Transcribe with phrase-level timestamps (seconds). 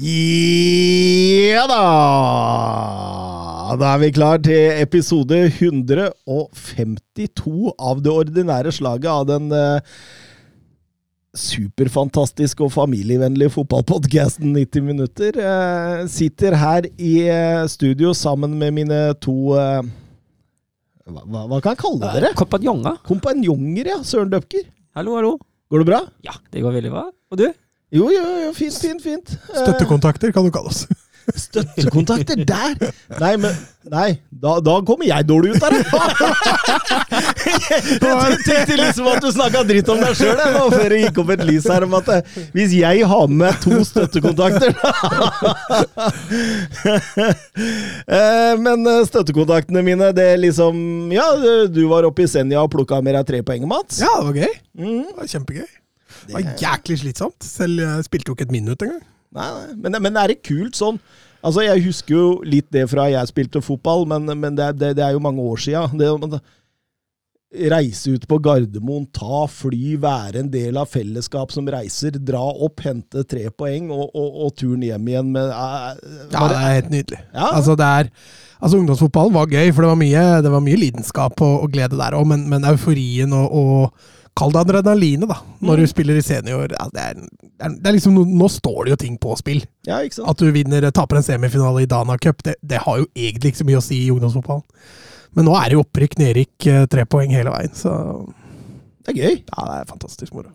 [0.00, 1.82] Ja da!
[3.76, 9.80] Da er vi klar til episode 152 av det ordinære slaget av den eh,
[11.36, 15.36] superfantastiske og familievennlige fotballpodkasten 90 minutter.
[15.36, 19.82] Eh, sitter her i eh, studio sammen med mine to eh,
[21.08, 22.32] hva, hva- hva kan jeg kalle dere?
[22.38, 22.96] Kompanjonger.
[23.08, 24.00] Kompanjonger, ja.
[24.08, 24.64] Søren Døpker.
[24.96, 25.36] Hallo, hallo.
[25.72, 26.00] Går det bra?
[26.24, 27.04] Ja, det går veldig bra.
[27.32, 27.46] Og du?
[27.92, 29.34] Jo, jo, jo, fint, fint, fint.
[29.52, 30.86] Eh, Støttekontakter kan du kalle oss.
[31.38, 32.72] Støttekontakter der!
[33.20, 33.52] Nei, men
[33.92, 35.74] Nei, da, da kommer jeg dårlig ut der!
[35.74, 35.82] det!
[38.02, 40.38] Jeg tenkte liksom at du snakka dritt om deg sjøl
[40.70, 43.58] før det gikk opp et lys her om at eh, hvis jeg har med meg
[43.62, 44.70] to støttekontakter
[48.06, 50.74] Eh, Men eh, støttekontaktene mine, det er liksom
[51.14, 51.26] Ja,
[51.70, 54.00] du var oppe i Senja og plukka med deg tre poeng, Mats.
[54.02, 54.58] Ja, det var gøy.
[54.78, 55.02] Mm.
[55.10, 55.70] Det var Kjempegøy.
[56.28, 57.44] Det var jæklig slitsomt.
[57.46, 59.04] Selv jeg spilte jo ikke et minutt engang.
[59.32, 59.76] Nei, nei.
[59.84, 60.98] Men, men er det kult sånn?
[61.42, 65.06] Altså, Jeg husker jo litt det fra jeg spilte fotball, men, men det, det, det
[65.06, 65.86] er jo mange år sia.
[67.52, 72.80] Reise ut på Gardermoen, ta fly, være en del av fellesskap som reiser, dra opp,
[72.86, 75.90] hente tre poeng og, og, og turen hjem igjen med eh,
[76.32, 77.20] Ja, det er helt nydelig.
[77.34, 77.50] Ja.
[77.50, 78.08] Altså, det er,
[78.56, 82.00] altså, ungdomsfotballen var gøy, for det var mye, det var mye lidenskap og, og glede
[82.00, 83.92] der òg, men, men euforien og
[84.34, 85.80] Kall det adrenalinet, da, når Mm.
[85.82, 86.68] du spiller i senior.
[86.72, 87.14] Ja, det, er,
[87.68, 89.60] det, er, liksom, Nå står det jo ting på spill.
[89.86, 90.28] Ja, ikke sant?
[90.32, 93.60] At du vinner, taper en semifinale i Dana Cup, det, det har jo egentlig ikke
[93.60, 94.64] så mye å si i ungdomsfotballen.
[95.36, 97.72] Men nå er det jo opprykk, nedrykk, eh, tre poeng hele veien.
[97.76, 97.92] Så
[99.04, 99.36] Det er gøy.
[99.44, 100.50] ja, det er fantastisk moro.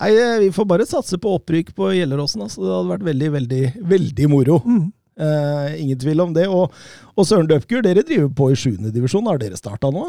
[0.00, 2.42] Nei, eh, Vi får bare satse på opprykk på Gjelleråsen.
[2.42, 2.60] Altså.
[2.64, 4.58] Det hadde vært veldig, veldig, veldig moro.
[4.64, 4.92] Mm.
[5.20, 6.48] Eh, ingen tvil om det.
[6.48, 6.72] Og,
[7.16, 9.26] og Søren Døpker, dere driver på i sjuende divisjon.
[9.26, 10.08] Har dere starta nå?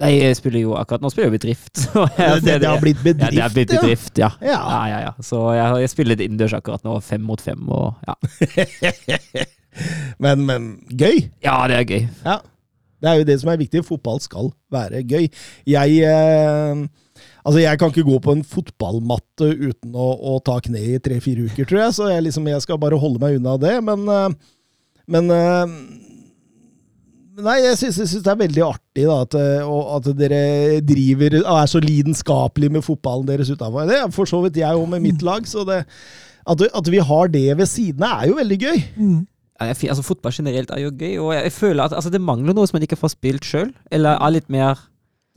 [0.00, 1.72] Nei, jeg spiller jo akkurat nå spiller jeg bedrift.
[1.82, 4.30] så Det, jeg- det, det har blitt bedrift, ja, det har blitt bedrift, ja.
[4.40, 4.58] Ja.
[4.72, 5.12] Ja, ja, ja.
[5.24, 8.16] Så jeg, jeg spiller innendørs akkurat nå, fem mot fem, og ja.
[10.18, 11.28] Men, men gøy!
[11.44, 12.06] Ja, det er gøy.
[12.24, 12.38] Ja.
[12.98, 13.84] Det er jo det som er viktig.
[13.86, 15.28] Fotball skal være gøy.
[15.70, 16.80] Jeg eh,
[17.46, 21.46] Altså, jeg kan ikke gå på en fotballmatte uten å, å ta kne i tre-fire
[21.46, 21.94] uker, tror jeg.
[21.96, 23.76] Så jeg, liksom, jeg skal bare holde meg unna det.
[23.86, 24.34] Men, eh,
[25.14, 25.76] men eh,
[27.38, 30.40] Nei, jeg syns, jeg syns det er veldig artig da, at, eh, og at dere
[30.82, 33.86] driver og er så lidenskapelige med fotballen deres utafor.
[33.86, 35.46] Det er for så vidt jeg òg med mitt lag.
[35.46, 35.84] så det,
[36.48, 38.78] at, at vi har det ved siden av, er jo veldig gøy.
[39.58, 42.20] Ja, jeg altså, fotball generelt er jo gøy, og jeg, jeg føler at altså, det
[42.22, 43.70] mangler noe som man ikke får spilt sjøl.
[43.90, 44.74] Eller er litt mer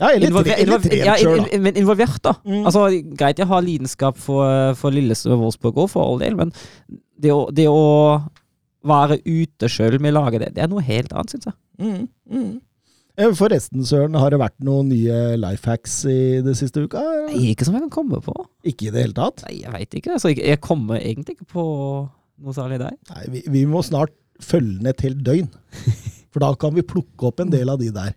[0.01, 1.57] Ja, eller, involver- tre, eller involver- trent ja, sjøl, da.
[1.61, 2.33] men involvert, da.
[2.45, 2.63] Mm.
[2.65, 2.87] Altså,
[3.17, 6.53] greit jeg har lidenskap for, for Lillestrøm og Wolfsburg òg, for all del, men
[7.21, 7.81] det å, det å
[8.87, 11.57] være ute sjøl med laget, det, det er noe helt annet, syns jeg.
[11.81, 12.51] Mm, mm.
[13.19, 17.01] Eh, Forresten, Søren, har det vært noen nye life hacks i det siste uka?
[17.27, 18.35] Nei, ikke som jeg kan komme på.
[18.67, 19.43] Ikke i det hele tatt?
[19.47, 20.15] Nei, jeg veit ikke.
[20.15, 21.65] Altså, jeg, kommer egentlig ikke på
[22.41, 22.95] noe særlig der.
[23.11, 25.51] Nei, vi, vi må snart følge den et helt døgn.
[26.31, 28.15] For da kan vi plukke opp en del av de der.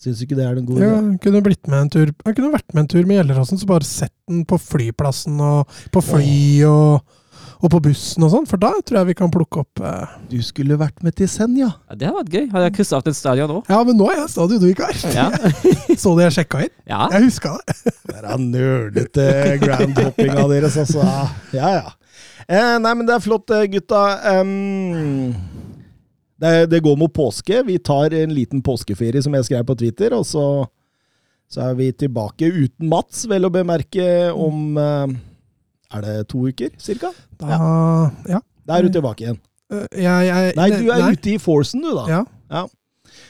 [0.00, 2.36] Syns du ikke det er den gode Ja, jeg kunne blitt med en tur Jeg
[2.36, 6.00] kunne vært med en tur med Gjelleråsen, så bare sett den på flyplassen og på
[6.00, 6.38] fly
[6.70, 7.18] og,
[7.60, 10.16] og på bussen og sånn, for da tror jeg vi kan plukke opp eh.
[10.30, 11.68] Du skulle vært med til Senja.
[11.90, 12.46] Ja, det har vært gøy.
[12.54, 13.60] Hadde jeg kryssa av til et stadion nå?
[13.68, 14.96] Ja, men nå er jeg stadionvikar!
[15.12, 15.28] Ja.
[16.00, 16.74] Så du jeg sjekka inn?
[16.88, 17.04] ja.
[17.12, 17.94] Jeg huska det.
[18.16, 19.26] Er nerdete
[19.60, 21.04] groundhoppinga deres, altså.
[21.56, 21.96] Ja, ja.
[22.50, 24.02] Eh, nei, men det er flott, eh, gutta.
[24.40, 25.34] Um,
[26.40, 27.60] det, det går mot påske.
[27.68, 30.46] Vi tar en liten påskeferie, som jeg skrev på Twitter, og så,
[31.50, 35.18] så er vi tilbake uten Mats, vel å bemerke, om eh,
[35.94, 37.10] Er det to uker, cirka?
[37.40, 38.40] Da, ja.
[38.66, 39.40] Da er du tilbake igjen.
[39.70, 41.12] Uh, Jeg, jeg, Nei, du er nei.
[41.14, 42.24] ute i Forcen, du, da.
[42.50, 42.66] Ja.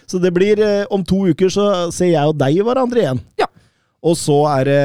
[0.09, 1.65] Så det blir eh, Om to uker så
[1.95, 3.21] ser jeg og deg hverandre igjen.
[3.41, 3.47] Ja.
[4.01, 4.81] Og så er det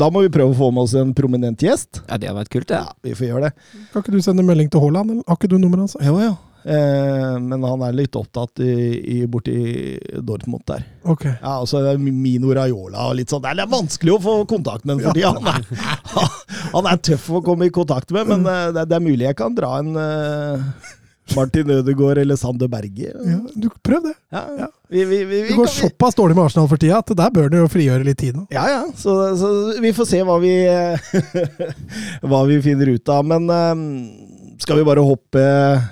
[0.00, 2.02] Da må vi prøve å få med oss en prominent gjest.
[2.08, 2.80] ja, det har vært kult, det.
[2.80, 3.52] Ja, vi får gjøre det.
[3.92, 5.22] Kan ikke du sende melding til Haaland?
[5.28, 5.96] Har ikke du nummeret hans?
[5.96, 6.12] Altså?
[6.24, 6.32] jo.
[6.32, 8.72] Eh, men han er litt opptatt i,
[9.16, 9.54] i, borti
[10.26, 10.82] Dortmund der.
[11.06, 11.24] Ok.
[11.28, 13.44] Ja, altså Mino Raiola og litt sånn.
[13.44, 15.30] Det er vanskelig å få kontakt med ham fordi ja.
[15.36, 15.64] Han, er-
[16.76, 19.38] han er tøff å komme i kontakt med, men eh, det, det er mulig jeg
[19.38, 20.94] kan dra en, eh,
[21.34, 23.08] Martin Ødegaard eller Sander Berge.
[23.10, 24.12] Ja, du Prøv det.
[24.34, 24.68] Ja, Ja.
[24.86, 27.56] Vi, vi, vi, Det går såpass dårlig med Arsenal for tida at der bør du
[27.58, 28.44] jo frigjøre litt tid nå.
[28.54, 28.82] Ja, ja.
[28.94, 29.48] Så, så
[29.82, 30.52] vi får se hva vi
[32.30, 33.26] Hva vi finner ut av.
[33.26, 33.74] Men eh,
[34.62, 35.42] skal vi bare hoppe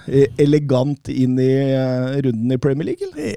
[0.08, 3.36] eh, elegant inn i eh, runden i Premier League, eller?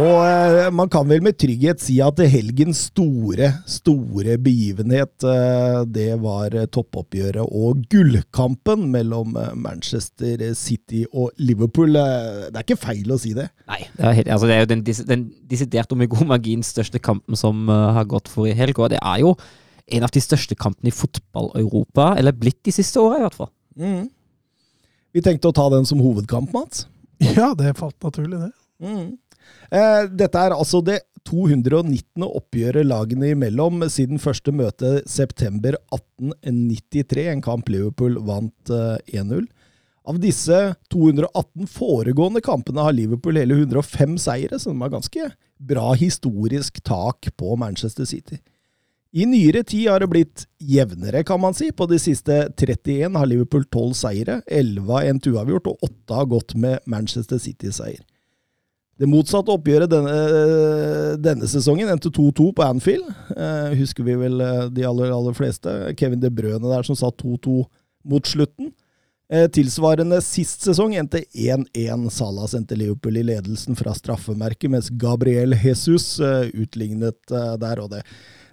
[0.00, 6.14] Og eh, man kan vel med trygghet si at helgens store, store begivenhet, eh, det
[6.22, 11.92] var eh, toppoppgjøret og gullkampen mellom Manchester City og Liverpool.
[11.92, 13.50] Det er ikke feil å si det.
[13.68, 16.96] Nei, det er, helt, altså det er jo den, dis- den desidert god magien største
[17.02, 19.34] kampen som har gått for i helg, og det er jo
[19.92, 23.52] en av de største kampene i fotball-Europa, eller blitt de siste åra i hvert fall.
[23.76, 24.06] Mm.
[25.12, 26.86] Vi tenkte å ta den som hovedkamp, Mats.
[27.20, 28.54] Ja, det falt naturlig, det.
[28.80, 29.18] Mm.
[29.72, 32.24] Eh, dette er altså det 219.
[32.26, 39.46] oppgjøret lagene imellom siden første møte september 1893, en kamp Liverpool vant eh, 1-0.
[40.02, 40.58] Av disse
[40.90, 45.28] 218 foregående kampene har Liverpool hele 105 seire, så de har ganske
[45.62, 48.40] bra historisk tak på Manchester City.
[49.12, 51.68] I nyere tid har det blitt jevnere, kan man si.
[51.76, 56.30] På de siste 31 har Liverpool 12 seire, 11 har endt uavgjort, og 8 har
[56.32, 58.00] gått med Manchester City-seier.
[59.02, 60.12] Det motsatte oppgjøret denne,
[61.18, 63.08] denne sesongen endte 2-2 på Anfield.
[63.34, 65.72] Eh, husker vi vel eh, de aller, aller fleste.
[65.98, 67.56] Kevin De Brøne der som satt 2-2
[68.12, 68.70] mot slutten.
[69.32, 72.06] Eh, tilsvarende sist sesong endte 1-1.
[72.12, 77.80] Salah sendte Liverpool i ledelsen fra straffemerket, mens Gabriel Jesus eh, utlignet eh, der.
[77.80, 78.02] og det,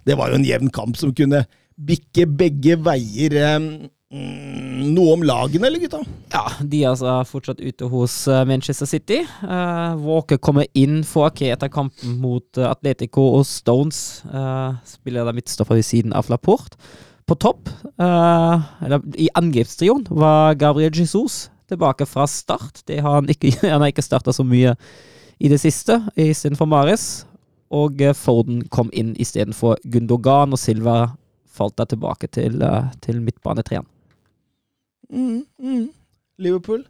[0.08, 1.44] det var jo en jevn kamp som kunne
[1.76, 3.36] bikke begge veier.
[3.36, 6.00] Eh, mm, noe om lagene, eller gutta?
[6.32, 9.20] Ja, Diaz er fortsatt ute hos eh, Manchester City.
[9.42, 14.22] Uh, Walker kommer inn for Ake etter kampen mot eh, Atletico og Stones.
[14.26, 16.78] Uh, spiller da midtstopper ved siden av Laporte.
[17.30, 17.70] På topp,
[18.02, 22.82] uh, eller i angrepstrioen, var Gabriel Jesus tilbake fra start.
[22.90, 24.74] Det har han ikke Han har ikke starta så mye
[25.38, 27.24] i det siste, istedenfor Maris.
[27.70, 31.12] Og Forden kom inn istedenfor Gundogan, og Silva
[31.46, 32.58] falt da tilbake til,
[32.98, 33.86] til midtbanetreen.
[35.12, 35.88] Mm, mm.
[36.38, 36.84] Liverpool?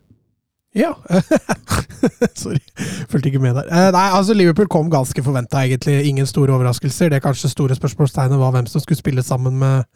[0.72, 0.94] Ja.
[2.34, 2.61] Sorry,
[3.08, 3.67] fulgte ikke med der.
[3.67, 6.05] Eh, nei, altså Liverpool kom ganske forventa, egentlig.
[6.08, 7.11] Ingen store overraskelser.
[7.11, 9.88] Det kanskje store spørsmålstegnet var hvem som skulle spille sammen med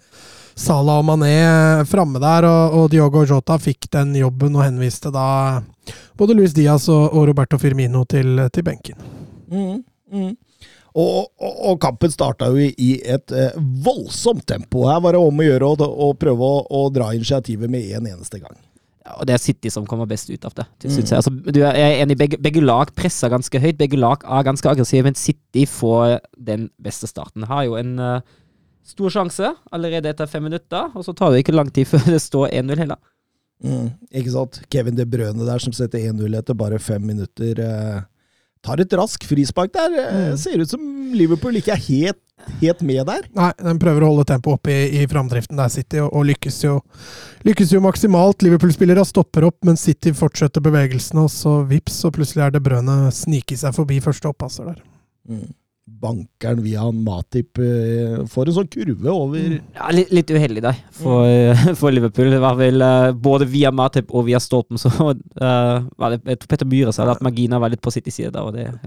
[0.55, 5.11] Salah og Mané eh, framme der, og, og Diogo Jota fikk den jobben og henviste
[5.15, 5.61] da
[6.19, 8.99] både Luis Diaz og, og Roberto Firmino til, til benken.
[9.51, 9.83] Mm,
[10.13, 10.31] mm.
[10.95, 14.85] Og, og, og kampen starta jo i, et eh, voldsomt tempo.
[14.87, 18.07] Her var det om å gjøre å, å prøve å, å dra initiativet med en
[18.13, 18.55] eneste gang.
[19.05, 20.65] Ja, og det er City som kommer best ut av det.
[20.87, 21.19] synes jeg.
[21.19, 24.47] Altså, du er, jeg er enig, begge, begge lag presser ganske høyt, begge lag er
[24.47, 27.45] ganske aggressive, men City får den beste starten.
[27.51, 28.39] Har jo en uh,
[28.87, 32.23] stor sjanse allerede etter fem minutter, og så tar det ikke lang tid før det
[32.23, 33.03] står 1-0 heller.
[33.65, 33.93] Mm,
[34.23, 34.63] ikke sant?
[34.73, 37.61] Kevin De Brøne der som setter 1-0 etter bare fem minutter.
[37.61, 38.01] Eh,
[38.65, 39.99] tar et rask frispark der.
[40.01, 40.37] Eh, Mm.
[40.41, 40.85] Ser ut som
[41.15, 42.21] Liverpool ikke er helt,
[42.61, 43.27] helt med der.
[43.37, 46.61] Nei, de prøver å holde tempoet oppe i, i framdriften der, City, og, og lykkes,
[46.65, 46.79] jo,
[47.47, 48.43] lykkes jo maksimalt.
[48.47, 53.13] Liverpool-spillere stopper opp, men City fortsetter bevegelsene, og så vips, og plutselig er det brødene
[53.15, 54.81] sniker seg forbi første oppasser der.
[55.29, 55.47] Mm.
[56.01, 61.29] Bankeren via Matip eh, får en sånn kurve over Ja, litt, litt uheldig der for,
[61.81, 62.33] for Liverpool.
[62.35, 65.15] Det var vel eh, både via Matip og via Stolpen, så uh,
[66.01, 68.35] var det, Petter Myhre sa at Magina var litt på sitt side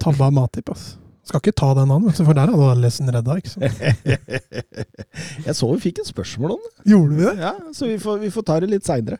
[0.03, 1.06] Tabba Matip, altså.
[1.27, 3.81] Skal ikke ta den an, for der hadde Alison redda, ikke sant.
[5.47, 6.71] Jeg så vi fikk et spørsmål om det.
[6.87, 7.33] Gjorde vi det?
[7.41, 9.17] Ja, så vi får, vi får ta det litt seinere.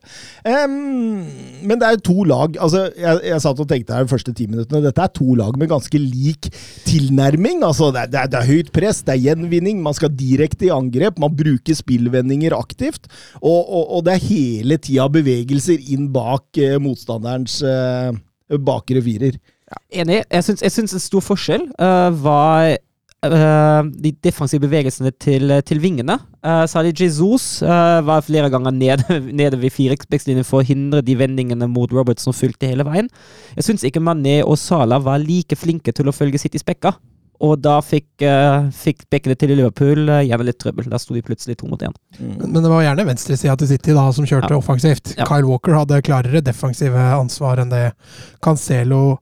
[0.48, 4.48] men det er to lag altså Jeg, jeg satt og tenkte her de første ti
[4.48, 4.82] minuttene.
[4.86, 6.48] Dette er to lag med ganske lik
[6.88, 7.66] tilnærming.
[7.68, 10.70] altså Det er, det er, det er høyt press, det er gjenvinning, man skal direkte
[10.70, 11.20] i angrep.
[11.20, 13.12] Man bruker spillvendinger aktivt.
[13.42, 18.16] Og, og, og det er hele tida bevegelser inn bak eh, motstanderens eh,
[18.64, 19.36] bakre firer.
[19.92, 20.22] Enig.
[20.32, 22.78] Jeg syns, jeg syns en stor forskjell uh, var
[23.28, 26.16] uh, de defensive bevegelsene til, til vingene.
[26.40, 31.18] Uh, Særlig Jesus uh, var flere ganger nede, nede ved firebackslinjen for å hindre de
[31.20, 33.12] vendingene mot Roberts som fulgte hele veien.
[33.58, 36.96] Jeg syns ikke Mané og Salah var like flinke til å følge City spekka.
[37.44, 40.88] Og da fikk, uh, fikk bekkene til Liverpool uh, gjerne litt trøbbel.
[40.90, 41.94] Da sto de plutselig to mot én.
[42.18, 44.58] Men, men det var gjerne venstresida til City da som kjørte Ja.
[44.58, 45.12] offensivt.
[45.20, 45.28] Ja.
[45.30, 47.84] Kyle Walker hadde klarere defensive ansvar enn det
[48.42, 49.20] Cancelo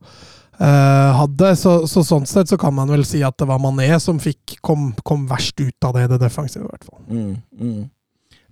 [0.58, 1.50] hadde.
[1.60, 4.56] Så, så sånn sett så kan man vel si at det var Mané som fikk,
[4.64, 7.02] kom, kom verst ut av det, det defensive, i hvert fall.
[7.10, 7.84] Mm, mm.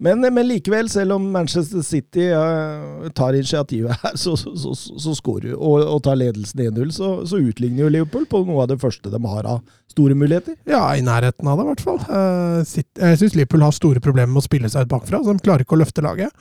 [0.03, 5.15] Men, men likevel, selv om Manchester City uh, tar initiativet her, så, så, så, så
[5.15, 8.81] skårer og, og tar ledelsen 1-0, så, så utligner jo Liverpool på noe av det
[8.83, 9.63] første de har av
[9.95, 10.59] store muligheter.
[10.69, 12.03] Ja, i nærheten av det, i hvert fall.
[12.11, 15.33] Uh, City- jeg syns Liverpool har store problemer med å spille seg ut bakfra, så
[15.33, 16.35] de klarer ikke å løfte laget.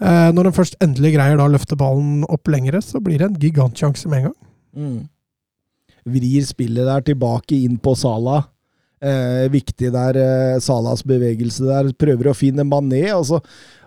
[0.00, 3.28] Uh, når de først endelig greier da å løfte ballen opp lengre, så blir det
[3.28, 4.38] en gigantsjanse med en gang.
[4.76, 5.06] Mm.
[6.06, 8.44] Vrir spillet der tilbake inn på Sala.
[9.02, 11.90] Eh, viktig der, eh, Salas bevegelse der.
[12.00, 13.02] Prøver å finne Mané.
[13.12, 13.40] Altså,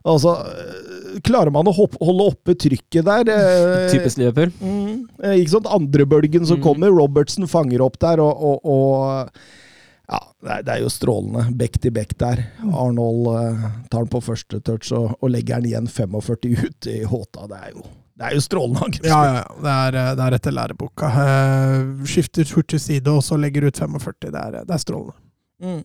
[0.06, 3.32] altså eh, Klarer man å hopp, holde oppe trykket der?
[3.34, 4.52] Eh, Typisk Liverpool.
[4.62, 5.66] Mm, eh, ikke sant?
[5.74, 6.64] Andrebølgen som Mm.
[6.68, 9.42] kommer, Robertsen fanger opp der, og, og, og
[10.10, 10.20] Ja,
[10.66, 11.48] det er, jo strålende.
[11.58, 12.44] Back til back der.
[12.70, 17.00] Arnold eh, tar den på første touch og, og legger den igjen 45 ut i
[17.10, 17.48] håta.
[17.50, 17.84] Det er jo,
[18.20, 19.06] det er jo strålende angrep.
[19.08, 19.58] Ja, ja, ja.
[19.64, 21.10] Det er, eh, det er etter læreboka.
[21.24, 24.28] Eh, skifter fort til side, og så legger ut 45.
[24.28, 25.16] Det er, det er strålende.
[25.64, 25.84] Mm.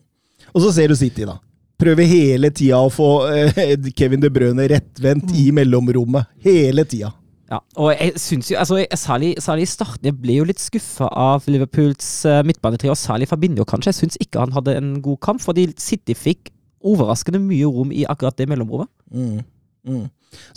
[0.51, 1.37] Og så ser du City, da.
[1.79, 6.27] Prøver hele tida å få eh, Kevin De Bruyne rettvendt i mellomrommet.
[6.43, 7.13] Hele tida.
[7.45, 11.05] Ja, og jeg syns jo altså, Særlig, særlig i starten jeg ble jo litt skuffa
[11.05, 13.93] av Liverpools uh, midtbanetrio, og særlig Fabinho, kanskje.
[13.93, 16.49] Jeg syns ikke han hadde en god kamp, fordi City fikk
[16.85, 18.89] overraskende mye rom i akkurat det mellomrommet.
[19.13, 19.43] Mm.
[19.85, 20.05] Mm.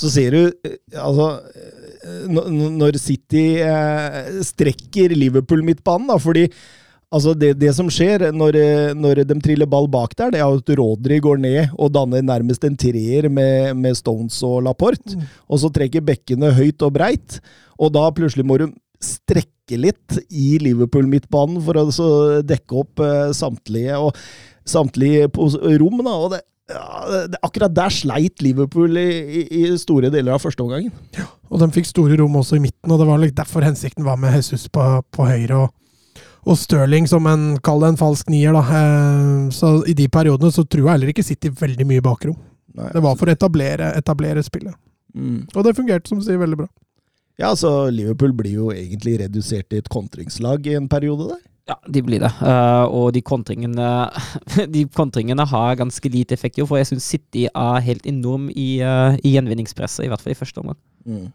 [0.00, 1.28] Så ser du eh, altså
[2.02, 2.26] eh,
[2.78, 6.46] Når City eh, strekker Liverpool-midtbanen, da, fordi
[7.14, 8.58] altså det, det som skjer når,
[8.98, 12.66] når de triller ball bak der, det er at Rodri går ned og danner nærmest
[12.68, 15.16] en treer med, med Stones og Laporte.
[15.48, 17.38] Og så trekker bekkene høyt og breit,
[17.80, 18.68] og da plutselig må du
[19.00, 22.10] strekke litt i Liverpool-midtbanen for å altså
[22.44, 23.02] dekke opp
[23.36, 23.96] samtlige.
[23.96, 24.16] og
[24.68, 25.28] samtlige
[25.80, 26.00] rom.
[26.04, 30.64] Da, og det, ja, det, akkurat der sleit Liverpool i, i, store deler av første
[30.64, 30.92] omgangen.
[31.48, 34.36] Og de fikk store rom også i midten, og det var derfor hensikten var med
[34.36, 34.84] Jesus på,
[35.14, 35.64] på høyre.
[35.64, 38.64] og, og Stirling som en, kall det en falsk nier, da.
[38.80, 42.36] Eh, Så i de periodene så tror jeg heller ikke City veldig mye bakrom.
[42.78, 42.92] Nei.
[42.92, 44.76] Det var for å etablere, etablere spillet.
[45.16, 45.48] Mm.
[45.54, 46.68] Og det fungerte, som du sier, veldig bra.
[47.38, 51.42] Ja, så Liverpool blir jo egentlig redusert til et kontringslag i en periode der.
[51.68, 52.30] Ja, de blir det.
[52.40, 53.88] Uh, og de kontringene
[54.74, 58.78] De kontringene har ganske lite effekt, jo, for jeg syns City er helt enorm i,
[58.80, 60.78] uh, i gjenvinningspresset, i hvert fall i første omgang.
[61.04, 61.26] Mm.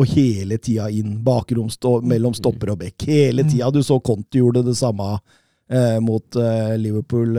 [0.00, 3.06] Og hele tida inn, bakrom stå, mellom stopper og bekk.
[3.10, 3.70] Hele tida.
[3.74, 6.38] Du så Conti gjorde det samme uh, mot
[6.80, 7.38] Liverpool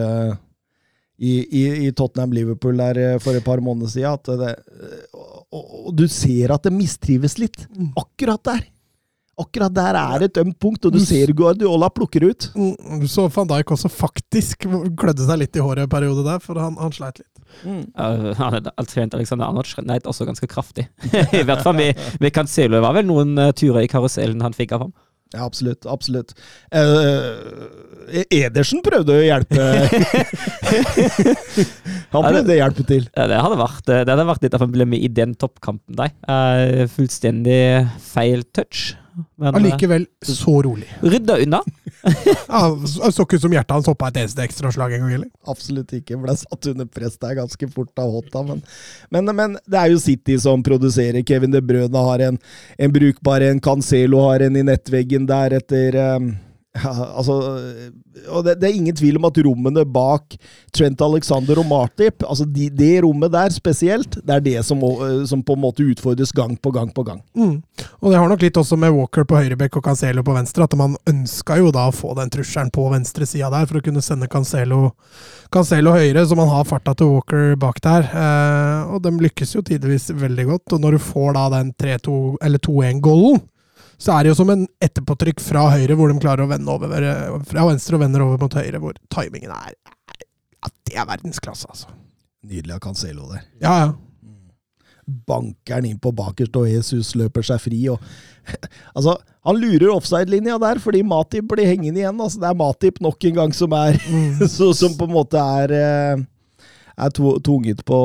[1.22, 4.20] i, i, i Tottenham-Liverpool der for et par måneder siden.
[4.20, 4.54] At det,
[5.52, 7.66] og, og du ser at det mistrives litt.
[8.00, 8.68] Akkurat der.
[9.42, 12.50] Akkurat der er et ømt punkt, og du ser Guardiola plukker ut.
[12.56, 14.68] Mm, så van Dijk også faktisk
[15.00, 17.28] klødde seg litt i håret en periode der, for han, han sleit litt.
[17.66, 20.86] Uh, han er- Trent Alexander Arnold sleit også ganske kraftig.
[21.42, 24.56] I hvert fall vi kan se, Det var vel noen uh, turer i karusellen han
[24.56, 24.94] fikk av ham.
[25.32, 25.86] Ja, absolutt.
[25.88, 26.34] Absolutt.
[26.76, 29.56] Eh, Edersen prøvde å hjelpe
[32.12, 33.06] Han prøvde å hjelpe til.
[33.16, 35.96] Ja, det hadde vært, eh, det hadde vært litt av en problem i den toppkampen
[36.02, 36.12] der.
[36.28, 37.62] Eh, fullstendig
[38.12, 38.92] feil touch.
[39.42, 40.88] Men eh, Allikevel så rolig.
[41.02, 41.62] rydda unna.
[42.52, 42.66] Ja,
[43.12, 45.30] så ikke ut som hjertet hans hoppa et eneste ekstraslag en gang heller.
[45.52, 46.18] Absolutt ikke.
[46.20, 48.42] Ble satt under press der ganske fort av Hotta.
[48.48, 48.64] Men,
[49.14, 51.22] men, men det er jo City som produserer.
[51.28, 52.40] Kevin De Bruyne har en,
[52.78, 53.62] en brukbar en.
[53.64, 56.32] Cancelo har en i nettveggen der etter eh,
[56.72, 57.34] altså,
[58.32, 60.38] og det, det er ingen tvil om at rommene bak
[60.72, 65.26] Trent Alexander og Martip, altså de, det rommet der spesielt, det er det som, eh,
[65.28, 67.20] som på en måte utfordres gang på gang på gang.
[67.36, 67.58] Mm.
[68.00, 70.78] Og det har nok litt også med Walker på høyrebekk og Cancelo på venstre, at
[70.80, 74.32] man ønska jo da å få den trusselen på venstresida der, for å kunne sende
[74.32, 74.94] Cancelo,
[75.52, 78.08] Cancelo høyre, så man har farta til Walker bak der.
[78.16, 80.78] Eh, og de lykkes jo tidvis veldig godt.
[80.78, 83.42] Og når du får da den 3-2 eller 2-1-golden,
[84.02, 86.94] så er det jo som en etterpåtrykk fra høyre, hvor de klarer å vende over
[87.48, 89.76] fra venstre og vender over mot høyre, hvor timingen er
[90.62, 91.92] Ja, det er verdensklasse, altså.
[92.46, 93.46] Nydelig av Cancelo der.
[93.62, 93.92] Ja, ja.
[95.28, 97.80] banker inn på bakerst, og Jesus løper seg fri.
[97.94, 98.02] Og,
[98.98, 99.16] altså,
[99.46, 102.22] han lurer offside-linja der, fordi Matip blir hengende igjen.
[102.22, 103.98] Altså, det er Matip nok en gang som er
[104.56, 106.24] så, Som på en måte er eh,
[107.02, 107.98] er tvunget på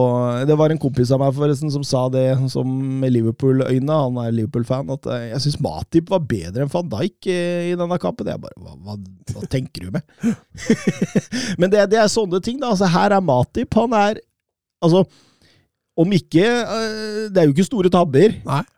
[0.49, 4.35] Det var en kompis av meg forresten som sa det som med Liverpool-øyne, han er
[4.35, 8.31] Liverpool-fan, at eh, jeg syns Matip var bedre enn van Dijk i denne kampen.
[8.31, 8.97] Jeg bare, hva, hva,
[9.35, 10.07] hva tenker du med?
[11.61, 12.73] Men det, det er sånne ting, da.
[12.75, 13.75] Altså, her er Matip.
[13.77, 14.23] Han er
[14.85, 15.07] Altså,
[15.97, 18.35] om ikke eh, Det er jo ikke store tabber,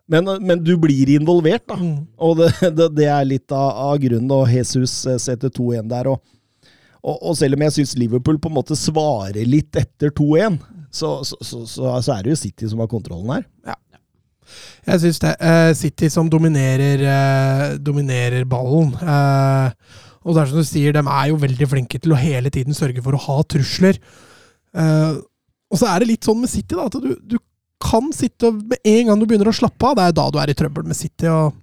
[0.08, 1.76] men, men du blir involvert, da.
[1.76, 2.06] Mm.
[2.22, 6.08] Og det, det, det er litt av, av grunnen, og Jesus setter 2-1 der.
[6.14, 6.22] Og,
[7.04, 10.58] og, og selv om jeg syns Liverpool på en måte svarer litt etter 2-1,
[10.90, 13.46] så, så, så, så, er det jo City som har kontrollen her.
[14.88, 15.34] Jeg syns det.
[15.42, 18.94] Uh, City som dominerer, uh, dominerer ballen.
[18.96, 19.68] Uh,
[20.24, 22.76] og det er som du sier, de er jo veldig flinke til å hele tiden
[22.76, 24.00] sørge for å ha trusler.
[24.72, 25.20] Uh,
[25.68, 27.36] og så er det litt sånn med City, da, at du, du
[27.78, 30.38] kan sitte og Med en gang du begynner å slappe av, det er da du
[30.42, 31.28] er i trøbbel med City.
[31.30, 31.54] og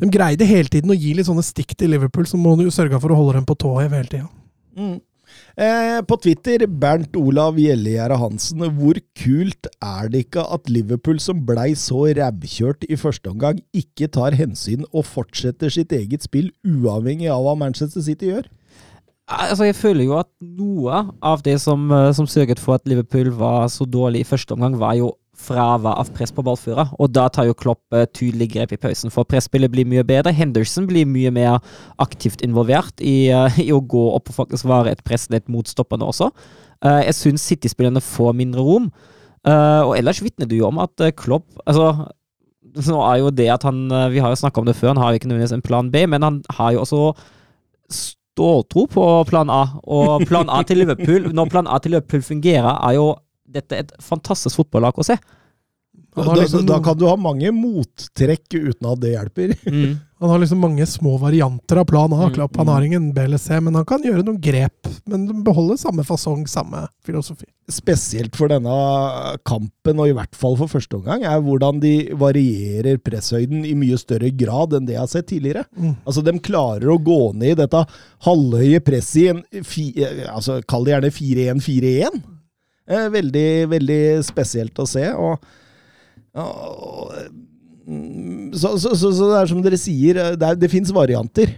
[0.00, 2.74] De greide hele tiden å gi litt sånne stikk til Liverpool, så må du jo
[2.74, 4.28] sørge for å holde dem på tå hev hele tida.
[4.76, 5.00] Mm.
[5.56, 8.64] Eh, på Twitter, Bernt Olav Gjellegjerde Hansen.
[8.76, 14.10] Hvor kult er det ikke at Liverpool, som blei så rævkjørt i første omgang, ikke
[14.12, 18.50] tar hensyn og fortsetter sitt eget spill, uavhengig av hva Manchester City gjør?
[19.24, 23.30] Altså, jeg føler jo at noe av det som, eh, som sørget for at Liverpool
[23.32, 25.14] var så dårlig i første omgang, var jo
[25.44, 26.92] fravær av press på ballfører.
[26.98, 30.34] Og da tar jo Klopp eh, tydelig grep i pausen, for presspillet blir mye bedre.
[30.34, 31.60] Henderson blir mye mer
[32.02, 36.08] aktivt involvert i, eh, i å gå opp og faktisk være et pressledd mot stopperne
[36.08, 36.30] også.
[36.84, 38.92] Eh, jeg syns City-spillerne får mindre rom.
[39.44, 42.06] Og ellers vitner du jo om at Klopp Altså,
[42.88, 45.12] nå er jo det at han Vi har jo snakka om det før, han har
[45.12, 47.00] jo ikke nødvendigvis en plan B, men han har jo også
[48.34, 49.62] ståltro på plan A.
[49.84, 53.12] Og plan A til Liverpool, når plan A til Liverpool fungerer, er jo
[53.54, 55.16] dette et fantastisk fotballag å se.
[56.14, 59.54] Han Da, har, liksom, da kan du ha mange mottrekk uten at det hjelper.
[59.74, 59.96] Mm.
[60.20, 62.22] han har liksom mange små varianter av plan A.
[62.28, 62.54] Mm, Klopp.
[62.56, 64.86] Han har ingen BLC, men han kan gjøre noen grep.
[65.10, 67.44] Men de beholder samme fasong, samme filosofi.
[67.68, 68.72] Spesielt for denne
[69.44, 73.98] kampen, og i hvert fall for første omgang, er hvordan de varierer presshøyden i mye
[74.00, 75.66] større grad enn det jeg har sett tidligere.
[75.76, 75.96] Mm.
[76.06, 77.82] Altså, De klarer å gå ned i dette
[78.28, 79.90] halvhøye presset i en fi,
[80.30, 82.22] altså, Kall det gjerne 4-1-4-1.
[82.88, 85.04] Eh, veldig, veldig spesielt å se.
[85.12, 85.60] og, mm,
[88.54, 91.52] så, så, så, så det er som dere sier, eh, det, er- det fins varianter.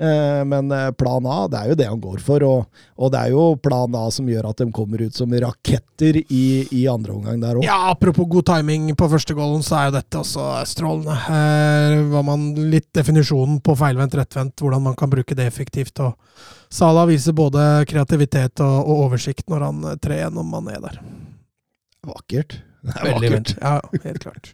[0.00, 2.44] Eh, Men eh, plan A, det er jo det han går for.
[2.46, 6.20] Og, og det er jo plan A som gjør at de kommer ut som raketter
[6.22, 7.66] i, i andre omgang der òg.
[7.66, 11.16] Ja, apropos god timing på første goalen, så er jo dette også strålende.
[11.26, 16.00] Her var man litt definisjonen på feilvendt, rettvendt, hvordan man kan bruke det effektivt.
[16.00, 16.16] og
[16.72, 21.00] Salah viser både kreativitet og, og oversikt når han trer gjennom Mané der.
[22.08, 22.60] Vakkert.
[22.80, 23.54] Det er Veldig vakkert.
[23.60, 24.52] Ja, helt klart.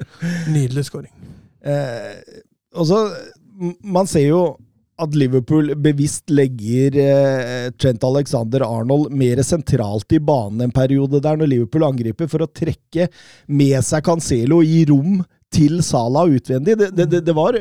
[0.50, 1.12] Nydelig skåring.
[1.66, 2.20] Eh,
[2.78, 2.98] og så,
[3.82, 4.42] Man ser jo
[5.02, 11.40] at Liverpool bevisst legger eh, Trent Alexander Arnold mer sentralt i banen en periode der,
[11.40, 13.08] når Liverpool angriper, for å trekke
[13.50, 15.18] med seg Cancelo og gi rom
[15.52, 16.78] til Salah utvendig.
[16.78, 17.58] Det, det, det, det var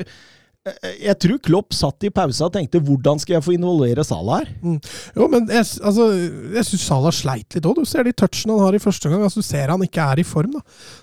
[0.65, 4.79] Jeg tror Klopp satt i pausa og tenkte 'hvordan skal jeg få involvere Salah her'?
[5.15, 6.07] Jo, men jeg, altså,
[6.55, 7.75] jeg syns Salah sleit litt òg.
[7.77, 9.21] Du ser de touchene han har i første gang.
[9.21, 10.51] Altså, du ser han ikke er i form.
[10.57, 10.59] da.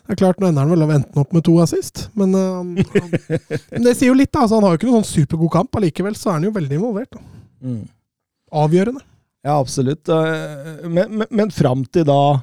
[0.08, 2.58] Det er klart, Nå ender han vel å enten opp med to assist, men, uh,
[2.58, 4.32] han, men det sier jo litt.
[4.32, 4.40] da.
[4.42, 5.76] Altså, han har jo ikke noen sånn supergod kamp.
[5.78, 7.10] Allikevel så er han jo veldig involvert.
[7.14, 7.20] da.
[8.52, 9.00] Avgjørende.
[9.44, 10.08] Ja, absolutt.
[10.08, 12.42] Eh, Men, men, men fram til da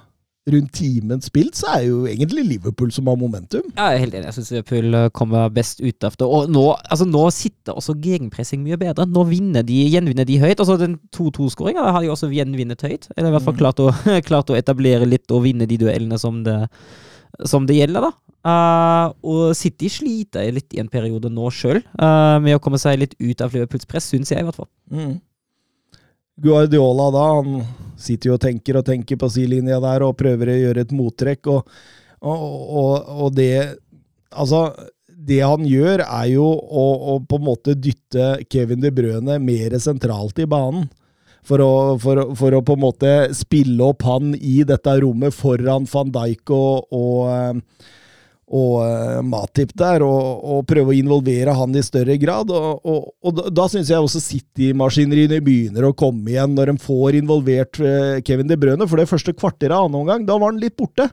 [0.53, 3.65] rundt timen spilt, så er jo egentlig Liverpool som har momentum.
[3.75, 4.29] Ja, jeg er helt enig.
[4.29, 6.27] Jeg syns Liverpool eh, kommer best ut av det.
[6.27, 9.07] Og nå, altså, nå sitter også gegenpressing mye bedre.
[9.09, 10.57] Nå vinner de, gjenvinner de høyt.
[10.57, 13.09] Altså Den 2-2-skåringa har de også gjenvunnet høyt.
[13.15, 13.91] Eller i hvert fall klart å,
[14.29, 16.57] klart å etablere litt og vinne de duellene som det,
[17.47, 18.15] som det gjelder, da.
[18.39, 21.81] Uh, og City sliter litt i en periode nå sjøl,
[22.39, 24.69] med å komme seg litt ut av Liverpools press, syns jeg i hvert fall.
[24.95, 25.17] Mm.
[26.43, 27.63] Guardiola da, han
[27.99, 31.51] sitter jo og tenker og tenker på sidelinja der og prøver å gjøre et mottrekk,
[31.51, 31.81] og,
[32.21, 32.47] og,
[32.83, 33.51] og, og det
[34.29, 34.67] Altså,
[35.09, 39.73] det han gjør, er jo å, å på en måte dytte Kevin De Brøne mer
[39.81, 40.85] sentralt i banen.
[41.49, 45.87] For å, for, for å på en måte spille opp han i dette rommet foran
[45.89, 47.89] van Dijk og, og eh,
[48.49, 52.49] og uh, Matip der, og, og prøve å involvere han i større grad.
[52.49, 56.77] Og, og, og da, da syns jeg også City-maskineriene begynner å komme igjen, når de
[56.81, 58.89] får involvert uh, Kevin De Brøne.
[58.89, 61.11] For det første kvarteret av annen omgang, da var han litt borte.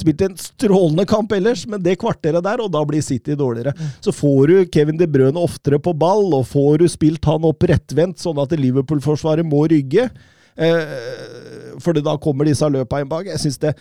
[0.00, 3.74] Spilte en strålende kamp ellers, men det kvarteret der, og da blir City dårligere.
[4.00, 7.66] Så får du Kevin De Brøne oftere på ball, og får du spilt han opp
[7.68, 10.08] rettvendt, sånn at Liverpool-forsvaret må rygge.
[10.56, 13.28] Uh, for da kommer disse løpa inn bak.
[13.28, 13.76] Jeg syns det,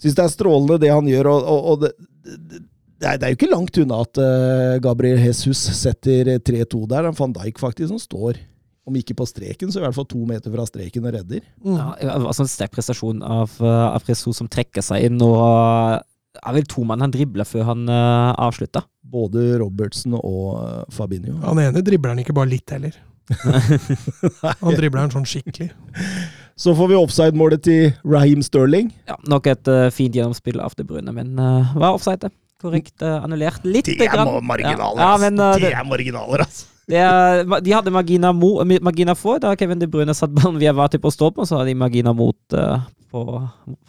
[0.00, 1.90] synes det er strålende det han gjør, og, og, og det,
[2.26, 2.60] det,
[3.00, 7.08] det, er, jo ikke langt unna at eh, Gabriel Jesus setter 3-2 der.
[7.08, 8.40] Det er Van Dijk faktisk som står,
[8.88, 11.42] om ikke på streken, så i hvert fall to meter fra streken og redder.
[11.64, 15.20] Ja, det var altså en sterk prestasjon av, uh, av Jesus som trekker seg inn,
[15.24, 16.00] og uh,
[16.40, 18.84] er vel to mann han dribler før han uh, avslutta.
[19.10, 21.40] Både Robertsen og eh, Fabinho.
[21.42, 22.94] Han ene dribler han ikke bare litt heller.
[24.60, 25.70] Han dribler han sånn skikkelig.
[26.60, 28.90] Så får vi offside-målet til Raheem Sterling.
[29.08, 32.20] Ja, nok et uh, fint gjennomspill av det brune, men uh, var offside.
[32.26, 32.34] det.
[32.60, 33.64] Korrekt uh, annullert.
[33.64, 34.28] Litt grann.
[34.60, 36.68] Ja, ja, men, uh, det, er marginaler, altså!
[36.90, 40.74] det er, de hadde margina, mo, margina for da Kevin De Bruyne satt ballen via
[40.76, 43.24] Vati på stolpen, og så hadde de margina mot uh, på,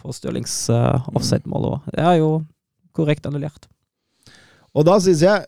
[0.00, 1.92] på Stirlings uh, offside-mål òg.
[1.92, 2.32] Det er jo
[2.96, 3.68] korrekt annullert.
[4.72, 5.44] Og da syns jeg,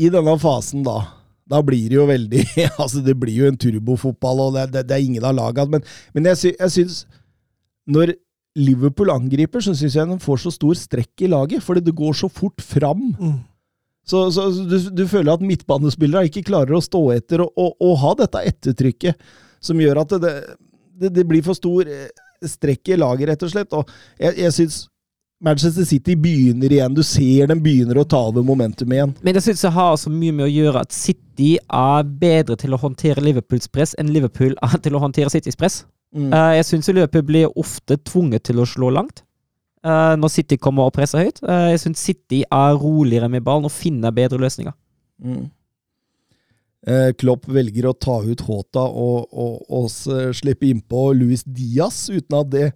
[0.00, 1.02] i denne fasen da
[1.50, 2.44] da blir det jo veldig
[2.82, 5.78] altså Det blir jo en turbofotball, og det, det, det er ingen av lagene.
[5.78, 7.04] Men, men jeg, sy, jeg syns
[7.90, 8.14] Når
[8.60, 12.16] Liverpool angriper, så syns jeg de får så stor strekk i laget, fordi det går
[12.18, 13.04] så fort fram.
[13.14, 13.36] Mm.
[14.10, 17.94] Så, så du, du føler at midtbanespillere ikke klarer å stå etter og, og, og
[18.02, 19.30] ha dette ettertrykket
[19.62, 20.32] som gjør at det,
[20.98, 22.08] det, det blir for stor eh,
[22.42, 23.76] strekk i laget, rett og slett.
[23.76, 24.80] Og jeg, jeg syns
[25.40, 26.94] Manchester City begynner igjen.
[26.96, 29.14] Du ser dem begynner å ta over momentum igjen.
[29.24, 32.74] Men jeg syns det har så mye med å gjøre at City er bedre til
[32.74, 35.84] å håndtere Liverpools press enn Liverpool er til å håndtere Citys press.
[36.14, 36.32] Mm.
[36.34, 39.22] Uh, jeg syns Liverpool blir ofte tvunget til å slå langt
[39.80, 41.38] Uh, når City kommer og presser høyt.
[41.40, 44.74] Uh, jeg syns City er roligere med ballen og finner bedre løsninger.
[45.24, 45.46] Mm.
[47.16, 52.36] Klopp velger å ta ut Håta og, og, og s- slippe innpå Luis Diaz, uten
[52.42, 52.66] at det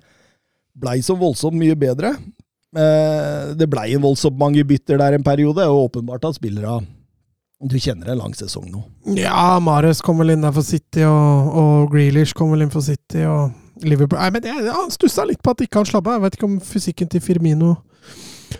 [0.72, 2.14] blei så voldsomt mye bedre.
[2.72, 6.78] Det blei en voldsomt mange bytter der en periode, og åpenbart at spillere
[7.62, 8.82] Du kjenner en lang sesong nå.
[9.16, 12.84] Ja, Mares kom vel inn der for City, og, og Grealish kom vel inn for
[12.84, 16.18] City, og Liverpool Nei, men jeg, jeg stussa litt på at ikke han slapp av.
[16.18, 17.72] Jeg vet ikke om fysikken til Firmino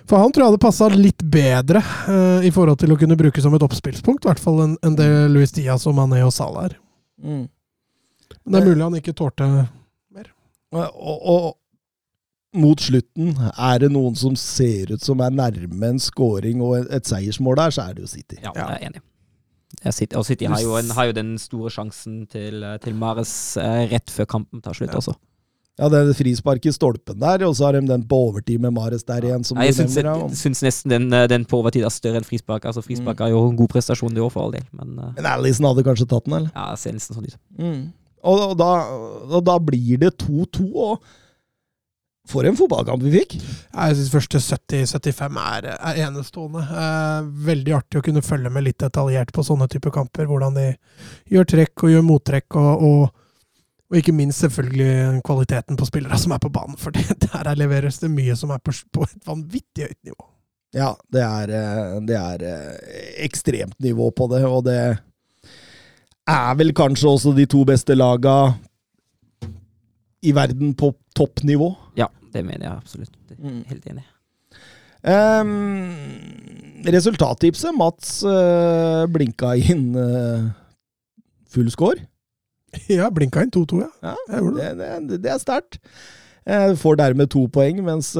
[0.08, 3.44] For han tror jeg hadde passa litt bedre eh, i forhold til å kunne brukes
[3.44, 6.70] som et oppspillspunkt, i hvert fall enn en det Luis Diaz og Mané og Salah
[6.70, 6.78] er.
[7.24, 9.46] Men det er mulig han ikke tålte
[10.74, 11.52] Og, og
[12.54, 17.04] mot slutten, er det noen som ser ut som er nærme en scoring og et,
[17.10, 18.38] seiersmål der, så er det jo City.
[18.42, 19.02] Ja, jeg er enig.
[19.84, 22.94] Jeg sitter, og City har jo, en, har jo den store sjansen til, eh, til
[22.94, 25.00] Mares eh, rett før kampen tar slutt Ja.
[25.02, 25.16] også.
[25.74, 28.70] Ja, det er frispark i stolpen der, og så har de den på overtid med
[28.76, 30.20] Mares der igjen, som Nei, jeg syns, nevner.
[30.20, 30.38] jeg, ja.
[30.44, 32.68] syns nesten den, eh, den på overtid er større enn frispark.
[32.70, 35.26] Altså Frispark er jo en god prestasjon det år, for all del, men uh, Men
[35.32, 36.54] Alison hadde kanskje tatt den, eller?
[36.54, 37.36] ja, det ser nesten sånn ut.
[38.24, 38.70] Og, og, da,
[39.34, 41.02] og da blir det 2-2, og
[42.28, 43.34] for en fotballkamp vi fikk!
[43.36, 46.62] Jeg syns første 70-75 er, er enestående.
[46.64, 50.28] Eh, veldig artig å kunne følge med litt detaljert på sånne typer kamper.
[50.30, 50.70] Hvordan de
[51.34, 53.52] gjør trekk og gjør mottrekk, og, og,
[53.92, 56.80] og ikke minst selvfølgelig kvaliteten på spillere som er på banen.
[56.80, 60.30] For det, der er leveres det mye som er på, på et vanvittig høyt nivå.
[60.74, 62.92] Ja, det er, eh, det er eh,
[63.28, 64.80] ekstremt nivå på det, og det
[66.24, 68.54] er vel kanskje også de to beste laga
[70.24, 71.74] i verden på toppnivå.
[72.34, 73.14] Det mener jeg absolutt.
[73.30, 73.62] Det er Mm.
[73.70, 74.04] Helt enig.
[75.04, 77.74] Um, resultattipset.
[77.76, 80.50] Mats uh, blinka inn uh,
[81.52, 82.00] full score.
[82.90, 83.90] Ja, blinka inn 2-2, ja.
[84.02, 84.14] Ja,
[84.50, 84.70] det.
[84.80, 85.76] det, det, det er sterkt.
[86.44, 88.10] Uh, får dermed to poeng, mens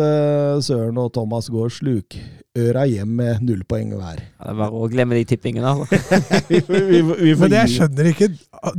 [0.64, 4.22] Søren og Thomas går slukøra hjem med null poeng hver.
[4.22, 5.72] Ja, det er bare å glemme de tippingene.
[5.74, 5.98] Altså.
[6.53, 8.31] vi, får- vi, vi får Men det jeg skjønner ikke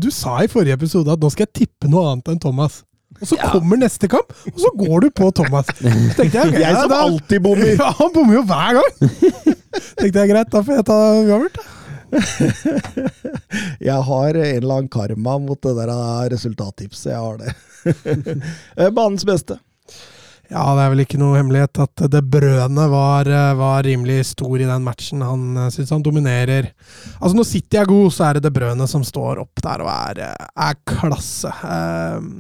[0.02, 2.80] Du sa i forrige episode at nå skal jeg tippe noe annet enn Thomas.
[3.22, 3.50] Og så Ja.
[3.54, 5.70] kommer neste kamp, og så går du på Thomas.
[5.80, 7.72] Jeg, okay, Jeg som alltid bommer!
[7.80, 8.92] Ja, han bommer jo hver gang!
[10.00, 11.56] tenkte jeg greit, da får jeg ta uavgjort.
[11.60, 11.64] da.
[13.84, 15.94] Jeg har en eller annen karma mot det der
[16.34, 17.12] resultattipset.
[17.14, 17.56] Jeg har det.
[18.80, 19.60] Eh, Banens beste.
[20.50, 24.58] Ja, det er vel ikke noe hemmelighet at det brødene var, eh, var rimelig stor
[24.62, 25.22] i den matchen.
[25.26, 26.72] Han uh, syns han dominerer.
[27.20, 29.90] Altså Når City er god, så er det det brødene som står opp der og
[29.94, 31.54] er, eh, er klasse.
[31.66, 32.32] Ehm,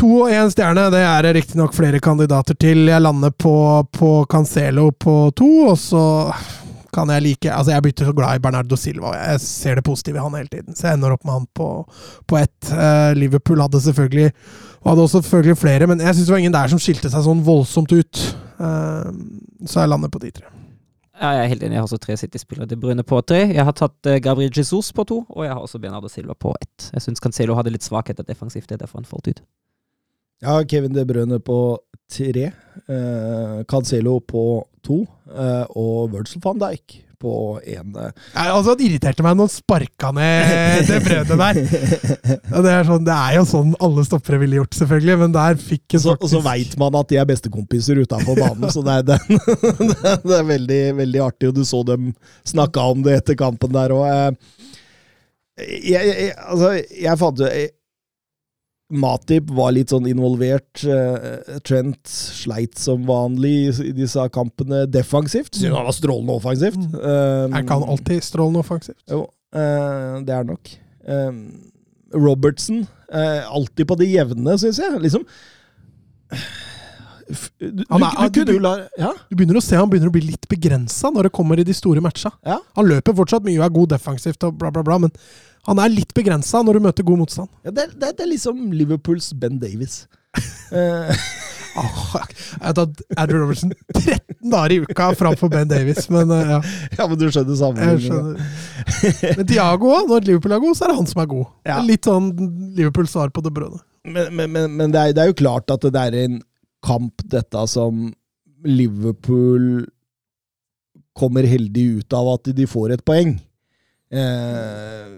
[0.00, 2.86] to og én stjerne, det er det riktignok flere kandidater til.
[2.90, 3.54] Jeg lander på,
[3.94, 6.04] på Cancelo på to, og så
[6.94, 9.84] kan jeg like Altså, jeg er så glad i Bernardo Silva, og jeg ser det
[9.86, 11.68] positive i han hele tiden, så jeg ender opp med han på,
[12.30, 12.70] på ett.
[12.70, 14.32] Eh, Liverpool hadde selvfølgelig
[14.84, 17.24] og hadde også selvfølgelig flere, men jeg syns det var ingen der som skilte seg
[17.24, 18.20] sånn voldsomt ut.
[18.60, 19.08] Eh,
[19.64, 20.50] så jeg lander på de tre.
[21.14, 21.76] Ja, jeg er helt enig.
[21.76, 22.66] Jeg har også tre City-spillere.
[22.68, 23.44] De Brune på tre.
[23.54, 26.52] Jeg har tatt eh, Gabriel Jesus på to, og jeg har også Bernardo Silva på
[26.60, 26.90] ett.
[26.90, 29.44] Jeg syns Cancelo hadde litt svakheter defensivt, det er derfor han falt ut.
[30.42, 31.78] Har Kevin De Bruyne på
[32.10, 32.50] tre.
[32.88, 35.04] Eh, Cancelo på to.
[35.34, 37.94] eh, og Virgil van Dijk på én.
[37.96, 38.10] eh.
[38.34, 41.60] Ja, altså, det irriterte meg når han sparka ned det brødet der.
[42.60, 45.96] Det, er sånn, det er jo sånn alle stoppere ville gjort, selvfølgelig, men der fikk
[45.96, 46.26] en faktisk...
[46.26, 49.18] og så veit man at de er bestekompiser utafor banen, så det er, det,
[50.26, 51.48] det er veldig, veldig artig.
[51.48, 52.10] Og du så dem
[52.44, 54.36] snakka om det etter kampen der òg.
[55.64, 56.74] Jeg, jeg, altså,
[57.06, 57.48] jeg fant jo
[58.94, 60.84] Matip var litt sånn involvert.
[60.86, 65.52] eh, Trent sleit som vanlig i- disse kampene defensivt.
[65.54, 66.76] Syns han var strålende offensivt.
[66.78, 66.94] Mm.
[66.94, 69.02] Um, Er ikke han alltid strålende offensivt?
[69.10, 70.70] Jo, eh, det er nok.
[71.06, 71.70] Um,
[72.14, 75.00] Robertson, eh, alltid på det jevne, syns jeg.
[75.02, 75.24] Liksom
[77.58, 78.44] du, du, Han er- du?
[78.44, 81.72] Du begynner å se han begynner å bli litt begrensa når det kommer i de
[81.72, 82.30] store matcha.
[82.44, 82.58] Ja.
[82.76, 85.12] Han løper fortsatt mye og er god defensivt, og bla, bla, bla, men
[85.66, 87.48] han er litt begrensa når du møter god motstand.
[87.64, 90.04] ja det, er- det, er- det er liksom Liverpools Ben Davies.
[91.74, 96.52] Ah, Jeg har tatt Andrew Robertson 13 dager i uka framfor Ben Davies, men eh,
[96.52, 96.58] ja.
[97.00, 98.36] Ja, men du skjønner sammenhengen.
[99.40, 101.48] Men Diago, når Liverpool er god, så er det han som er god.
[101.66, 101.80] Ja.
[101.82, 102.28] Litt sånn
[102.78, 103.82] Liverpool svar på det brødet.
[104.06, 106.38] Men, men, men, men det, er, det er jo klart at det er en
[106.86, 108.06] kamp, dette som
[108.64, 109.88] Liverpool
[111.18, 113.34] kommer heldig ut av at de får et poeng.
[114.14, 115.10] Eh,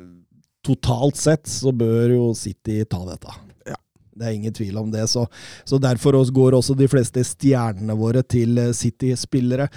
[0.67, 3.37] totalt sett så bør jo City ta dette.
[3.69, 3.79] Ja.
[4.17, 5.07] Det er ingen tvil om det.
[5.13, 5.27] Så,
[5.69, 9.69] så derfor går også de fleste stjernene våre til eh, City-spillere.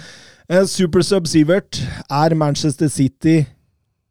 [0.50, 3.42] Eh, Supersub Sivert, er Manchester City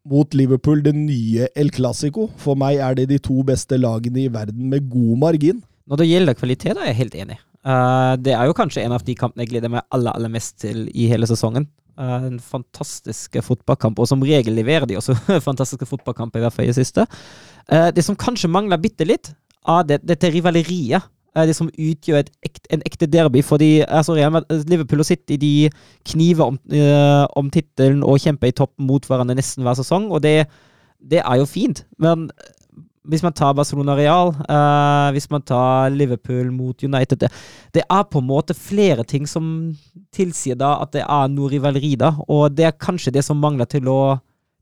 [0.08, 2.30] mot Liverpool det nye El Clásico?
[2.40, 5.62] For meg er det de to beste lagene i verden med god margin.
[5.90, 7.40] Når det gjelder kvalitet, er jeg helt enig.
[7.60, 10.56] Uh, det er jo kanskje en av de kampene jeg gleder meg aller, aller mest
[10.62, 11.66] til i hele sesongen.
[12.00, 15.16] Eh, en fantastisk fotballkamp, og som regel leverer de også
[15.48, 17.04] fantastiske fotballkamper, i hvert fall i det siste.
[17.68, 19.34] Eh, det som kanskje mangler bitte litt,
[19.68, 21.10] er det, dette rivaleriet.
[21.36, 23.42] eh, det som utgjør et ekt, en ekte derby.
[23.44, 24.16] Fordi altså,
[24.66, 25.70] Liverpool og City de
[26.08, 26.58] kniver om,
[27.36, 30.48] om tittelen og kjemper i toppen mot hverandre nesten hver sesong, og det,
[30.98, 31.84] det er jo fint.
[31.98, 32.30] Men
[33.10, 37.30] hvis man tar Barcelona Real, uh, hvis man tar Liverpool mot United det,
[37.74, 39.72] det er på en måte flere ting som
[40.14, 42.14] tilsier da at det er noe rivaleri, da.
[42.28, 44.00] Og det er kanskje det som mangler til å,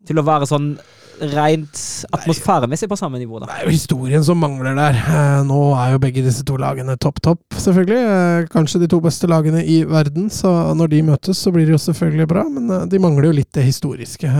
[0.08, 0.72] til å være sånn
[1.18, 1.80] rent
[2.14, 3.48] atmosfæremessig på samme nivå, da.
[3.50, 4.98] Det er jo historien som mangler der.
[5.02, 7.98] Eh, Nå er jo begge disse to lagene topp, topp, selvfølgelig.
[8.12, 11.74] Eh, Kanskje de to beste lagene i verden, så når de møtes, så blir det
[11.74, 14.30] jo selvfølgelig bra, men de mangler jo litt det historiske.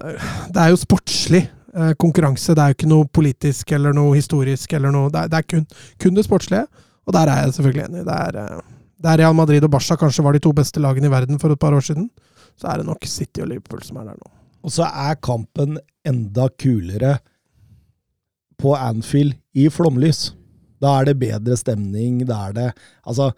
[0.00, 4.72] Det er jo sportslig eh, konkurranse, det er jo ikke noe politisk eller noe historisk
[4.76, 5.66] eller noe Det er, det er kun,
[6.02, 6.66] kun det sportslige,
[7.06, 8.04] og der er jeg selvfølgelig enig.
[8.08, 11.08] Det er, eh, det er Real Madrid og Barca kanskje var de to beste lagene
[11.08, 12.10] i verden for et par år siden.
[12.60, 14.32] Så er det nok City og Liverpool som er der nå.
[14.66, 17.18] Og så er kampen enda kulere
[18.60, 20.34] på Anfield i flomlys.
[20.80, 22.26] Da er det bedre stemning.
[22.28, 22.68] Da er det
[23.08, 23.30] Altså,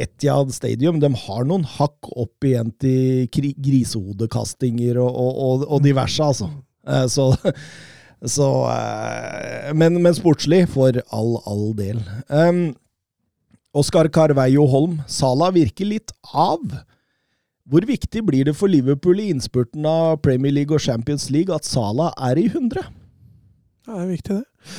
[0.00, 6.24] Etiad Stadium de har noen hakk opp igjen til grisehodekastinger og, og, og, og diverse,
[6.24, 6.48] altså.
[6.88, 7.28] Eh, Så,
[8.36, 12.00] så eh, men, men sportslig, for all, all del.
[12.28, 12.64] Um,
[13.74, 16.60] Oskar Carveio Holm, Sala virker litt av.
[17.72, 21.64] Hvor viktig blir det for Liverpool i innspurten av Premier League og Champions League at
[21.64, 22.82] Salah er i 100?
[23.86, 24.74] Ja, det er viktig, det.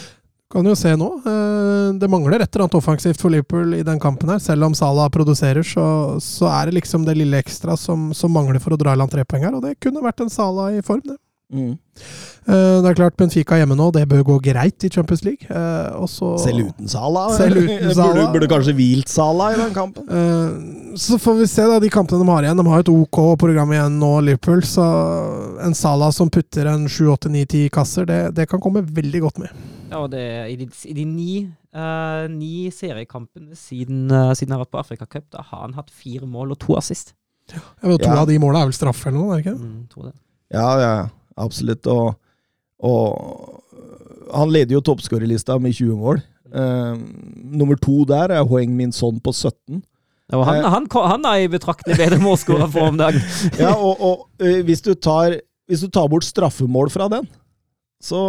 [0.54, 1.08] Kan jo se nå.
[1.26, 4.38] eh, Det mangler et eller annet offensivt for Liverpool i den kampen her.
[4.44, 8.62] Selv om Salah produserer, så, så er det liksom det lille ekstra som, som mangler
[8.62, 9.58] for å dra i land tre poeng her.
[9.58, 11.18] Og det kunne vært en Salah i form, det.
[11.54, 11.78] Mm.
[12.50, 15.46] Eh, Det er klart Benfica hjemme nå, det bør gå greit i Champions League.
[16.02, 17.28] Også, Selv uten Sala.
[17.38, 18.32] Selv uten Burde, Salah.
[18.34, 20.10] burde kanskje hvilt Sala i den kampen?
[20.10, 22.58] Eh, Så får vi se da, de kampene de har igjen.
[22.60, 24.62] De har et OK program igjen nå, Liverpool.
[24.66, 24.84] Så
[25.64, 29.54] en Sala som putter en 7-8-9-10 kasser, det, det kan komme veldig godt med.
[29.94, 31.32] Ja, og det, i, de, I de ni,
[31.78, 35.92] uh, ni seriekampene siden, uh, siden han har vært på Afrikacup, da har han hatt
[35.94, 37.14] fire mål og to assist.
[37.54, 38.22] Ja, vet, To Ja.
[38.24, 39.34] av de måla er vel straffe eller noe?
[39.36, 39.60] er det ikke?
[39.60, 40.14] Mm, tror det.
[40.54, 40.94] Ja, ja,
[41.40, 41.88] absolutt.
[41.90, 42.14] Og,
[42.84, 43.64] og
[44.34, 46.22] han leder jo toppskårerlista med 20 mål.
[46.54, 46.94] Uh,
[47.34, 49.82] nummer to der er Hoeng Min Son på 17.
[50.32, 53.22] Ja, han, uh, han, han er i betraktelig bedre målskårer for om dagen.
[53.62, 57.30] Ja, og, og uh, hvis, du tar, hvis du tar bort straffemål fra den,
[58.04, 58.20] så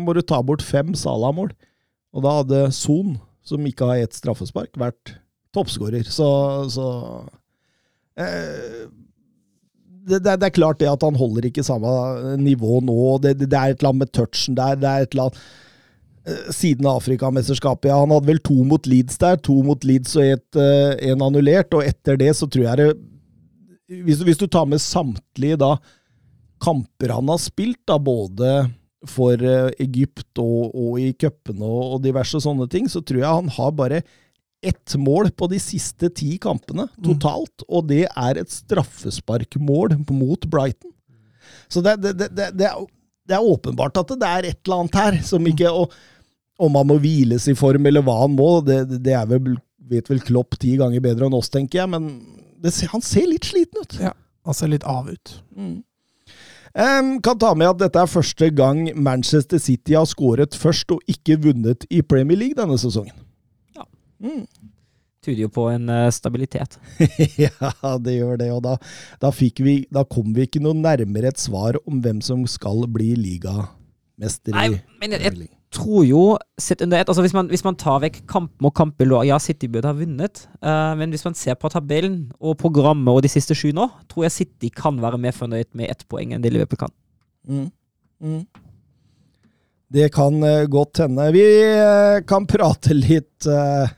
[0.00, 1.52] må du ta bort fem Salah-mål.
[2.16, 5.14] Og da hadde Son, som ikke har ett straffespark, vært
[5.54, 6.06] toppskårer.
[6.08, 6.26] Så,
[6.72, 6.86] så
[8.18, 8.88] eh,
[10.10, 13.00] det, det, er klart det at han holder ikke samme nivå nå.
[13.24, 14.78] Det, det, er et eller annet med touchen der.
[14.80, 15.44] det er et eller annet
[16.26, 17.90] eh, siden Afrikamesterskapet.
[17.92, 19.40] Ja, han hadde vel to mot Leeds der.
[19.46, 21.72] To mot Leeds og et, eh, en annullert.
[21.76, 22.90] Og etter det så tror jeg det
[23.90, 25.74] hvis, hvis du tar med samtlige da
[26.62, 28.50] kamper han har spilt, da, både
[29.08, 33.38] for eh, Egypt og, og i cupene og, og diverse sånne ting, så tror jeg
[33.40, 34.02] han har bare
[34.62, 40.92] ett mål på de siste ti kampene totalt, og det er et straffesparkmål mot Brighton.
[41.68, 42.86] Så det, det, det, det, er,
[43.28, 45.94] det er åpenbart at det er et eller annet her som ikke og,
[46.60, 49.54] Om han må hviles i form, eller hva han må, det, det er vel,
[49.88, 52.10] vet vel Klopp ti ganger bedre enn oss, tenker jeg, men
[52.92, 53.96] han ser litt sliten ut.
[53.96, 54.12] Ja.
[54.44, 55.32] Han ser litt av ut.
[55.56, 55.78] Mm.
[56.70, 61.00] Um, kan ta med at dette er første gang Manchester City har skåret først og
[61.10, 63.16] ikke vunnet i Premier League denne sesongen.
[64.20, 64.44] Mm.
[65.20, 66.78] Tyder jo på en eh, stabilitet.
[67.44, 68.76] ja, det gjør det, og da,
[69.20, 73.12] da, vi, da kom vi ikke noe nærmere et svar om hvem som skal bli
[73.20, 76.22] ligamester Nei, men jeg, jeg tror jo
[76.60, 79.68] sett under ett, altså hvis, man, hvis man tar vekk kamp mot kampbildet Ja, City
[79.70, 83.56] burde ha vunnet, uh, men hvis man ser på tabellen og programmet og de siste
[83.56, 86.80] sju nå, tror jeg City kan være mer fornøyd med ett poeng enn det Liverpool
[86.86, 86.96] kan.
[87.44, 87.68] Mm.
[88.24, 88.42] Mm.
[89.90, 91.32] Det kan eh, godt hende.
[91.34, 93.90] Vi eh, kan prate litt eh,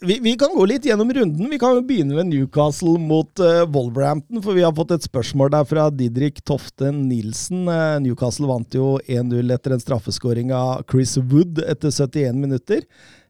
[0.00, 1.48] vi, vi kan gå litt gjennom runden.
[1.50, 5.64] Vi kan begynne med Newcastle mot uh, Wolverhampton, for vi har fått et spørsmål der
[5.64, 7.64] fra Didrik Tofte Nilsen.
[7.64, 12.84] Uh, Newcastle vant jo 1-0 etter en straffeskåring av Chris Wood etter 71 minutter.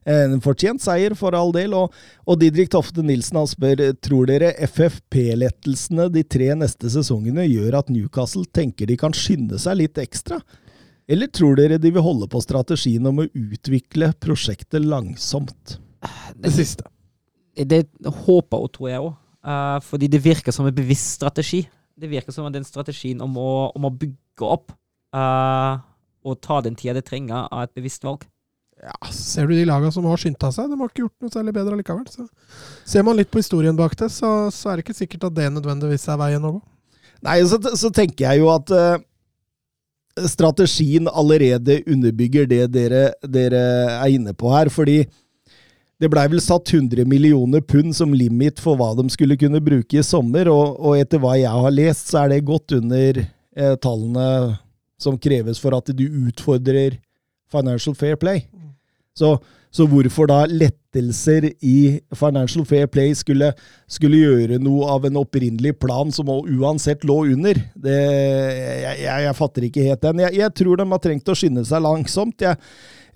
[0.07, 1.73] En fortjent seier, for all del.
[1.75, 1.95] Og,
[2.27, 7.91] og Didrik Tofte Nilsen han spør tror dere FFP-lettelsene de tre neste sesongene gjør at
[7.91, 10.43] Newcastle tenker de kan skynde seg litt ekstra?
[11.07, 15.77] Eller tror dere de vil holde på strategien om å utvikle prosjektet langsomt?
[16.35, 16.83] Det siste.
[17.55, 17.85] Det
[18.25, 19.13] håper og tror jeg òg.
[19.87, 21.63] fordi det virker som en bevisst strategi.
[21.97, 24.73] Det virker som den strategien om å, om å bygge opp
[25.15, 25.79] eh,
[26.27, 28.27] og ta den tida det trenger, av et bevisst valg.
[28.77, 31.55] Ja, Ser du de lagene som har skynda seg, de har ikke gjort noe særlig
[31.55, 32.05] bedre likevel.
[32.11, 32.27] Så
[32.85, 35.47] ser man litt på historien bak det, så, så er det ikke sikkert at det
[35.55, 36.61] nødvendigvis er veien å gå.
[37.25, 38.99] Nei, så, så tenker jeg jo at eh,
[40.25, 43.63] strategien allerede underbygger det dere, dere
[43.97, 44.71] er inne på her.
[44.73, 45.03] Fordi
[45.97, 49.97] det blei vel satt 100 millioner pund som limit for hva de skulle kunne bruke
[49.97, 53.75] i sommer, og, og etter hva jeg har lest, så er det godt under eh,
[53.81, 54.27] tallene
[55.01, 56.99] som kreves for at du utfordrer
[57.53, 58.43] Financial Fair Play.
[59.17, 59.37] Så,
[59.77, 63.51] så hvorfor da lettelser i Financial Fair Play skulle,
[63.89, 69.37] skulle gjøre noe av en opprinnelig plan som uansett lå under, det, jeg, jeg, jeg
[69.37, 70.23] fatter ikke helt den.
[70.25, 72.41] Jeg, jeg, tror de har trengt å skynde seg langsomt.
[72.41, 72.57] Jeg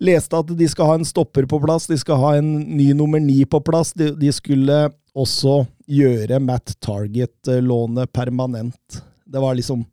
[0.02, 3.22] leste at de skal ha en stopper på plass, de skal ha en ny nummer
[3.24, 3.96] ni på plass.
[3.98, 4.84] De, de skulle
[5.18, 9.02] også gjøre Matt Target-lånet permanent.
[9.26, 9.84] Det var liksom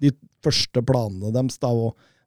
[0.00, 0.12] de
[0.44, 1.60] første planene deres.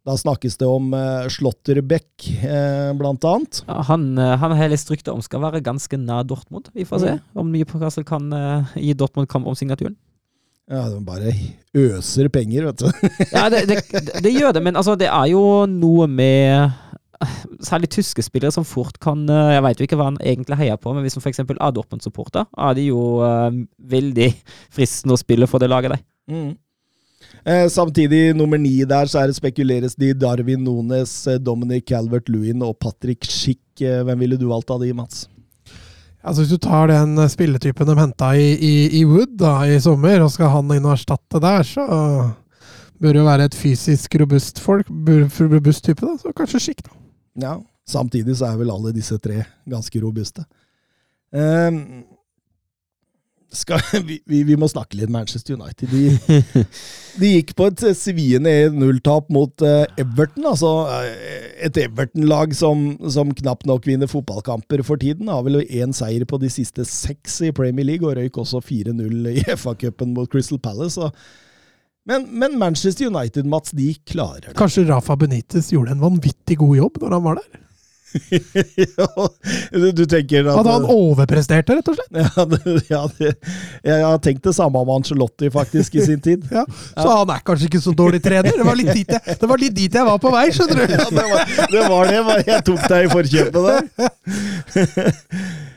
[0.03, 3.61] Da snakkes det om uh, Slotterbeck, uh, blant annet.
[3.69, 6.67] Ja, han, uh, han har lest rykter om skal være ganske nær Dortmund.
[6.75, 9.95] Vi får se om Newcastle kan uh, gi Dortmund kamp om signaturen.
[10.71, 11.31] Ja, de bare
[11.75, 13.07] øser penger, vet du.
[13.35, 13.79] ja, det, det,
[14.23, 16.81] det, gjør det, men altså, det er jo noe med
[17.63, 20.91] Særlig tyske spillere som fort kan Jeg veit jo ikke hva han egentlig heier på,
[20.91, 21.39] men hvis han f.eks.
[21.39, 22.99] er Dortmund-supporter, er det jo
[23.79, 24.27] veldig
[24.75, 26.03] fristende å spille for det laget der.
[26.27, 26.49] Mm.
[27.43, 31.11] Eh, samtidig, nummer ni der, så er det spekuleres de Darwin Nones,
[31.43, 33.59] Dominic Calvert-Lewin og Patrick Schick.
[33.79, 35.25] Hvem ville du valgt av de, Mats?
[36.23, 40.23] Altså Hvis du tar den spilletypen de henta i, i, i, Wood da, i sommer,
[40.23, 41.83] og skal han inn og erstatte der, så
[43.03, 46.95] bør det jo være et fysisk robust folk, robust type, da, så kanskje Schick, da.
[47.43, 47.57] Ja,
[47.89, 50.45] samtidig så er vel alle disse tre ganske robuste.
[51.33, 52.05] Um,
[53.53, 55.91] skal, vi, vi, må snakke litt Manchester United.
[55.93, 56.63] De,
[57.21, 60.47] de gikk på et sviende 1-0-tap mot uh, Everton.
[60.49, 61.07] Altså uh,
[61.63, 65.31] et Everton-lag som, som, knapt nok vinner fotballkamper for tiden.
[65.31, 69.33] Har vel én seier på de siste seks i Premier League, og røyk også 4-0
[69.35, 71.11] i FA-cupen mot Crystal Palace.
[72.09, 74.57] Men, men, Manchester United, Mats, de klarer det.
[74.59, 77.61] Kanskje Rafa Benitez gjorde en vanvittig god jobb når han var der?
[79.71, 82.11] du, du, tenker at Hadde han overpresterte, rett og slett?
[82.33, 83.33] Ja, det, ja det,
[83.85, 86.45] jeg har tenkt det samme om Angelotti, faktisk, i sin tid.
[86.57, 87.17] ja, så ja.
[87.23, 88.51] han er kanskje ikke så dårlig trener?
[88.53, 90.85] Det var litt dit jeg, det var, litt dit jeg var på vei, skjønner du.
[90.93, 92.47] det var, det var det.
[92.53, 93.83] Jeg tok deg i forkjøpet der.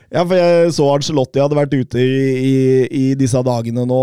[0.06, 2.58] Ja, for jeg så Arncelotti hadde vært ute i, i,
[2.94, 4.02] i, disse dagene nå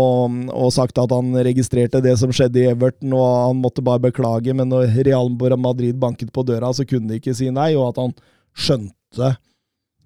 [0.52, 4.52] og sagt at han registrerte det som skjedde i Everton, og han måtte bare beklage,
[4.52, 8.02] men når Real Madrid banket på døra, så kunne de ikke si nei, og at
[8.02, 8.12] han
[8.52, 9.32] skjønte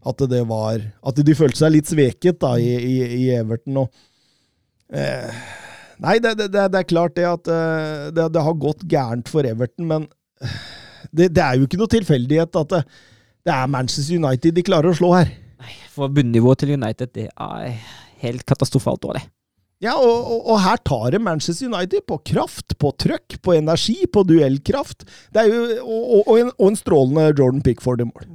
[0.08, 0.78] at det var
[1.10, 3.82] At de følte seg litt sveket da, i, i Everton.
[3.82, 5.42] og eh,
[5.98, 9.42] Nei, det, det, det, er klart det at eh, det, det, har gått gærent for
[9.42, 10.06] Everton, men
[11.10, 12.84] det, er jo ikke noe tilfeldighet at det,
[13.50, 15.34] er Manchester United de klarer å slå her.
[15.98, 17.74] For bunnivået til United det er
[18.22, 19.24] helt katastrofalt dårlig.
[19.82, 24.08] Ja, og, og, og, her tar det Manchester United på kraft, på trøkk, på energi,
[24.10, 25.04] på duellkraft.
[25.30, 28.26] Det er jo, og, og en, en, strålende Jordan Pickford i mål.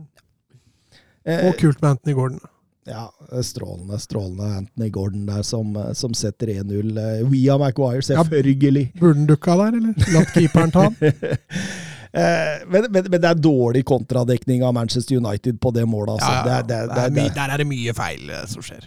[1.27, 2.39] Eh, og kult med Anthony Gordon.
[2.87, 3.09] Ja,
[3.43, 8.87] strålende, strålende Anthony Gordon der som, som setter 1-0 eh, via Maguire, selvfølgelig.
[8.87, 10.11] Ja, burde han dukka der, eller?
[10.15, 10.95] Latt keeperen ta han?
[12.13, 16.19] Eh, men, men, men, det er dårlig kontradekning av Manchester United på det målet.
[16.19, 16.33] Altså.
[16.33, 16.43] Ja.
[16.61, 18.85] Det, det, det, er der er det mye feil eh, som skjer.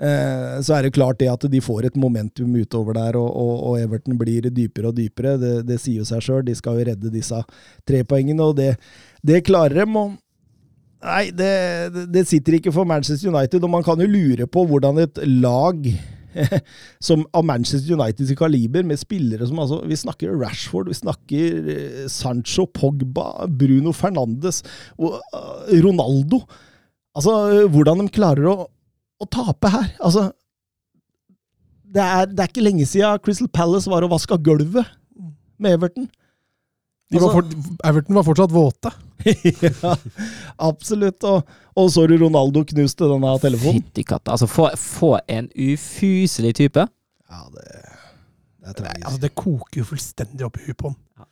[0.00, 3.52] Eh, så er det klart det at de får et momentum utover der, og, og,
[3.70, 5.38] og Everton blir dypere og dypere.
[5.40, 6.44] Det, det sier jo seg sjøl.
[6.44, 7.40] De skal jo redde disse
[7.88, 8.74] tre poengene, og det,
[9.24, 9.96] det klarer dem.
[9.96, 10.14] Og
[11.04, 11.52] nei, det,
[12.12, 15.92] det sitter ikke for Manchester United, og man kan jo lure på hvordan et lag
[17.06, 22.02] som av Manchester Uniteds kaliber, med spillere som altså Vi snakker Rashford, vi snakker eh,
[22.10, 24.62] Sancho, Pogba, Bruno Fernandes
[24.98, 26.42] og eh, Ronaldo.
[27.16, 28.56] Altså, hvordan de klarer å,
[29.20, 29.90] å tape her.
[29.98, 30.30] Altså
[31.90, 34.86] det er, det er, ikke lenge siden Crystal Palace var og vaska gulvet
[35.60, 36.06] med Everton.
[37.10, 37.54] De var for,
[37.88, 38.92] Everton var fortsatt våte.
[39.66, 39.94] ja,
[40.62, 41.24] absolutt.
[41.26, 43.82] Og, og så du Ronaldo knuste denne telefonen?
[43.82, 44.36] Fytti katta.
[44.36, 44.46] Altså,
[44.78, 46.86] få, en ufyselig type.
[47.30, 49.06] Ja, det, det er Nei, tragisk.
[49.08, 50.98] altså Det koker jo fullstendig opp i huet på han.
[51.18, 51.26] Ja.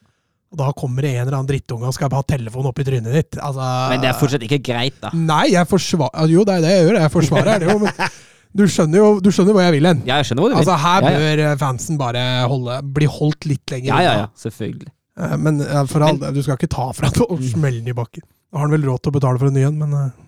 [0.49, 3.15] Og da kommer det en eller annen drittunge og skal ha telefonen opp i trynet
[3.15, 3.39] ditt.
[3.39, 5.13] Altså, Men det er fortsatt ikke greit, da.
[5.15, 7.01] Nei, jeg forsvarer Jo, det er det jeg gjør.
[7.05, 8.13] Jeg forsvarer det jo, men
[8.59, 10.05] du skjønner jo du skjønner hvor jeg vil hen.
[10.09, 10.61] Ja, jeg skjønner hva du vil.
[10.65, 11.25] Altså, her ja, ja.
[11.25, 14.91] bør fansen bare holde, bli holdt litt lenger ja, ja, ja, selvfølgelig.
[15.19, 17.97] Eh, Men eh, for all, du skal ikke ta fra det og smelle den i
[17.97, 18.27] bakken.
[18.49, 20.25] Da har han vel råd til å betale for en ny en, men eh,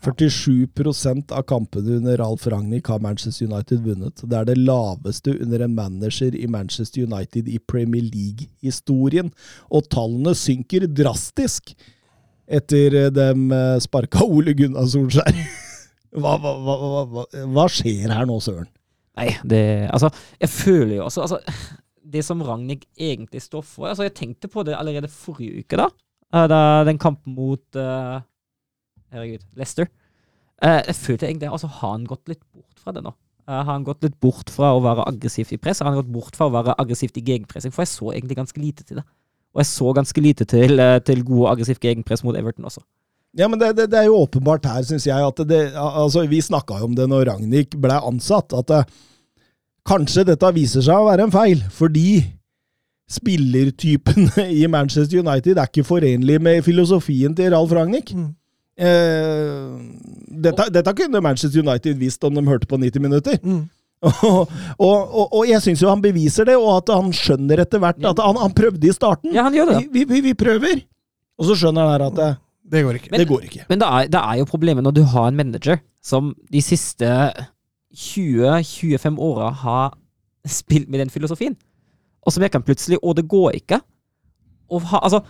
[0.00, 4.22] 47% av kampene under Ralf Ragnhild har Manchester United vunnet.
[4.24, 9.28] Det er det laveste under en manager i Manchester United i Premier League-historien.
[9.68, 11.74] Og tallene synker drastisk
[12.50, 15.36] etter eh, dem eh, sparka Ole Gunnar Solskjær.
[16.10, 17.22] Hva, hva, hva,
[17.54, 18.66] hva, skjer her nå, Søren?
[19.14, 19.60] Nei, det
[19.94, 20.08] Altså,
[20.42, 21.38] jeg føler jo også altså,
[22.00, 25.88] Det som Ragnhild egentlig står for altså, Jeg tenkte på det allerede forrige uke, da.
[26.34, 28.20] Eh, da den kampen mot uh,
[29.10, 29.90] Herregud, Leicester.
[30.62, 33.12] Uh, jeg følte egentlig Altså, har han gått litt bort fra det nå?
[33.48, 35.82] Uh, har han gått litt bort fra å være aggressivt i press?
[35.82, 37.74] Har han gått bort fra å være aggressivt i gegenpressing?
[37.74, 39.06] For jeg så egentlig ganske lite til det.
[39.50, 42.84] Og jeg så ganske lite til, til god og aggressiv gegenpress mot Everton også.
[43.38, 46.40] Ja, men det, det, det er jo åpenbart her, syns jeg, at det Altså, vi
[46.42, 48.90] snakka jo om det når Ragnhild ble ansatt, at
[49.88, 52.22] kanskje dette viser seg å være en feil, fordi
[53.10, 58.12] spillertypene i Manchester United er ikke forenlig med filosofien til Ralf Ragnhild.
[58.14, 58.30] Mm.
[58.80, 59.64] Eh,
[60.46, 63.38] dette, dette kunne Manchester United visst om de hørte på 90 minutter.
[63.42, 63.68] mm.
[64.24, 64.46] og,
[64.80, 68.22] og, og, jeg syns jo han beviser det, og at han skjønner etter hvert at
[68.24, 69.34] han, han prøvde i starten.
[69.36, 69.80] Ja, han gjør det.
[69.92, 70.80] Vi, vi, vi prøver!
[71.36, 72.30] Og så skjønner han at det,
[72.72, 73.10] Det går ikke.
[73.12, 73.66] det går ikke.
[73.68, 77.10] Men det er, det er jo problemet når du har en manager som de siste
[77.96, 79.92] 20-25 åra har
[80.48, 81.56] spilt med den filosofien,
[82.24, 83.80] og så merker han plutselig Og det går ikke.
[84.70, 85.22] Å ha, altså,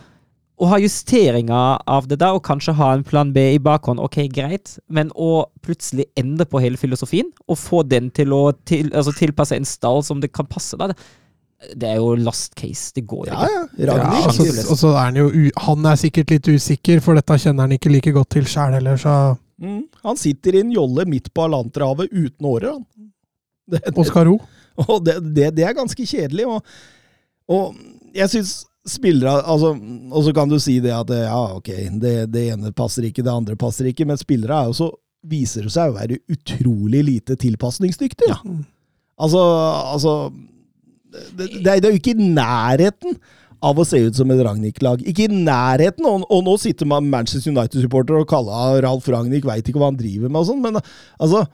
[0.61, 4.19] å ha justeringer av det der, og kanskje ha en plan B i bakhånd, ok,
[4.35, 9.15] greit, men å plutselig endre på hele filosofien, og få den til å til, altså,
[9.17, 10.99] tilpasse en stall som det kan passe, da, det,
[11.81, 12.91] det er jo lost case.
[12.97, 13.87] Det går jo Ja, ikke.
[13.87, 13.97] ja.
[13.97, 17.15] Ja, og så- og så er han jo u Han er sikkert litt usikker, for
[17.15, 19.83] dette kjenner han ikke like godt til sjæl heller, så Mm.
[20.07, 22.87] Han sitter i en jolle midt på Atlanterhavet uten årer, han.
[23.71, 24.39] Det, det, Oskar Ro.
[24.87, 26.47] og det, det, det er ganske kjedelig.
[26.49, 26.75] Og,
[27.51, 27.77] og
[28.17, 28.55] jeg syns
[28.89, 31.69] spillere altså, Og så kan du si det at ja, ok,
[32.01, 34.91] det, det ene passer ikke, det andre passer ikke, men spillere er jo så
[35.31, 38.31] viser det seg å være utrolig lite tilpasningsdyktig.
[38.31, 38.39] Ja.
[39.21, 39.43] Altså,
[39.93, 40.15] altså
[41.37, 43.19] det, det, det er jo ikke i nærheten
[43.65, 45.03] av å se ut som et Ragnhild-lag.
[45.09, 46.07] Ikke i nærheten!
[46.09, 50.01] Og, og nå sitter man Manchester United-supporter og kaller Ralf Ragnhild, veit ikke hva han
[50.01, 51.47] driver med og sånn, men altså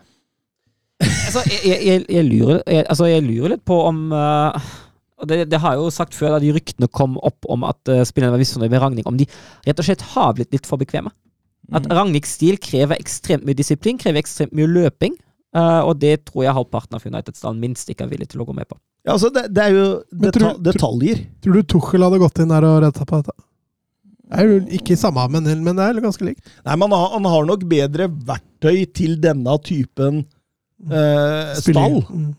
[0.96, 4.56] Altså, jeg, jeg, jeg, lurer, altså, jeg lurer litt på om uh,
[5.28, 8.00] det, det har jeg jo sagt før, da de ryktene kom opp om at uh,
[8.08, 9.26] spillerne var misfornøyd med Ragnhild, om de
[9.66, 11.12] rett og slett har blitt litt for bekvemme.
[11.74, 15.16] At Ragnhilds stil krever ekstremt mye disiplin, krever ekstremt mye løping.
[15.56, 18.48] Uh, og det tror jeg halvparten av United Stand minst ikke er villig til å
[18.48, 18.78] gå med på.
[19.06, 21.20] Ja, altså, det, det er jo deta tror- detaljer.
[21.44, 23.36] Tror du Tuchel hadde gått inn der og redda på dette?
[24.26, 26.48] Det er jo ikke samme, men, men det er ganske likt.
[26.66, 30.24] Nei, men han, han har nok bedre verktøy til denne typen
[30.90, 32.00] eh, stall.
[32.10, 32.32] Mm.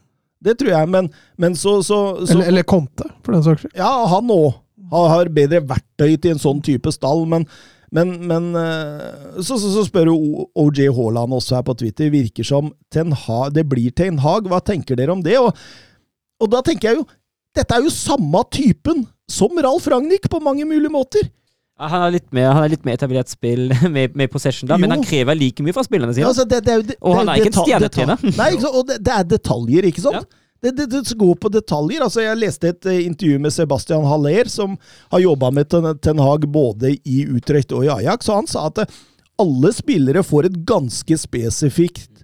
[0.44, 1.08] Det tror jeg, men,
[1.40, 3.80] men så, så, så Eller, eller Conte, for den saks skyld.
[3.80, 4.52] Ja, han òg
[4.92, 7.48] har, har bedre verktøy til en sånn type stall, men,
[7.96, 9.08] men, men eh,
[9.40, 12.12] så, så, så spør jo OJ Haaland også her på Twitter.
[12.12, 14.52] Virker som Ten Hag, det blir Ten Hag.
[14.52, 15.40] Hva tenker dere om det?
[15.40, 15.56] Og,
[16.42, 17.08] og da tenker jeg jo
[17.58, 19.00] Dette er jo samme typen
[19.32, 21.24] som Ralf Ragnhild på mange mulige måter.
[21.78, 24.78] Ja, Han er litt mer, han er litt mer etablert spill med, med possession, da,
[24.82, 27.34] men han krever like mye fra spillerne Ja, altså, det, det det, Og han det
[27.36, 28.28] er ikke en stjernetrener.
[28.38, 30.22] Nei, og det, er detaljer, ikke sant?
[30.22, 30.44] Ja.
[30.62, 32.02] Det, det, det går på detaljer.
[32.02, 34.74] altså Jeg leste et eh, intervju med Sebastian Haller, som
[35.14, 38.86] har jobba med Ten, Hag både i Utrecht og i Ajax, og han sa at
[39.38, 42.17] alle spillere får et ganske spesifikt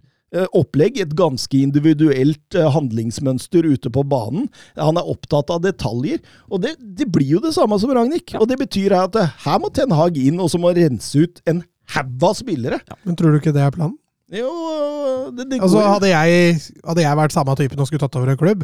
[0.57, 4.47] opplegg, et ganske individuelt eh, handlingsmønster ute på banen.
[4.79, 8.35] Han er opptatt av detaljer, og det, det blir jo det samme som Ragnhild.
[8.39, 11.43] Og det betyr at eh, her må Ten Hag inn, og så må rense ut
[11.49, 11.61] en
[11.93, 12.79] haug av spillere.
[13.03, 13.97] Men tror du ikke det er planen?
[14.33, 14.49] Jo,
[15.35, 18.39] det, det Altså, hadde jeg, hadde jeg vært samme typen og skulle tatt over en
[18.39, 18.63] klubb,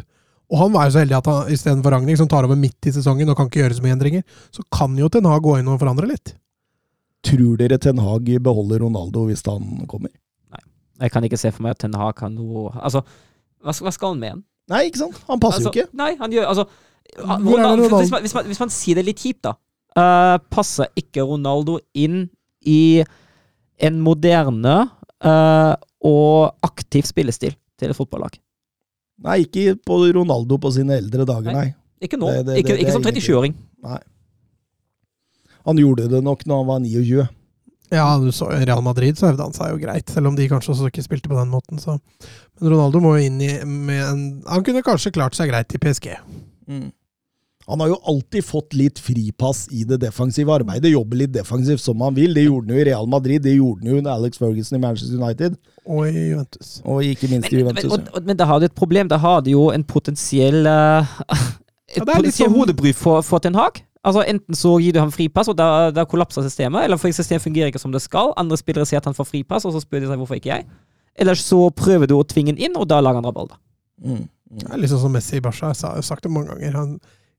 [0.50, 2.94] og han var jo så heldig at han istedenfor Ragnhild, som tar over midt i
[2.96, 5.70] sesongen og kan ikke gjøre så mye endringer, så kan jo Ten Hag gå inn
[5.70, 6.34] og forandre litt.
[7.26, 10.10] Tror dere Ten Hag beholder Ronaldo hvis han kommer?
[11.00, 13.00] Jeg kan ikke se for meg at Ten Hag har noe Altså,
[13.64, 14.44] hva, hva skal han med den?
[14.70, 15.16] Nei, ikke sant?
[15.28, 15.96] Han passer altså, jo ikke.
[15.96, 16.66] Nei, han gjør Altså
[17.26, 19.54] han- Ronaldo, hvis, man, hvis, man, hvis man sier det litt kjipt, da.
[19.98, 22.28] uh, passer ikke Ronaldo inn
[22.68, 23.02] i
[23.80, 24.76] en moderne
[25.24, 25.74] uh,
[26.06, 28.36] og aktiv spillestil til et fotballag?
[29.24, 31.66] Nei, ikke på Ronaldo på sine eldre dager, nei.
[32.00, 32.30] Ikke nå.
[32.30, 33.54] Det- det- ikke det- ikke det som er 37-åring.
[33.84, 33.98] Nei.
[35.66, 37.26] Han gjorde det nok når han var 29.
[37.90, 40.70] Ja, du så Real Madrid så hevde han seg jo greit, selv om de kanskje
[40.76, 41.80] også ikke spilte på den måten.
[41.82, 41.96] Så.
[42.60, 45.80] Men Ronaldo må jo inn i med en Han kunne kanskje klart seg greit i
[45.82, 46.12] PSG.
[47.70, 50.90] Han har jo alltid fått litt fripass i det defensive arbeidet.
[50.90, 52.32] Jobber litt defensivt som han vil.
[52.34, 54.82] Det gjorde han jo i Real Madrid, det gjorde han jo under Alex Ferguson i
[54.82, 55.58] Manchester United.
[55.86, 56.70] Og i Juventus.
[56.84, 57.90] Og ikke minst i Juventus.
[57.92, 59.10] men, og, men da har du et problem.
[59.12, 61.06] Da har du jo en potensiell uh,
[61.90, 63.82] Et Ja, potensiell som- hodebry for, for Ten Hag.
[64.06, 66.86] Altså Enten så gir du ham fripass, og da, da kollapser systemet.
[66.86, 68.32] Eller for systemet fungerer ikke som det skal.
[68.40, 70.68] Andre spillere sier at han får fripass, og så spør de seg hvorfor ikke jeg.
[71.20, 73.60] Eller så prøver du å tvinge han inn, og da lager han rabalder.
[74.00, 74.24] Mm.
[74.50, 75.74] Det er litt sånn som Messi i Barca.
[75.74, 76.78] Jeg har sagt det mange ganger.
[76.78, 76.94] Han,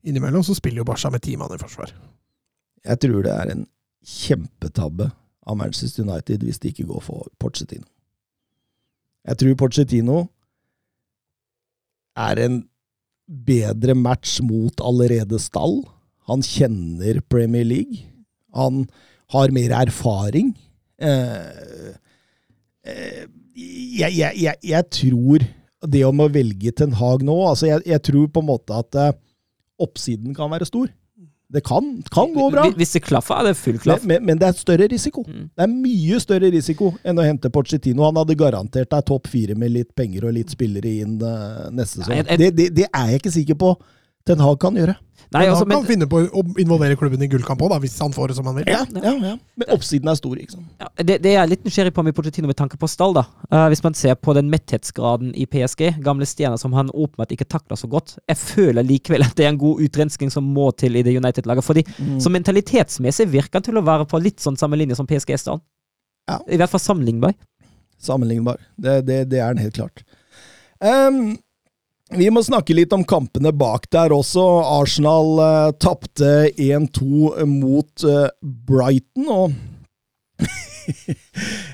[0.05, 1.95] innimellom så spiller jo Barca med ti mann i forsvar.
[2.85, 3.65] Jeg tror det er en
[4.07, 5.09] kjempetabbe
[5.49, 7.87] av Manchester United hvis de ikke går for Pochettino.
[9.27, 10.19] Jeg tror Pochettino
[12.17, 12.61] er en
[13.27, 15.81] bedre match mot allerede stall.
[16.29, 18.03] Han kjenner Premier League.
[18.53, 18.85] Han
[19.33, 20.53] har mer erfaring.
[21.01, 21.95] Eh,
[22.85, 25.45] eh, jeg, jeg, jeg, jeg tror
[25.91, 29.13] det om å velge Ten Hag nå altså jeg, tror på en måte at eh,
[29.81, 30.91] oppsiden kan være stor.
[31.51, 32.69] Det kan, kan gå bra.
[32.77, 34.05] Hvis- det klaffer, er det full klaff.
[34.05, 35.25] Men, men, men det er større risiko.
[35.27, 35.49] Mm.
[35.51, 38.05] Det er mye større risiko enn å hente Pochettino.
[38.07, 42.05] Han hadde garantert deg topp fire med litt penger og litt spillere inn eh, neste
[42.05, 42.23] sesong.
[42.39, 43.73] Det, det, det er jeg ikke sikker på
[44.27, 44.97] Ten Hag kan gjøre.
[45.31, 47.93] Nei, Men altså, han kan men, finne på å involvere klubben i gullkamp òg, hvis
[48.03, 48.65] han får det som han vil.
[48.67, 49.35] Ja, ja, ja.
[49.61, 50.65] Men oppsiden er stor, ikke sant.
[50.81, 53.15] ja, det, det er litt nysgjerrig på med Pochettino med tanke på stall.
[53.15, 53.23] da.
[53.47, 57.47] Uh, hvis man ser på den metthetsgraden i PSG, gamle stjerner som han åpenbart ikke
[57.47, 60.99] takler så godt, jeg føler likevel at det er en god utrenskning som må til
[60.99, 61.63] i det United-laget.
[61.63, 62.19] fordi Mm.
[62.23, 65.61] Så mentalitetsmessig virker han til å være på litt sånn samme linje som PSG-stallen.
[66.29, 66.39] Ja.
[66.47, 67.33] I hvert fall sammenlignbar.
[68.01, 68.59] Sammenlignbar.
[68.77, 70.03] Det, det, det er den helt klart.
[70.81, 71.37] Ehm,
[72.17, 74.43] vi må snakke litt om kampene bak der også.
[74.79, 79.51] Arsenal eh, tapte 1-2 mot eh, Brighton, og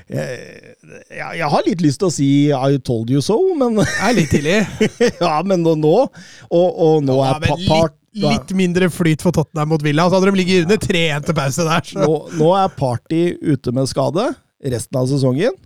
[0.08, 0.74] jeg,
[1.08, 4.32] jeg, har litt lyst til å si I told you so, men Det er litt
[4.34, 4.58] tidlig.
[5.22, 9.24] Ja, men nå, nå Og, og nå Ja, er pa, part, litt, litt mindre flyt
[9.24, 10.04] for Tottenham mot Villa.
[10.08, 11.94] Så hadde de ligget under 3-1 til pause der.
[12.04, 14.28] Nå, nå er Party ute med skade
[14.76, 15.56] resten av sesongen.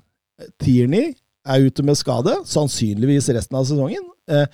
[0.62, 1.12] Tierney
[1.42, 4.11] er ute med skade, sannsynligvis resten av sesongen.
[4.30, 4.46] Eh,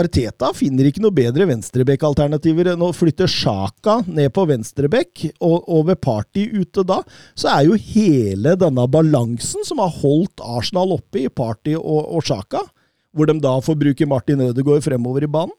[0.00, 5.88] Arteta finner ikke noe bedre venstrebekk-alternativer enn å flytte Sjaka ned på venstrebekk, og, og
[5.90, 7.00] ved Party ute da,
[7.38, 12.24] så er jo hele denne balansen som har holdt Arsenal oppe i Party og, og
[12.26, 12.62] Sjaka,
[13.10, 15.56] hvor de da får bruke Martin Ødegaard fremover i banen,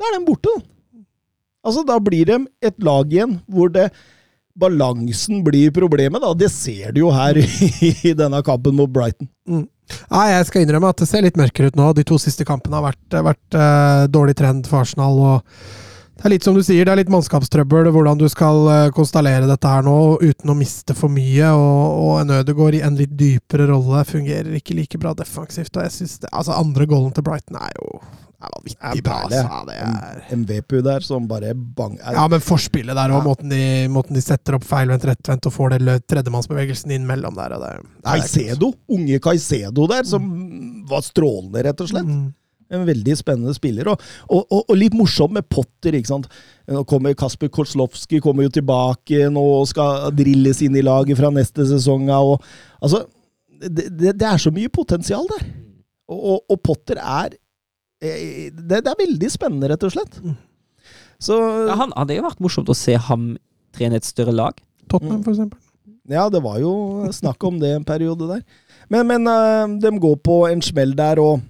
[0.00, 0.50] da er den borte.
[0.56, 1.04] da.
[1.62, 3.90] Altså, da blir de et lag igjen hvor det
[4.58, 6.24] balansen blir problemet.
[6.24, 6.32] da.
[6.34, 7.38] Det ser du jo her
[8.08, 9.28] i denne kampen mot Brighton.
[10.12, 11.92] Nei, jeg skal innrømme at det ser litt mørkere ut nå.
[11.96, 15.18] De to siste kampene har vært, vært uh, dårlig trend for Arsenal.
[15.20, 15.90] og
[16.22, 19.48] det er litt som du sier, det er litt mannskapstrøbbel hvordan du skal uh, konstallere
[19.50, 21.48] dette her nå uten å miste for mye.
[21.50, 25.74] Og, og en Ødegaard i en litt dypere rolle fungerer ikke like bra defensivt.
[25.74, 28.02] og jeg synes det, altså Andre goalen til Brighton er jo
[28.42, 29.16] er vanvittig bra.
[29.26, 29.40] Altså.
[29.46, 33.22] Ja, det er, En VPU der som bare bang er, ja, men forspillet der og
[33.22, 33.24] Ja.
[33.28, 33.62] måten, de,
[33.92, 37.56] måten de setter opp feilvendt, rettvendt og får det tredjemannsbevegelsen inn mellom der.
[37.62, 37.72] Det,
[38.02, 40.26] det Caicedo, unge Caicedo der, som
[40.90, 42.08] var strålende, rett og slett.
[42.08, 42.30] Mm.
[42.72, 44.00] En veldig spennende spiller, og,
[44.32, 45.92] og, og, og litt morsom med Potter.
[45.98, 46.28] ikke sant?
[46.72, 51.28] Nå kommer Kasper Koslowski kommer jo tilbake nå og skal drilles inn i laget fra
[51.34, 52.08] neste sesong.
[52.16, 52.40] Og,
[52.80, 53.02] altså,
[53.60, 55.44] det, det, det er så mye potensial der.
[56.08, 57.36] Og, og, og Potter er
[58.02, 60.18] det, det er veldig spennende, rett og slett.
[61.22, 61.38] Så
[61.68, 63.36] Ja, han hadde jo vært morsomt å se ham
[63.76, 64.58] trene et større lag.
[64.90, 65.60] Tottenham, for eksempel.
[66.10, 66.72] Ja, det var jo
[67.14, 68.42] snakk om det en periode der.
[68.90, 71.44] Men, men eh, de går på en smell der, og,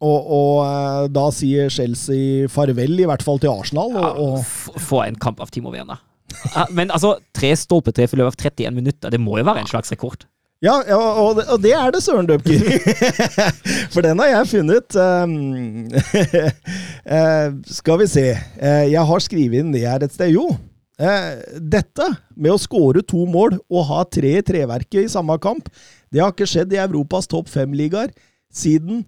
[0.00, 3.92] og, og eh, da sier Chelsea farvel, i hvert fall til Arsenal.
[3.92, 6.00] Og, og, Få en kamp av Timo Werner.
[6.76, 9.92] Men altså, tre stolpetre i løpet av 31 minutter, det må jo være en slags
[9.92, 10.24] rekord.
[10.64, 12.64] Ja, ja og, det, og det er det, Søren Døpker.
[13.94, 14.96] For den har jeg funnet.
[14.98, 15.86] Um,
[17.18, 18.26] eh, skal vi se.
[18.34, 20.32] Eh, jeg har skrevet inn det her et sted.
[20.34, 20.48] Jo.
[20.98, 21.30] Eh,
[21.62, 25.70] dette med å skåre to mål og ha tre i treverket i samme kamp,
[26.10, 28.10] det har ikke skjedd i Europas topp fem-ligaer
[28.50, 29.04] siden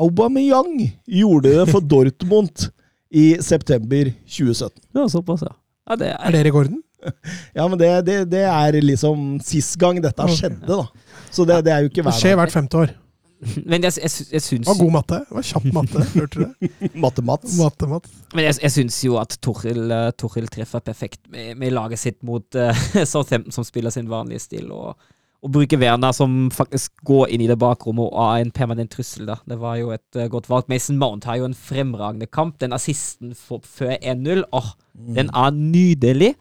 [0.00, 2.70] Aubameyang gjorde det for Dortmund
[3.12, 4.80] i september 2017.
[4.96, 5.52] Ja, såpass, ja.
[5.90, 6.80] ja det Er er, det rekorden?
[7.58, 10.82] Ja, men det, det, det er liksom sist gang dette skjedde, da.
[11.30, 12.96] Så det, det er jo ikke Det skjer hvert femte år.
[13.70, 15.18] men jeg, jeg, jeg, syns Det var god matte.
[15.28, 16.06] Det var kjapp matte.
[16.16, 16.88] Hørte du det?
[16.98, 17.58] Matte-Mats.
[17.60, 18.00] Matte,
[18.34, 22.58] Men jeg, jeg syns jo at Toril, Toril treffer perfekt med, med laget sitt mot
[22.58, 22.82] uh,
[23.12, 24.98] Southampton, som spiller sin vanlige stil, og,
[25.44, 29.28] og bruker Werner, som faktisk går inn i det bakrommet og er en permanent trussel.
[29.30, 29.38] da.
[29.46, 30.66] Det var jo et uh, godt valg.
[30.72, 32.58] Mason Mount har jo en fremragende kamp.
[32.62, 34.74] Den assisten for, før 1-0, åh,
[35.14, 36.34] den er nydelig.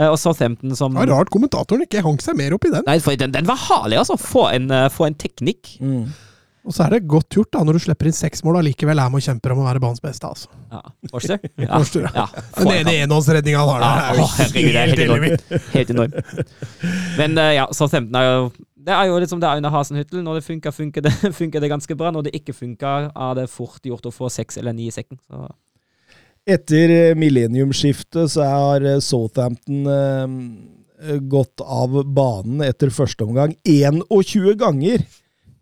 [0.00, 2.82] Eh, og Southampton som var rart kommentatoren ikke hang seg mer opp i den.
[2.88, 4.16] Nei, for den, den var herlig, altså.
[4.18, 5.76] Få en, eh, få en teknikk.
[5.80, 6.08] Mm.
[6.64, 8.96] Og så er det godt gjort da, når du slipper inn seks mål og allikevel
[8.96, 10.24] er med og kjemper om å være banens beste.
[10.26, 10.48] altså.
[10.72, 10.80] Ja.
[11.12, 11.42] Forster?
[11.60, 11.68] Ja.
[11.76, 12.24] Forster, ja.
[12.40, 12.44] ja.
[12.64, 15.44] Det ene enhåndsredninga han har der, Ja, er jo helt helt enormt.
[15.44, 15.74] enormt.
[15.74, 16.14] Helt enorm.
[17.20, 18.48] Men eh, ja, Southampton er jo
[18.84, 20.24] Det er jo liksom det er under Hasenhyttel.
[20.24, 22.10] Når det funker, funker det, funker det ganske bra.
[22.16, 25.20] Når det ikke funker, er det fort gjort å få seks eller ni i sekken.
[25.28, 25.44] Så
[26.44, 34.52] Etter eh, millenniumsskiftet så har eh, Southampton eh, gått av banen etter første omgang 21
[34.60, 35.04] ganger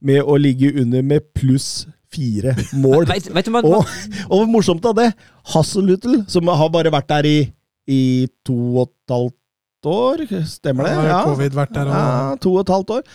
[0.02, 3.06] med å ligge under med pluss fire mål.
[3.12, 3.86] vet, vet du man, og,
[4.34, 5.12] og morsomt av det,
[5.54, 7.38] Hasselhutl, som har bare vært der i,
[7.86, 8.02] i
[8.46, 10.96] to og et halvt år, stemmer det?
[11.12, 13.06] Ja, covid vært der og Ja, to og et halvt år.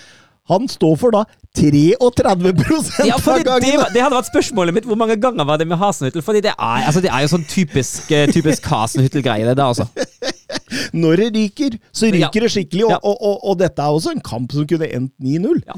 [0.49, 1.25] Han står for da
[1.57, 3.43] 33% Ja, av gangene!
[3.43, 3.77] det, det, gangene!
[3.81, 4.85] var- det hadde vært spørsmålet mitt.
[4.87, 6.21] Hvor mange ganger var det med Hasenhyttel?
[6.23, 9.87] Fordi det er, altså, det er jo sånn typisk, eh, typisk Hasenhyttel-greie, det der, altså.
[10.93, 12.27] Når det ryker, så Ja.
[12.27, 12.83] ryker det skikkelig.
[12.85, 12.99] Og, Ja.
[13.03, 15.61] og, og, og dette er også en kamp som kunne endt 9-0.
[15.67, 15.75] Ja,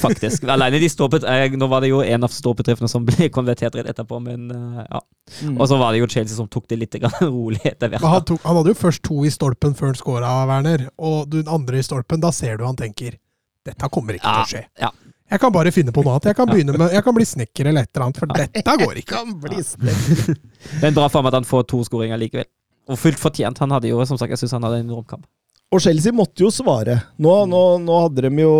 [0.00, 0.44] faktisk.
[0.50, 3.86] Alene de ståpet, eh, nå var det jo en av ståpedriftene som ble konvertert rett
[3.92, 5.00] etterpå, men eh, ja.
[5.58, 8.02] Og så var det jo Chelsea som tok det litt rolig etter hvert.
[8.02, 10.88] Han, tok, han hadde jo først to i stolpen før han scora, Werner.
[10.98, 13.18] Og den andre i stolpen, da ser du han tenker
[13.66, 14.66] Dette kommer ikke til å skje.
[14.82, 14.92] ja.
[15.32, 16.26] Jeg kan bare finne på noe annet.
[16.28, 19.14] Jeg kan med, jeg kan bli snekker eller et eller annet, for dette går ikke.
[19.16, 20.42] Kan bli sterk.
[20.82, 22.44] Men bra for ham at han får to skåringer likevel.
[22.92, 23.62] Og fullt fortjent.
[23.64, 25.24] Han hadde jo, som sagt, jeg syns han hadde en enorm kamp.
[25.72, 26.98] Og Chelsea måtte jo svare.
[27.22, 28.52] Nå, nå, nå hadde de jo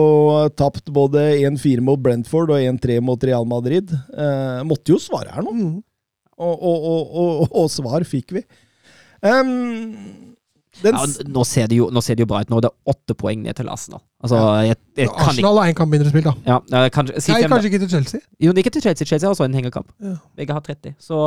[0.56, 3.92] tapt både 1-4 mot Brentford og 1-3 mot Real Madrid.
[3.92, 5.52] Eh, måtte jo svare her nå.
[5.52, 5.74] Mm.
[6.40, 8.46] Og, og, og, og, og svar fikk vi.
[9.20, 10.32] Um,
[10.80, 12.48] den, Ja, nå, ser det jo, nå ser det jo bra ut.
[12.48, 14.00] Nå er det åtte poeng ned til Arsenal.
[14.22, 16.32] Altså, jeg, jeg kan Arsenal har én kamp mindre spill, da.
[16.46, 18.20] ja, kanskje, si Nei, kanskje ikke til Chelsea.
[18.38, 19.06] Jo, ikke til Chelsea.
[19.06, 19.88] Chelsea har også en hengekamp.
[20.02, 20.14] Ja.
[20.38, 20.94] Begge har 30.
[21.02, 21.18] Så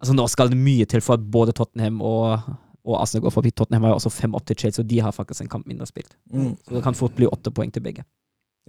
[0.00, 2.40] altså, nå skal det mye til for at både Tottenham og,
[2.84, 3.52] og Arsenal går forbi.
[3.52, 5.86] Tottenham har jo også fem opp til Chelsea, og de har faktisk en kamp mindre
[5.90, 6.16] spilt.
[6.32, 6.54] Mm.
[6.64, 8.06] Så det kan fort bli åtte poeng til begge.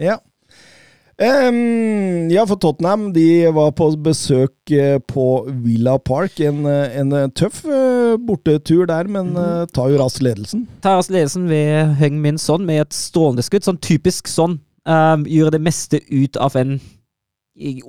[0.02, 0.20] Ja.
[1.16, 6.42] Ehm, ja, for Tottenham de var på besøk eh, på Villa Park.
[6.44, 7.62] En, eh, en eh, tøff
[8.28, 10.66] bortetur der, men eh, tar jo raskt ledelsen.
[10.84, 13.64] Tar raskt ledelsen ved Heng Min Son med et strålende skudd.
[13.68, 14.60] Sånn typisk sånn.
[14.86, 16.76] Um, gjør det meste ut av en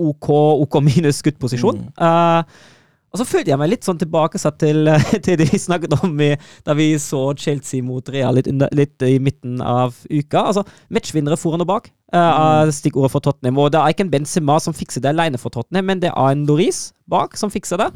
[0.00, 0.30] OK,
[0.62, 1.82] OK minus skuddposisjon.
[1.82, 1.98] Mm.
[1.98, 2.75] Uh,
[3.16, 4.90] og så følte jeg meg litt sånn tilbakesatt til,
[5.24, 6.34] til det vi snakket om i,
[6.66, 10.42] da vi så Chelsea mot Real litt, under, litt i midten av uka.
[10.42, 13.62] Altså, Matchvinnere foran og bak, uh, stikkordet for Tottenham.
[13.62, 16.34] Og det er ikke en Benzema som fikser det alene for Tottenham, men det er
[16.34, 17.88] en Loris bak som fikser det.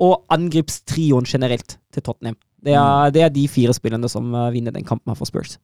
[0.00, 2.38] Og angripstrioen generelt til Tottenham.
[2.62, 5.58] Det er, det er de fire spillerne som uh, vinner den kampen her for Spurs.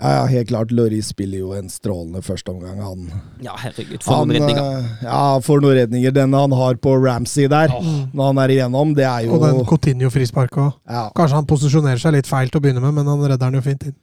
[0.00, 0.70] Ja, ja, helt klart.
[0.72, 3.02] Loris spiller jo en strålende førsteomgang, han.
[3.44, 4.78] Ja, herregud, for han noen redninger.
[4.78, 6.12] eh, ja, for noen redninger.
[6.16, 7.68] Den han har på Ramsey der,
[8.14, 10.72] når han er igjennom, det er jo Og den Coutinho-frisparket òg.
[10.88, 13.60] ja, Kanskje han posisjonerer seg litt feil til å begynne med, men han redder den
[13.60, 13.94] jo fint inn.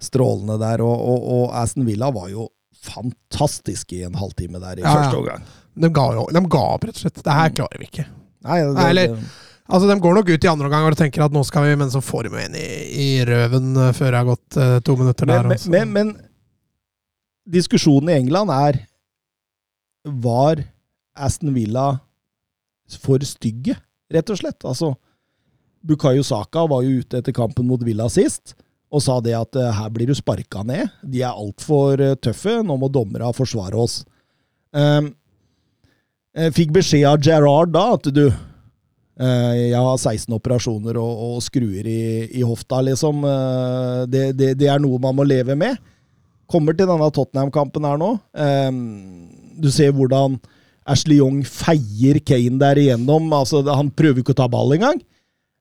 [0.00, 0.82] strålende der.
[0.82, 2.48] Og, og, og Aston Villa var jo
[2.84, 5.42] fantastisk i en halvtime der i Ja, første omgang.
[5.74, 7.22] De ga, jo- de ga opp, rett og slett.
[7.24, 8.04] Det her klarer vi ikke.
[8.44, 9.24] Nei, det, Nei, eller- det-
[9.64, 11.92] Altså, De går nok ut i andre omgang og tenker at nå skal vi, men
[11.92, 12.68] så får de en i,
[13.00, 15.46] i røven eh, før det har gått uh, to minutter der.
[15.46, 15.72] men, også.
[15.72, 16.10] men, men,
[17.54, 18.82] diskusjonen i England er
[20.04, 20.62] Var
[21.16, 21.94] Aston Villa
[23.00, 23.78] for stygge,
[24.12, 24.60] rett og slett?
[24.68, 24.92] Altså,
[25.84, 28.56] Bukayo Saka var jo ute etter kampen mot Villa sist
[28.94, 30.92] og sa det at uh, her blir du sparka ned.
[31.02, 32.60] De er altfor uh, tøffe.
[32.62, 34.02] Nå må dommerne forsvare oss.
[34.70, 35.08] Um,
[36.54, 38.28] fikk beskjed av Gerard da at du
[39.14, 43.22] Jeg har 16 operasjoner og, og skruer i, i hofta, liksom.
[43.28, 45.78] Eh, det, det, det er noe man må leve med.
[46.50, 48.10] Kommer til denne Tottenham-kampen her nå.
[48.34, 48.80] Um,
[49.62, 50.36] du ser hvordan
[50.90, 53.30] Ashley Young feier Kane der igjennom.
[53.32, 55.00] Altså, han prøver ikke å ta ball engang.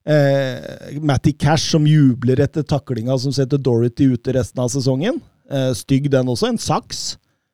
[0.04, 5.22] Eh, Matty Cash som jubler etter taklinga som setter Dorothy ute resten av sesongen.
[5.50, 6.52] Eh, stygg den også.
[6.52, 7.14] En saks.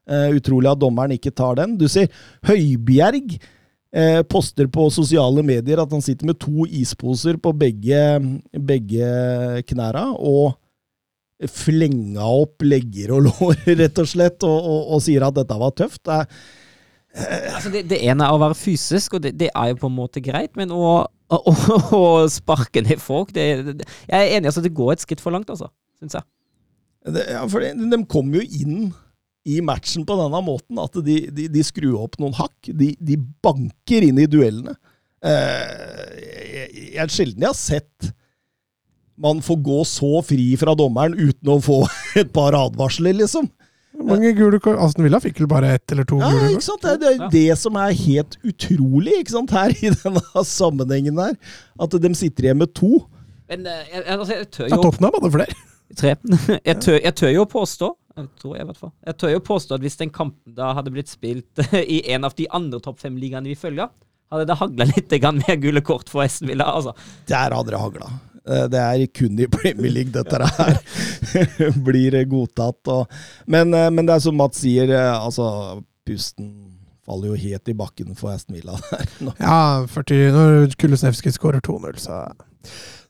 [0.10, 1.78] Eh, utrolig at dommeren ikke tar den.
[1.78, 2.10] Du ser
[2.50, 3.38] Høibjerg
[3.96, 8.02] eh, poster på sosiale medier at han sitter med to isposer på begge,
[8.54, 9.12] begge
[9.70, 10.58] knæra, og
[11.48, 15.76] flenga opp legger og lår, rett og slett, og, og, og sier at dette var
[15.78, 16.04] tøft.
[16.06, 16.34] Det er,
[17.10, 19.96] Altså det, det ene er å være fysisk, og det, det er jo på en
[19.98, 24.76] måte greit, men å, å, å, å sparke ned folk Jeg er enig, altså det
[24.78, 25.72] går et skritt for langt, altså.
[26.00, 26.28] Syns jeg.
[27.18, 28.92] ja, for de, de kom jo inn
[29.48, 32.72] i matchen på denne måten at de, de, de skrur opp noen hakk.
[32.76, 34.76] De, de banker inn i duellene.
[35.20, 38.12] Eh, jeg, er sjelden jeg har sett
[39.20, 41.82] man får gå så fri fra dommeren uten å få
[42.22, 43.50] et par advarsler, liksom.
[44.00, 44.78] Mange gule kort?
[44.80, 46.86] Aston Villa fikk vel bare ett eller to Ja, gule ikke sant?
[46.86, 49.52] Det er det, er det som er helt utrolig ikke sant?
[49.52, 51.34] her i denne sammenhengen her.
[51.82, 53.02] At de sitter igjen med to.
[53.52, 55.60] Men eh, jeg, jeg, altså, jeg tør Ja, jo Tottenham hadde flere.
[55.98, 56.14] Tre.
[56.70, 57.88] Jeg tør, jeg tør jo påstå
[58.40, 58.92] tror jeg, i hvert fall.
[59.08, 61.62] Jeg tør jo påstå at hvis den kampen da hadde blitt spilt
[61.96, 63.90] i en av de andre topp fem-ligaene vi følger,
[64.30, 66.68] hadde det hagla litt mer gule kort for Esten Villa.
[66.70, 66.94] Altså.
[67.30, 68.10] Der hadde det hagla.
[68.46, 70.80] Eh, Det er kun i Premier League dette her
[71.88, 72.88] blir godtatt.
[72.94, 73.08] Og,
[73.48, 76.52] men, eh, men det er som Mats sier, eh, altså pusten
[77.10, 79.08] faller jo helt i bakken for Aston Villa der.
[79.26, 79.34] nå.
[79.42, 82.20] Ja, 40, når Kulusevski skårer 2-0, så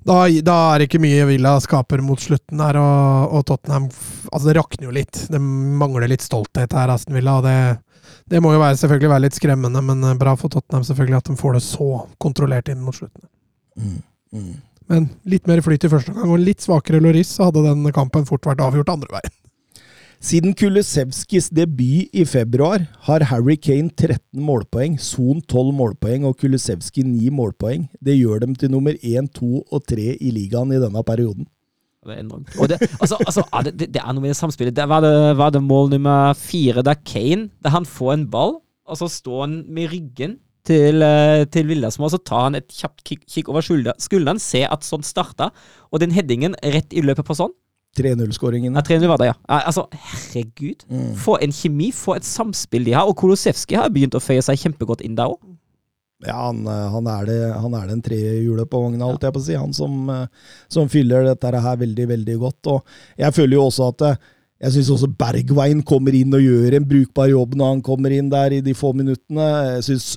[0.08, 3.90] da, da er det ikke mye Villa skaper mot slutten her, og, og Tottenham
[4.30, 5.26] Altså, det rakner jo litt.
[5.32, 9.26] Det mangler litt stolthet her, Aston Villa, og det, det må jo være, selvfølgelig være
[9.26, 11.90] litt skremmende, men eh, bra for Tottenham selvfølgelig at de får det så
[12.22, 13.26] kontrollert inn mot slutten.
[13.80, 14.00] Mm,
[14.38, 14.54] mm.
[14.90, 18.28] Men litt mer flyt i første gang, og litt svakere Loris, så hadde den kampen
[18.30, 19.36] fort vært avgjort andre veien.
[20.20, 27.06] Siden Kulisevskis debut i februar har Harry Kane 13 målpoeng, Son 12 målpoeng og Kulisevski
[27.08, 27.86] 9 målpoeng.
[28.04, 31.48] Det gjør dem til nummer 1, 2 og 3 i ligaen i denne perioden.
[32.04, 32.52] Det er enormt.
[32.52, 34.76] Det, altså, altså, det, det, er noe med det samspillet.
[34.76, 38.58] Det var det, var det mål nummer fire, der Kane der han får en ball,
[38.92, 40.36] og så står han med ryggen
[40.68, 44.68] til, eh, til Villasmo, og så tar han et kjapt kikk over skulderen, skulderen, ser
[44.68, 45.54] at sånn starta,
[45.88, 47.56] og den headingen rett i løpet på sånn
[47.98, 48.78] 3-0-skåringene.
[48.78, 49.38] Ja, 300 var det, ja.
[49.60, 50.86] Altså, herregud.
[50.90, 51.14] Mm.
[51.18, 53.10] Få en kjemi, få et samspill de har.
[53.10, 55.40] Og Kolosevskij har begynt å føye seg kjempegodt inn der òg.
[56.26, 59.40] Ja, han, eh, han, er det, han er den trehjulet på vogna, holdt jeg på
[59.40, 59.56] å si.
[59.56, 60.26] Han som, eh,
[60.68, 62.74] som fyller dette her veldig, veldig godt.
[62.74, 64.20] Og jeg føler jo også at eh,
[64.60, 68.28] jeg syns også Bergveien kommer inn og gjør en brukbar jobb når han kommer inn
[68.28, 69.46] der i de få minuttene.
[69.78, 70.10] Jeg syns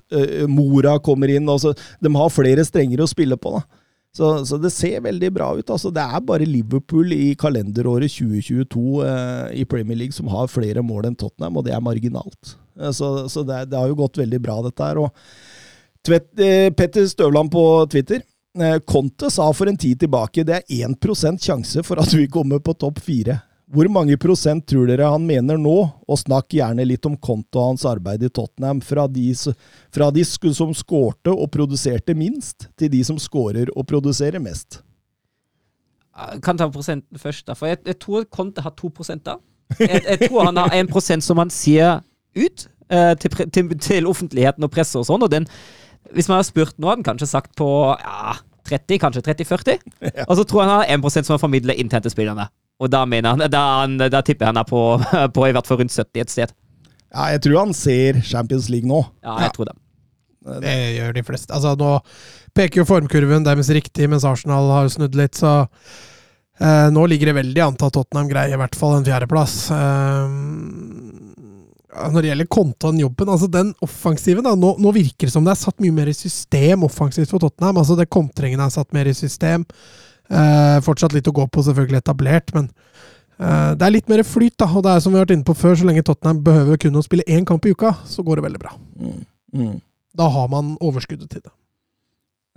[0.50, 1.46] Mora kommer inn.
[1.46, 1.70] Altså,
[2.02, 3.54] de har flere strenger å spille på.
[3.54, 3.81] da.
[4.12, 5.70] Så, så det ser veldig bra ut.
[5.70, 10.84] altså Det er bare Liverpool i kalenderåret 2022 eh, i Premier League som har flere
[10.84, 12.56] mål enn Tottenham, og det er marginalt.
[12.76, 15.00] Eh, så så det, det har jo gått veldig bra, dette her.
[16.04, 18.20] Tvet, eh, Petter Støvland på Twitter.
[18.58, 22.60] Eh, Conte sa for en tid tilbake det er 1 sjanse for at vi kommer
[22.60, 23.40] på topp fire.
[23.72, 25.76] Hvor mange prosent tror dere han mener nå?
[26.04, 28.82] Og snakk gjerne litt om og hans arbeid i Tottenham.
[28.84, 29.30] Fra de,
[29.94, 34.82] fra de som skårte og produserte minst, til de som skårer og produserer mest.
[36.12, 37.56] Jeg Kan ta prosenten først, da.
[37.56, 39.38] For jeg, jeg tror Conte har to prosenter.
[39.38, 39.40] da.
[39.80, 42.02] Jeg, jeg tror han har en prosent som han sier
[42.36, 45.48] ut eh, til, til, til offentligheten og presse og sånn, og den
[46.12, 47.66] Hvis man har spurt nå, hadde han kanskje sagt på
[47.96, 48.34] ja,
[48.68, 49.78] 30, kanskje 30-40.
[50.28, 52.48] Og så tror jeg han har 1% som han formidler internt til spillerne.
[52.80, 54.82] Og da mener han, da, han, da tipper jeg han er på,
[55.36, 56.54] på i hvert fall rundt 70 et sted.
[57.12, 59.02] Ja, jeg tror han ser Champions League nå.
[59.24, 59.76] Ja, jeg tror det.
[60.62, 61.52] Det gjør de fleste.
[61.54, 61.98] Altså, nå
[62.56, 67.38] peker jo formkurven deres riktig, mens Arsenal har snudd litt, så eh, Nå ligger det
[67.38, 69.56] veldig an til at Tottenham greier i hvert fall en fjerdeplass.
[69.76, 70.34] Eh,
[71.92, 75.52] når det gjelder kontoen jobben, altså den offensiven da, nå, nå virker det som det
[75.52, 77.76] er satt mye mer i system offensivt for Tottenham.
[77.82, 79.66] altså det Kontringen er satt mer i system.
[80.32, 82.70] Eh, fortsatt litt å gå på, selvfølgelig etablert, men
[83.36, 84.56] eh, det er litt mer flyt.
[84.62, 86.80] da, og det er som vi har vært inne på før, Så lenge Tottenham behøver
[86.80, 88.76] kun å spille én kamp i uka, så går det veldig bra.
[89.00, 89.20] Mm.
[89.52, 89.76] Mm.
[90.16, 91.52] Da har man overskuddet til det.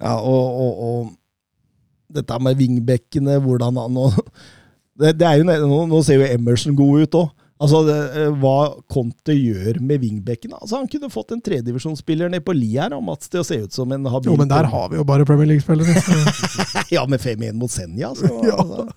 [0.02, 4.10] Ja, og, og, og dette med vingbekkene, hvordan han nå
[5.00, 7.34] det, det jo, nå, nå ser jo Emerson god ut òg.
[7.56, 12.43] Altså, det, eh, hva Conte gjør med vingbekkene altså, Han kunne fått en tredivisjonsspiller ned
[12.43, 14.68] på li her, og Mats, til å se ut som en habil Jo, men der
[14.74, 15.95] har vi jo bare Premier League-spillere.
[16.95, 18.60] Ja, med 5-1 mot Senja, så Ja.
[18.60, 18.89] altså.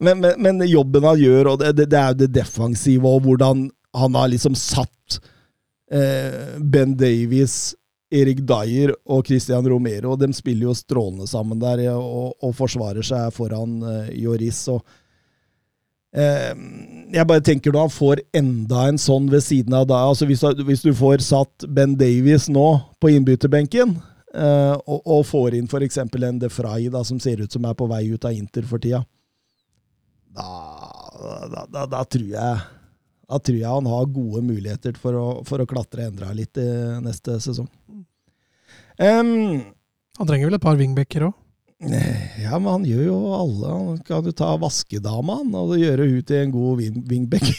[0.00, 3.28] men, men, men jobben han gjør, og det, det, det er jo det defensive, og
[3.28, 3.68] hvordan
[4.00, 5.20] han har liksom satt
[5.92, 7.74] eh, Ben Davies,
[8.12, 10.16] Erik Dyer og Christian Romero.
[10.20, 13.78] De spiller jo strålende sammen der og, og forsvarer seg foran
[14.16, 14.64] Joris.
[14.72, 14.98] og eh,
[16.12, 20.42] jeg bare tenker når han får enda en sånn ved siden av da, altså hvis,
[20.66, 22.66] hvis du får satt Ben Davies nå
[23.00, 23.94] på innbytterbenken,
[24.34, 25.98] eh, og, og får inn f.eks.
[26.04, 28.82] en De Frey da, som ser ut som er på vei ut av Inter for
[28.82, 29.00] tida,
[30.32, 30.48] da,
[31.52, 32.62] da, da, da tror jeg
[33.32, 36.68] da tror jeg han har gode muligheter for å, for å klatre enda litt i
[37.00, 37.68] neste sesong.
[39.00, 39.62] Um,
[40.18, 41.36] Han trenger vel et par wingbacker òg?
[41.90, 43.70] Ja, men han gjør jo alle.
[43.72, 47.48] Han kan jo ta vaskedama han, og gjøre hun til en god wingback.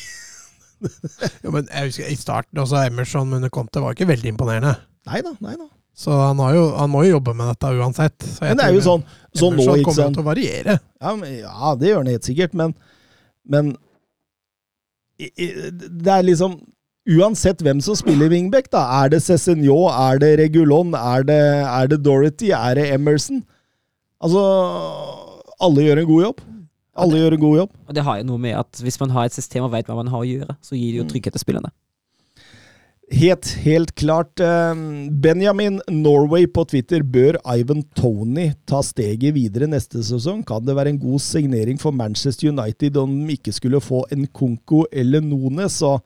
[0.84, 4.74] Jo, men jeg husker I starten også Emerson under Conte var ikke veldig imponerende.
[5.08, 5.70] Neida, neida.
[5.96, 8.26] Så han, har jo, han må jo jobbe med dette uansett.
[8.42, 10.76] Men det er jo sånn, sånn nå, Emerson ikke kommer jo til å variere.
[11.00, 12.76] Ja, men, ja, det gjør han helt sikkert, men,
[13.48, 13.72] men
[15.22, 16.60] i, i, det er liksom
[17.04, 18.86] Uansett hvem som spiller wingback, da.
[19.02, 23.42] Er det Cézinho, er det Regulon, er det, er det Dorothy, er det Emerson?
[24.24, 24.44] Altså
[25.64, 26.42] Alle gjør en god jobb.
[26.96, 27.72] Alle gjør en god jobb.
[27.90, 29.96] Og det har jo noe med at hvis man har et system og vet hva
[29.98, 31.10] man har å gjøre, så gir det jo Mm.
[31.14, 31.72] trygghet til spillerne.
[33.14, 34.40] Helt, helt klart.
[34.40, 34.74] eh,
[35.22, 37.02] Benjamin Norway på Twitter.
[37.04, 40.44] Bør Ivan Tony ta steget videre neste sesong?
[40.46, 44.26] Kan det være en god signering for Manchester United om de ikke skulle få en
[44.28, 45.82] Konko eller Nones?
[45.82, 46.02] Og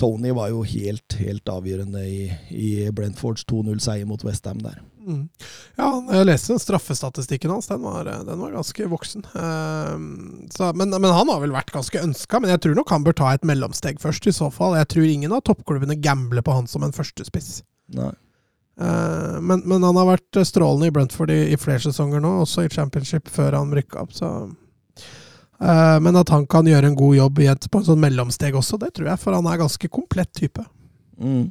[0.00, 2.22] Tony var jo helt, helt avgjørende i,
[2.56, 4.78] i Brentfords 2-0-seier mot Westham der.
[5.00, 5.26] Mm.
[5.76, 7.68] Ja, jeg leste straffestatistikken hans.
[7.70, 9.26] Den var, den var ganske voksen.
[9.36, 10.06] Ehm,
[10.52, 12.40] så, men, men han har vel vært ganske ønska.
[12.40, 14.78] Men jeg tror nok han bør ta et mellomsteg først, i så fall.
[14.80, 17.60] Jeg tror ingen av toppklubbene gambler på han som en førstespiss.
[17.96, 18.12] Nei.
[18.80, 22.64] Uh, men, men han har vært strålende i Brentford i, i flere sesonger nå, også
[22.64, 24.16] i championship, før han rykka opp.
[24.16, 24.48] Så Eh,
[25.60, 29.10] men at han kan gjøre en god jobb på en sånn mellomsteg også, det tror
[29.10, 30.64] jeg, for han er ganske komplett type.
[31.20, 31.50] Mm.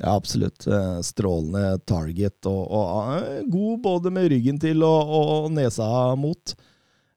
[0.00, 0.66] Ja, absolutt.
[0.66, 6.54] Eh, Strålende target, og, og eh, god både med ryggen til og, og nesa mot.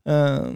[0.09, 0.49] Eh,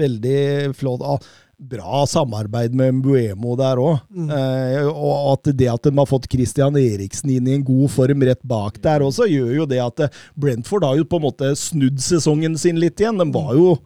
[0.00, 1.04] veldig flott.
[1.06, 1.20] Ah,
[1.60, 4.00] bra samarbeid med Mbuemo der òg.
[4.10, 4.30] Mm.
[4.32, 8.24] Eh, og at det at de har fått Christian Eriksen inn i en god form
[8.26, 11.52] rett bak der også, gjør jo det at eh, Brentford har jo på en måte
[11.58, 13.20] snudd sesongen sin litt igjen.
[13.20, 13.76] De var jo,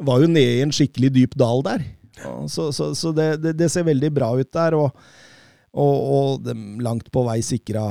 [0.00, 1.84] var jo nede i en skikkelig dyp dal der.
[2.52, 4.76] Så, så, så det, det, det ser veldig bra ut der.
[4.76, 4.90] og
[5.70, 7.84] og, og de langt på vei sikra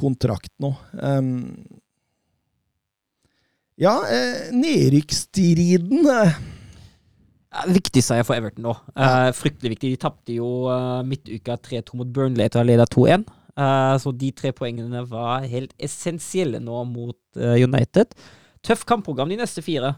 [0.00, 0.72] kontrakt nå.
[0.98, 1.52] Um,
[3.80, 6.40] ja, eh, nedrykksstriden eh,
[7.70, 8.74] Viktig seier for Everton nå.
[8.94, 9.92] Eh, fryktelig viktig.
[9.94, 13.24] De tapte jo eh, midtuka 3-2 mot Burnley etter å ha leda 2-1.
[13.58, 18.14] Eh, så de tre poengene var helt essensielle nå mot eh, United.
[18.66, 19.94] Tøff kampprogram de neste fire.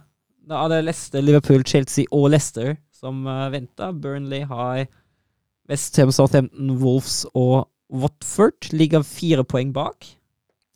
[0.49, 3.93] Da er det Leicester, Liverpool, Chelsea og Leicester som uh, venter.
[3.93, 4.87] Burnley har
[5.71, 8.73] Westham, Southampton, Wolves og Watford.
[8.73, 10.07] Ligger fire poeng bak.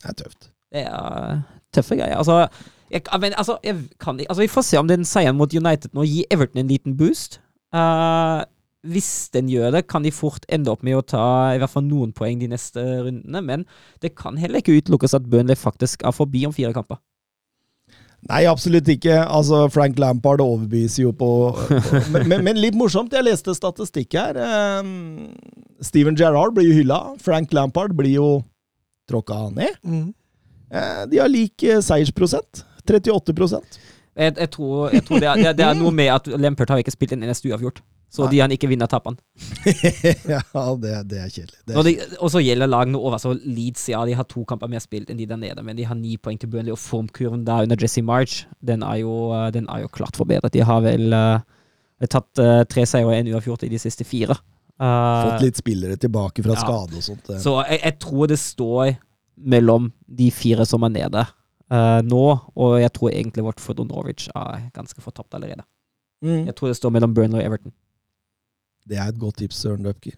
[0.03, 0.49] Det er tøft.
[0.73, 1.41] Det er
[1.73, 2.17] tøffe greier.
[2.17, 2.47] Altså,
[2.91, 6.05] jeg, men, altså, jeg kan, altså, vi får se om den seieren mot United nå
[6.07, 7.41] gir Everton en liten boost.
[7.75, 8.43] Uh,
[8.87, 11.83] hvis den gjør det, kan de fort ende opp med å ta i hvert fall
[11.83, 13.41] noen poeng de neste rundene.
[13.43, 13.65] Men
[14.03, 17.01] det kan heller ikke utelukkes at Burnley faktisk er forbi om fire kamper.
[18.27, 19.15] Nei, absolutt ikke.
[19.23, 21.29] Altså, Frank Lampard overbeviser jo på,
[22.13, 24.39] men, men litt morsomt, jeg leste statistikk her.
[24.43, 25.33] Ehm,
[25.83, 27.01] Steven Gerrard blir jo hylla.
[27.23, 28.29] Frank Lampard blir jo
[29.07, 29.77] tråkka ned.
[29.87, 30.09] Mm.
[30.71, 32.65] Eh, de har lik eh, seiersprosent.
[32.87, 33.35] 38
[34.17, 36.95] Jeg, jeg tror, jeg tror det, er, det, er noe med at Lempert har ikke
[36.95, 37.83] spilt en eneste uavgjort.
[38.09, 38.31] Så Nei.
[38.31, 39.17] de han ikke vinner, taper han.
[40.31, 40.39] Ja,
[40.79, 41.59] det, det er kjedelig.
[41.67, 43.19] Det er Og, det, og så gjelder lagene over.
[43.19, 45.85] Så Leeds ja, de har to kamper mer spilt enn de der nede, men de
[45.85, 46.71] har ni poeng til Burnley.
[46.73, 50.55] Og formkurven der under Jesse March, den er jo, eh, den er jo klart forbedret.
[50.55, 51.43] De har vel uh,
[52.07, 54.39] tatt uh, tre seier og én uavgjort i de siste fire.
[54.79, 56.63] Uh, Fått litt spillere tilbake fra Ja.
[56.63, 57.31] skade og sånt.
[57.43, 58.95] så jeg, jeg tror det står
[59.37, 61.27] mellom de fire som er nede
[61.71, 62.23] eh, nå,
[62.55, 65.63] og jeg tror egentlig vårt og Norwich er ganske fortapt allerede.
[66.21, 66.45] Mm.
[66.45, 67.73] Jeg tror det står mellom Burnley og Everton.
[68.87, 70.15] Det er et godt tips, Søren Døpker.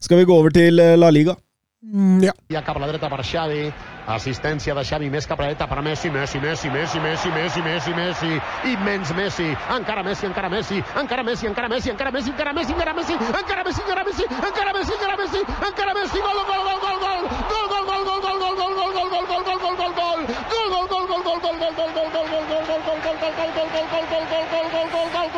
[0.00, 1.34] Skal vi gå over til eh, La Liga?
[1.82, 2.32] Mm, ja.
[2.50, 3.68] Ja cap a la dreta per Xavi,
[4.10, 7.62] assistència de Xavi més cap a la dreta per Messi, Messi, Messi, Messi, Messi, Messi,
[7.62, 8.30] Messi, Messi,
[8.72, 9.46] immens Messi,
[9.76, 13.62] encara Messi, encara Messi, encara Messi, encara Messi, encara Messi, encara Messi, encara Messi, encara
[13.62, 15.40] Messi, encara Messi, encara Messi, encara Messi,
[15.70, 18.42] encara Messi, gol, gol, gol, gol, gol, gol, gol, gol, gol, gol, gol, gol, gol,
[18.42, 18.87] gol, gol, gol,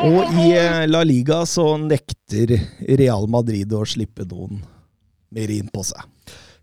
[0.01, 2.55] Og i eh, La Liga så nekter
[2.97, 4.63] Real Madrid å slippe noen
[5.35, 6.07] mer inn på seg.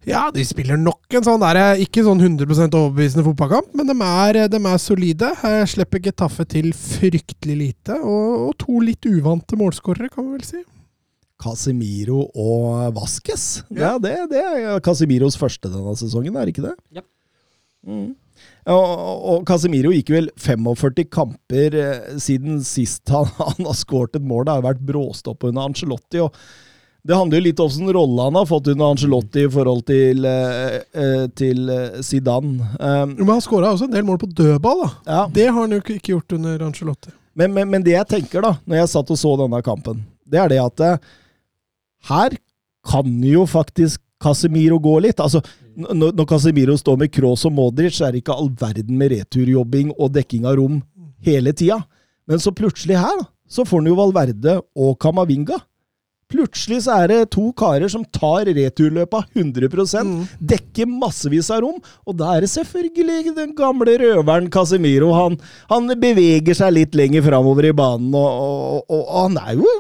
[0.08, 3.96] Ja, de spiller nok en sånn der, eh, ikke sånn 100 overbevisende fotballkamp, men de
[4.08, 5.30] er, de er solide.
[5.44, 10.48] Jeg Slipper Getafe til fryktelig lite, og, og to litt uvante målskårere, kan vi vel
[10.48, 10.64] si.
[11.38, 13.50] Casemiro og Vasques.
[13.70, 13.98] Ja, Ja.
[14.02, 16.78] det, det er Casemiros første denne sesongen, er det ikke det?
[16.98, 17.06] Ja.
[17.86, 18.16] Mm.
[18.68, 24.48] Og, Casemiro gikk vel 45 kamper eh, siden sist han, han har skåret et mål.
[24.48, 26.24] Det har vært bråstopp under Ancelotti.
[26.24, 26.36] og
[27.08, 30.26] det handler jo litt om hvilken rolle han har fått under Ancelotti i forhold til,
[30.28, 31.70] eh, eh, til
[32.04, 32.58] Zidane.
[32.82, 34.90] Um, Men han skåra også en del mål på dødball, da.
[35.06, 35.22] ja.
[35.32, 37.14] Det har han jo ikke gjort under Angelotti.
[37.38, 40.42] Men, men, men det jeg tenker da, når jeg satt og så denne kampen, det
[40.42, 40.84] er det at
[42.10, 42.36] her
[42.88, 45.22] kan jo faktisk Casemiro gå litt.
[45.24, 45.44] Altså,
[45.78, 49.14] når, når Casemiro står med Kroos og Modric, så er det ikke all verden med
[49.14, 50.82] returjobbing og dekking av rom
[51.26, 51.84] hele tida.
[52.28, 55.60] Men så plutselig her, da, så får han jo Valverde og Kamavinga.
[56.28, 59.70] Plutselig så er det to karer som tar returløpa 100
[60.04, 60.26] Mm.
[60.44, 65.14] dekker massevis av rom, og da er det selvfølgelig den gamle røveren Casemiro.
[65.16, 65.38] Han,
[65.70, 69.78] han beveger seg litt lenger framover i banen, og, og, og, og han er jo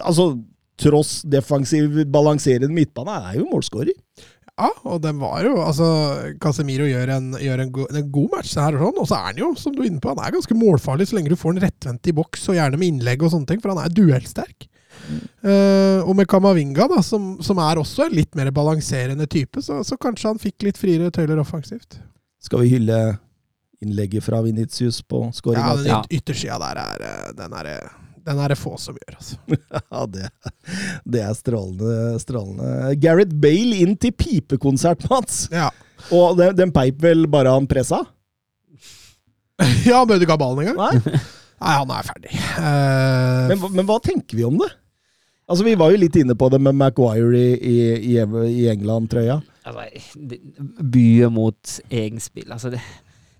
[0.00, 0.38] Altså,
[0.78, 3.90] tross defensiv, balanserende midtbane, er jo målskårer.
[4.60, 5.86] Ja, og den var jo Altså,
[6.42, 9.28] Casemiro gjør en, gjør en, go en god match her, og sånn, og så er
[9.30, 11.56] han jo, som du er inne på, han er ganske målfarlig så lenge du får
[11.56, 14.66] den rettvendt i boks, og gjerne med innlegg og sånne ting, for han er duellsterk.
[15.40, 19.80] Uh, og med Kamavinga, da, som, som er også en litt mer balanserende type, så,
[19.86, 21.96] så kanskje han fikk litt friere tøyler offensivt.
[22.44, 22.98] Skal vi hylle
[23.80, 25.76] innlegget fra Vinicius på skåringa?
[25.80, 26.02] den Ja.
[26.04, 27.90] yt- yttersida der er eh, Den er, det-
[28.26, 29.38] den er det få som gjør, altså.
[29.92, 30.30] Ja, det,
[31.08, 32.94] det er strålende, strålende.
[33.00, 35.44] Gareth Bale inn til pipekonsert, Mats!
[35.54, 35.70] Ja,
[36.16, 38.02] Og den, den peip vel bare han pressa?
[39.90, 40.80] ja bør du ikke ha ballen engang?
[40.80, 41.20] Nei?
[41.60, 42.30] Nei, han er ferdig.
[42.56, 43.50] Uh...
[43.50, 44.70] Men, men hva tenker vi om det?
[45.50, 47.76] Altså, Vi var jo litt inne på det med Maguire i,
[48.14, 49.40] i, i, England-trøya.
[49.66, 49.86] Altså,
[50.30, 50.60] byet
[50.94, 52.46] bye mot egenspill.
[52.54, 52.80] Altså det,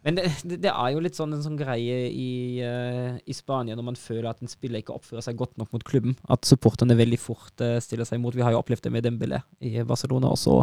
[0.06, 2.30] men det, det, er jo litt sånn en sånn greie i,
[2.64, 5.84] uh, i Spania når man føler at en spiller ikke oppfører seg godt nok mot
[5.84, 6.16] klubben.
[6.32, 8.38] At supporterne veldig fort uh, stiller seg imot.
[8.38, 10.62] Vi har jo opplevd det med Dembélé i Barcelona også.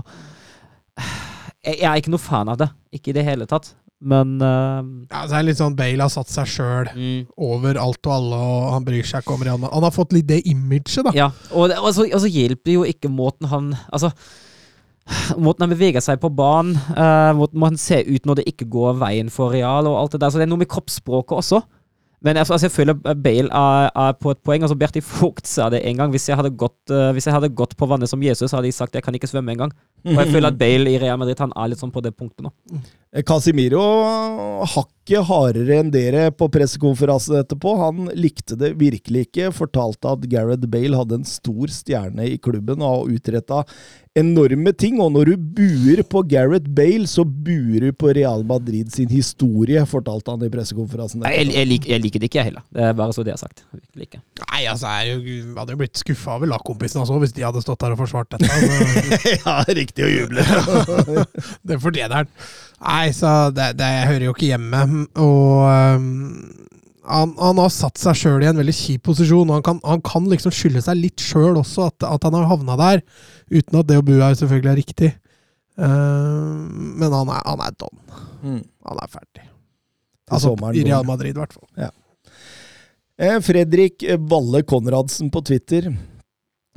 [1.68, 2.72] Jeg, jeg er ikke noe fan av det.
[2.98, 3.76] Ikke i det hele tatt.
[3.98, 8.02] Men uh, ja, Det er litt sånn Bale har satt seg sjøl mm, over alt
[8.06, 9.72] og alle, og han bryr seg ikke om Rihanna.
[9.74, 11.14] Han har fått litt det imaget, da.
[11.18, 14.14] Ja, og, det, og, så, og så hjelper jo ikke måten han Altså
[15.45, 18.99] Måten han beveger seg på banen, uh, måten han ser ut når det ikke går
[19.01, 20.34] veien for Real, og alt det der.
[20.34, 21.62] Så det er noe med kroppsspråket også.
[22.26, 24.64] Men jeg, altså, jeg føler Bale er, er på et poeng.
[24.66, 26.10] altså Berti Vogt sa det en gang.
[26.14, 28.76] Hvis jeg, hadde gått, uh, hvis jeg hadde gått på vannet som Jesus, hadde de
[28.76, 29.74] sagt jeg kan ikke svømme engang.
[30.08, 32.47] Og jeg føler at Bale i Real Madrid han er litt sånn på det punktet
[32.47, 32.53] nå.
[33.26, 33.82] Casimiro
[34.68, 37.76] hakket hardere enn dere på pressekonferansen etterpå.
[37.80, 39.53] Han likte det virkelig ikke.
[39.55, 43.64] Fortalte at Gareth Bale hadde en stor stjerne i klubben og har utretta
[44.18, 44.99] enorme ting.
[45.03, 49.84] Og når du buer på Gareth Bale, så buer du på Real Madrid sin historie,
[49.89, 51.26] fortalte han i pressekonferansen.
[51.28, 52.66] Jeg, jeg, lik, jeg liker det ikke, jeg heller.
[52.74, 53.64] Det er bare så det er sagt.
[53.97, 54.22] Ikke.
[54.43, 57.95] Nei, altså, jeg hadde jo blitt skuffa over lagkompisene også, hvis de hadde stått der
[57.95, 58.51] og forsvart dette.
[58.58, 60.43] Altså, ja, riktig å juble.
[61.68, 62.32] det fortjener han.
[62.78, 64.82] Nei, så det, det hører jo ikke hjemme.
[65.24, 66.08] Og um,
[67.08, 70.04] han, han har satt seg sjøl i en veldig kjip posisjon, og han kan, han
[70.06, 73.06] kan liksom skylde seg litt sjøl også, at, at han har havna der.
[73.54, 75.14] Uten at det å bo her selvfølgelig er riktig.
[75.78, 76.68] Uh,
[76.98, 78.04] men han er, han er don.
[78.43, 78.62] Mm.
[78.89, 79.48] Han er ferdig.
[80.28, 81.08] Altså, I Real.
[81.08, 81.70] Madrid, i hvert fall.
[81.80, 81.93] Ja.
[83.41, 85.88] Fredrik Valle Konradsen på Twitter.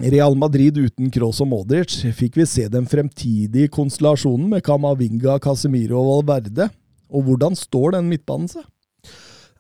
[0.01, 1.99] Real Madrid uten Kroos og Modric.
[2.17, 6.71] Fikk vi se den fremtidige konstellasjonen med Camavinga, Casemiro og Valverde?
[7.11, 8.65] Og hvordan står den midtbanen seg?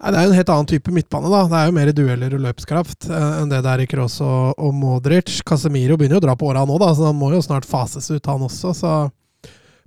[0.01, 1.28] Det er jo en helt annen type midtbane.
[1.28, 1.43] da.
[1.45, 4.55] Det er jo mer dueller og løpskraft eh, enn det det er i Kroos og,
[4.57, 5.43] og Modric.
[5.45, 8.09] Casemiro begynner jo å dra på åra nå, da, så han må jo snart fases
[8.09, 8.72] ut, han også.
[8.80, 8.95] så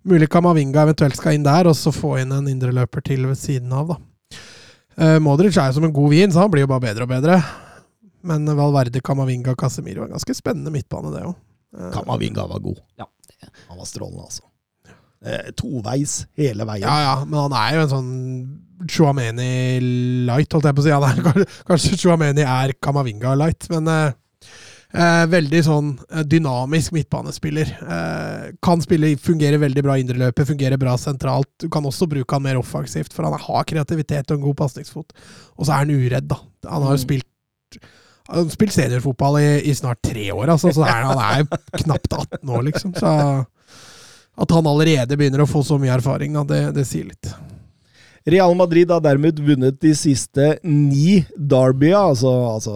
[0.06, 3.74] Mulig Kamavinga eventuelt skal inn der, og så få inn en indreløper til ved siden
[3.74, 3.96] av.
[3.96, 4.40] da.
[5.02, 7.14] Eh, Modric er jo som en god vin, så han blir jo bare bedre og
[7.16, 7.40] bedre.
[8.24, 11.36] Men Valverde, Kamavinga, Casemiro er en ganske spennende midtbane, det òg.
[11.94, 12.80] Camavinga var god.
[13.00, 13.08] Ja.
[13.70, 14.44] Han var strålende, altså.
[15.24, 16.84] Eh, toveis hele veien.
[16.88, 18.12] Ja, ja, men han er jo en sånn
[18.92, 19.80] Chuameni
[20.28, 20.92] light, holdt jeg på å si.
[20.92, 24.12] Han er, kanskje- Chuameni er Kamavinga light, men eh,
[24.94, 27.72] eh, veldig sånn eh, dynamisk midtbanespiller.
[27.80, 31.50] Eh, kan spille, fungere veldig bra i indreløpet, fungere bra sentralt.
[31.64, 35.16] Du kan også bruke han mer offensivt, for han har kreativitet og en god pasningsfot.
[35.58, 36.40] Og så er han uredd, da.
[36.70, 37.06] Han har jo Mm.
[37.08, 37.80] spilt
[38.34, 41.84] han har spilt seniorfotball i, i snart tre år, altså, så er, han er jo
[41.84, 42.94] knapt 18 år, liksom.
[42.98, 43.12] Så
[44.34, 47.30] at han allerede begynner å få så mye erfaring, da, det, det sier litt.
[48.24, 52.76] Real Madrid har dermed vunnet de siste ni derbyer, altså, altså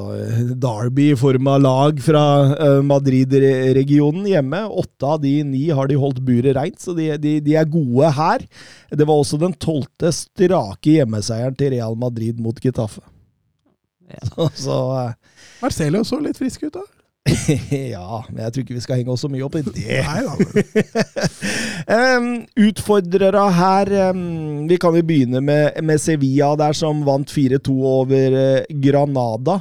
[0.59, 4.65] derby i form av lag fra eh, Madrid-regionen hjemme.
[4.67, 8.11] Åtte av de ni har de holdt buret reint, så de, de, de er gode
[8.19, 8.43] her.
[8.91, 13.05] Det var også den tolvte strake hjemmeseieren til Real Madrid mot Getafe.
[14.07, 14.49] Ja.
[14.53, 15.17] Så eh,
[15.61, 16.85] Marcelo så litt frisk ut, da.
[17.91, 19.97] ja, men jeg tror ikke vi skal henge oss så mye opp i det.
[20.05, 20.35] Nei da.
[21.91, 22.27] Um,
[22.69, 28.37] utfordrere her um, Vi kan jo begynne med, med Sevilla der, som vant 4-2 over
[28.37, 29.59] uh, Granada.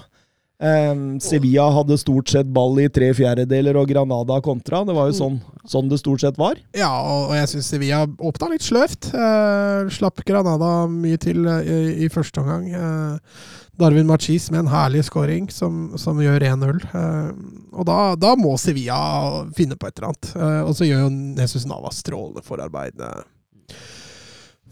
[0.57, 4.81] Um, Sevilla hadde stort sett ball i tre fjerdedeler, og Granada kontra.
[4.89, 5.37] Det var jo sånn,
[5.69, 6.57] sånn det stort sett var.
[6.77, 9.11] Ja, og jeg syns Sevilla åpna litt sløvt.
[9.13, 12.71] Uh, slapp Granada mye til uh, i, i første omgang.
[12.73, 13.43] Eh,
[13.77, 16.79] Darwin Machis med en herlig scoring som, som gjør 1-0.
[16.97, 17.31] Eh,
[17.77, 20.31] og da, da må Sevilla finne på et eller annet.
[20.37, 21.11] Eh, og så gjør jo
[21.43, 22.97] Jesus Navas strålende forarbeid.
[23.05, 23.77] eh,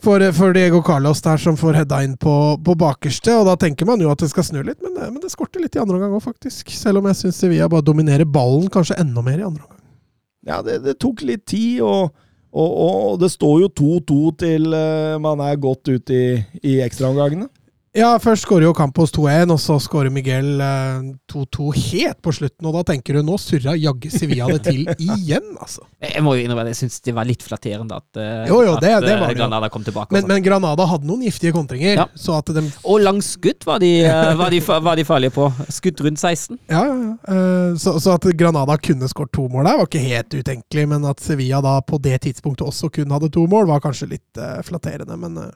[0.04, 2.32] For, for Diego Carlos der som får heada inn på,
[2.64, 5.30] på bakerste, og da tenker man jo at det skal snu litt, men men det
[5.32, 6.72] skorter litt i andre omgang òg, faktisk.
[6.72, 9.80] Selv om jeg syns Sevilla bare dominerer ballen kanskje enda mer i andre omgang.
[10.44, 12.12] Ja, det, det tok litt tid, og,
[12.52, 14.68] og, og det står jo 2-2 til
[15.24, 16.26] man er godt ute i,
[16.64, 17.48] i ekstraomgangene.
[17.94, 22.66] Ja, først skårer jo Campos 2-1, og så skårer Miguel eh, 2-2 helt på slutten.
[22.66, 25.84] Og da tenker du nå surra jaggu Sevilla det til igjen, altså.
[26.02, 28.90] Jeg må jo innrømme jeg syns det var litt flatterende at, eh, Jo, jo, det-
[28.96, 29.34] at det eh, var.
[29.38, 30.10] Granada kom tilbake.
[30.10, 30.32] Men, sånn.
[30.34, 32.06] men Granada hadde noen giftige kontringer, Ja.
[32.18, 35.46] så at de og langskudd var, de, eh, var, de, var de farlige på.
[35.70, 36.58] Skudd rundt 16.
[36.74, 36.82] Ja.
[37.30, 40.88] Eh, Så, så at Granada kunne skåret to mål der, var ikke helt utenkelig.
[40.90, 44.34] Men at Sevilla da på det tidspunktet også kun hadde to mål, var kanskje litt
[44.42, 45.14] eh, flatterende.
[45.14, 45.54] Men eh,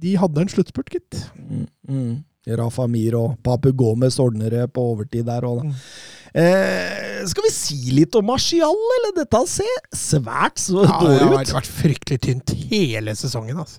[0.00, 1.20] de hadde en sluttspurt, gitt.
[1.36, 2.10] Mm, mm.
[2.56, 5.44] Rafa Mir og Papu Gomez ordner det på overtid der.
[5.44, 5.74] Og, Mm.
[6.34, 9.12] eh, skal vi si litt om Marcial, eller?
[9.24, 11.38] Dette ser svært så Ja, det dårlig har ut.
[11.38, 13.56] vært- vært fryktelig tynt hele sesongen.
[13.58, 13.78] Altså.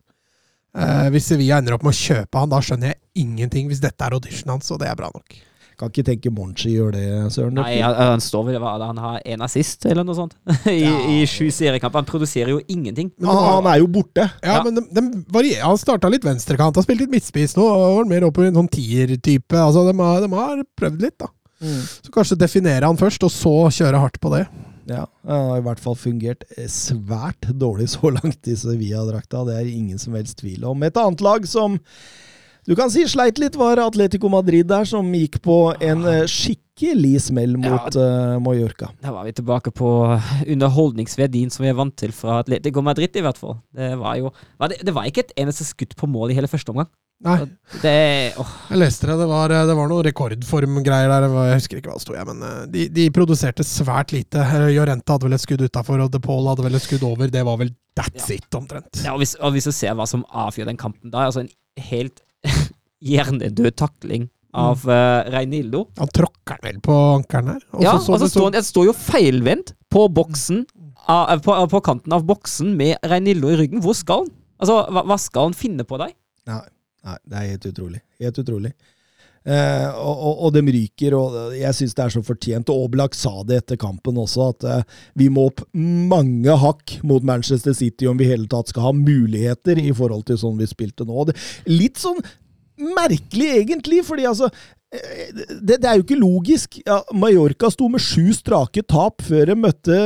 [0.75, 3.67] Eh, hvis Sevilla ender opp med å kjøpe han, da skjønner jeg ingenting.
[3.67, 5.35] Hvis dette er auditionen hans, og det er bra nok.
[5.79, 7.03] Kan ikke tenke Monchi gjør det,
[7.33, 7.55] Søren.
[7.57, 10.35] Nei, han, han står vel hva Han har én assist eller noe sånt
[10.69, 12.03] i, i sju seriekamper.
[12.03, 13.09] Han produserer jo ingenting.
[13.17, 14.27] Men han, han er jo borte.
[14.43, 14.63] Ja, Ja.
[14.67, 15.53] men de, de.
[15.63, 18.59] Han starta litt venstrekant, har spilt litt midtspiss nå, og var mer oppe i en
[18.61, 19.57] sånn tier-type.
[19.57, 21.31] Altså, de, har, de har prøvd litt, da.
[21.61, 24.45] Så kanskje definere han først, og så kjøre hardt på det.
[24.89, 29.43] Ja, Han har i hvert fall fungert eh, svært dårlig så langt i Sevilla-drakta.
[29.47, 30.81] Det er ingen som helst tvil om.
[30.83, 31.77] Et annet lag som
[32.67, 37.15] du kan si sleit litt, var Atletico Madrid der, som gikk på en eh, skikkelig
[37.27, 38.91] smell mot eh, Mallorca.
[39.01, 39.89] Da var vi tilbake på
[40.45, 43.57] underholdningsverdien som vi er vant til fra Atletico Madrid, i hvert fall.
[43.75, 44.31] Det var jo
[44.61, 46.89] var det, det var ikke et eneste skudd på mål i hele første omgang.
[47.21, 47.35] Nei,
[47.83, 47.91] Det,
[48.33, 49.17] jeg leste det.
[49.19, 51.27] Det var, det var noe rekordformgreier der.
[51.51, 54.41] Jeg husker ikke hva det sto, jeg, men eh, de, de produserte svært lite.
[54.41, 57.29] Eh, Jorente hadde vel et skudd utafor, og De Paul hadde vel et skudd over.
[57.29, 59.03] Det var vel that's it, omtrent.
[59.05, 61.51] ja, og, hvis, og hvis du ser hva som avgjør den kampen da, altså en
[61.91, 62.23] helt
[63.11, 65.85] hjernedød takling av uh, Reinildo.
[65.99, 67.63] Han tråkker vel på ankelen her.
[67.79, 70.65] Ja, så så og så står han det står jo feilvendt på boksen
[71.07, 73.83] uh, på, på kanten av boksen med Reinildo i ryggen.
[73.83, 74.33] Hvor skal han?
[74.61, 76.13] Altså, hva, hva skal han finne på deg?
[76.49, 76.63] Nei,
[77.07, 78.03] nei, det er helt utrolig.
[78.21, 78.73] Helt utrolig.
[79.41, 82.69] Eh, og, og, og de ryker, og jeg syns det er så fortjent.
[82.69, 87.25] Og Oblak sa det etter kampen også, at eh, vi må opp mange hakk mot
[87.25, 90.69] Manchester City om vi i hele tatt skal ha muligheter i forhold til sånn vi
[90.69, 91.25] spilte nå.
[91.29, 91.37] Det,
[91.71, 92.21] litt sånn
[92.81, 94.51] merkelig, egentlig, fordi altså
[94.93, 96.77] eh, det, det er jo ikke logisk.
[96.85, 99.97] Ja, Mallorca sto med sju strake tap før de møtte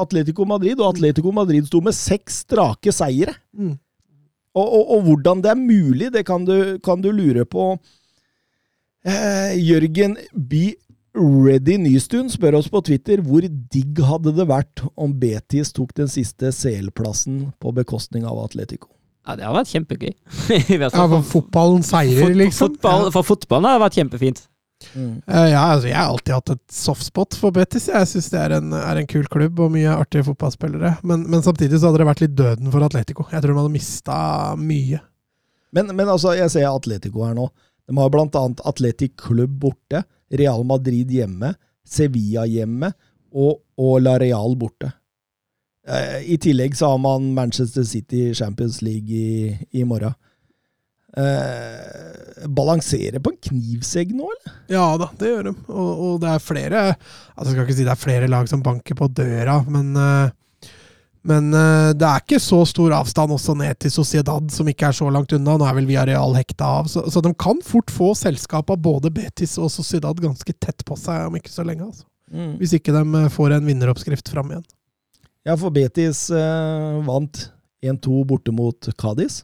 [0.00, 3.36] Atletico Madrid, og Atletico Madrid sto med seks strake seire.
[3.52, 3.76] Mm.
[4.56, 7.74] Og, og, og hvordan det er mulig, det kan du, kan du lure på.
[9.08, 10.74] Eh, Jørgen Be
[11.18, 16.10] Ready Nystuen spør oss på Twitter hvor digg hadde det vært om Betis tok den
[16.12, 18.90] siste CL-plassen på bekostning av Atletico.
[19.26, 20.12] Ja, det har vært kjempegøy.
[20.78, 22.76] Ja, for fotballen seirer, liksom.
[22.76, 24.44] Fotball, for fotballen har det vært kjempefint.
[24.94, 27.88] Eh, Ja, altså, jeg har alltid hatt et softspot for Betis.
[27.92, 30.94] Jeg syns det er en, er en kul klubb og mye artige fotballspillere.
[31.02, 33.26] Men, men samtidig så hadde det vært litt døden for Atletico.
[33.32, 34.18] Jeg tror de hadde mista
[34.60, 35.00] mye.
[35.76, 37.50] Men, men altså, jeg ser Atletico her nå.
[37.88, 41.54] De har annet Atletic Klubb borte, Real Madrid hjemme,
[41.88, 42.92] Sevilla hjemme
[43.32, 44.92] og, og La Real borte.
[45.88, 50.12] Eh, I tillegg så har man Manchester City Champions League i, i morgen.
[51.16, 54.58] Eh, balanserer på en knivsegg nå, eller?
[54.70, 55.54] Ja da, det gjør de.
[55.72, 58.62] Og, og det er flere Altså, jeg skal ikke si det er flere lag som
[58.62, 60.34] banker på døra, men eh,
[61.26, 64.96] men uh, det er ikke så stor avstand også ned til Sociedad, som ikke er
[64.96, 65.56] så langt unna.
[65.58, 69.12] Nå er vel Villarreal hekta av, så, så de kan fort få selskap av både
[69.14, 71.88] Betis og Sociedad ganske tett på seg om ikke så lenge.
[71.90, 72.06] altså.
[72.60, 74.66] Hvis ikke de eh, får en vinneroppskrift fram igjen.
[75.48, 77.46] Ja, for Betis uh, vant
[77.80, 79.42] 1-2 borte mot Cádiz.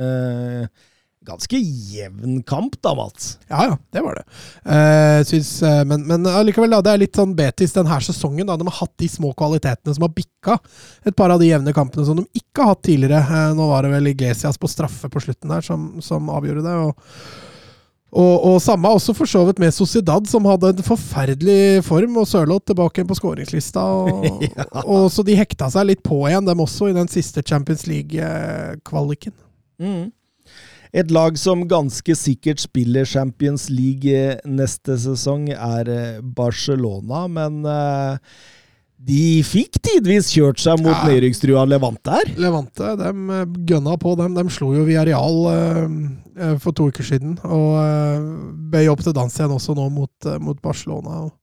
[0.00, 0.66] Eh,
[1.26, 3.36] ganske jevn kamp da, Mats.
[3.50, 4.24] Ja, ja, det var det.
[4.62, 8.46] Uh, synes, uh, men, men allikevel, da, det er litt sånn Betis denne sesongen.
[8.48, 10.58] Da, de har hatt de små kvalitetene som har bikka
[11.06, 13.22] et par av de jevne kampene som de ikke har hatt tidligere.
[13.24, 16.78] Eh, nå var det vel Iglesias på straffe på slutten der som, som avgjorde det.
[16.86, 17.44] og
[18.16, 22.28] og, og samme også for så vidt med Sociedad, som hadde en forferdelig form, og
[22.30, 23.82] Sørloth tilbake på skåringslista.
[23.82, 24.44] Og,
[24.94, 29.34] og Så de hekta seg litt på igjen, dem også, i den siste Champions League-kvaliken.
[29.82, 30.06] Mm.
[30.92, 37.62] Et lag som ganske sikkert spiller Champions League eh, neste sesong, er eh, Barcelona, men
[37.66, 38.18] eh,
[39.06, 41.02] de fikk tidvis kjørt seg mot Ja.
[41.06, 42.30] nedrykkstrua Levante her.
[42.40, 43.10] Levante de
[43.68, 44.34] gønna på dem.
[44.34, 47.36] De slo jo Villarreal eh, for to uker siden.
[47.44, 48.30] Og eh,
[48.72, 51.26] bøy opp til dans igjen også nå mot, mot Barcelona.
[51.28, 51.34] Og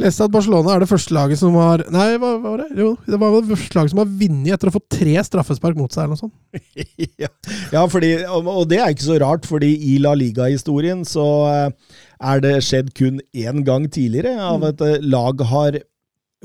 [0.00, 2.68] leste at Barcelona er det første laget som har Nei, hva hva var det?
[2.80, 5.94] Jo, det var det første laget som har vunnet etter å få tre straffespark mot
[5.94, 6.34] seg, eller noe sånt.
[7.22, 7.30] ja,
[7.74, 11.96] ja fordi, og, og det er ikke så rart, fordi i La Liga-historien så eh,
[12.32, 15.78] er det skjedd kun én gang tidligere av at eh, lag har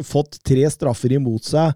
[0.05, 1.73] fått tre straffer imot seg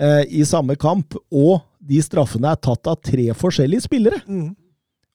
[0.00, 4.22] eh, i samme kamp, og de straffene er tatt av tre forskjellige spillere.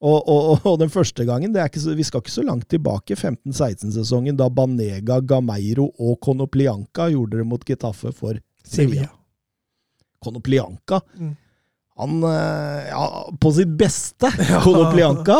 [0.01, 2.65] Og, og, og den første gangen, det er ikke så, vi skal ikke så langt
[2.73, 9.11] tilbake, 15-16-sesongen, da Banega, Gameiro og Konoplianka gjorde det mot Getafe for Sevilla.
[10.25, 11.35] Konoplianka, Mm.
[11.97, 14.31] han eh, ja, På sitt beste,
[14.65, 15.37] Konoplianka.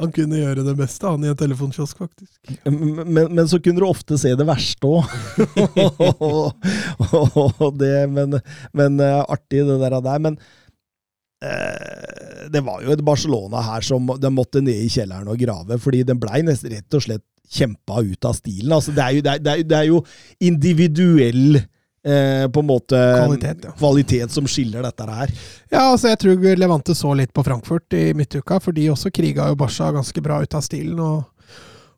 [0.00, 2.38] Han kunne gjøre det beste, han i en telefonkiosk, faktisk.
[2.64, 5.04] Men, men så kunne du ofte se det verste òg.
[8.16, 8.38] men,
[8.72, 10.00] men eh, artig, det der.
[10.00, 10.18] der.
[10.18, 10.38] Men
[11.40, 16.02] det var jo et Barcelona her som de måtte ned i kjelleren og grave, fordi
[16.04, 18.72] den blei rett og slett kjempa ut av stilen.
[18.72, 20.00] Altså, det, er jo, det, det, er, det er jo
[20.46, 23.74] individuell eh, på en måte Kvalitet, ja.
[23.78, 25.34] kvalitet som skiller dette her.
[25.72, 29.50] Ja, altså jeg tror Levante så litt på Frankfurt i midtuka, for de også kriga
[29.50, 31.00] jo Barca ganske bra ut av stilen.
[31.02, 31.24] Og,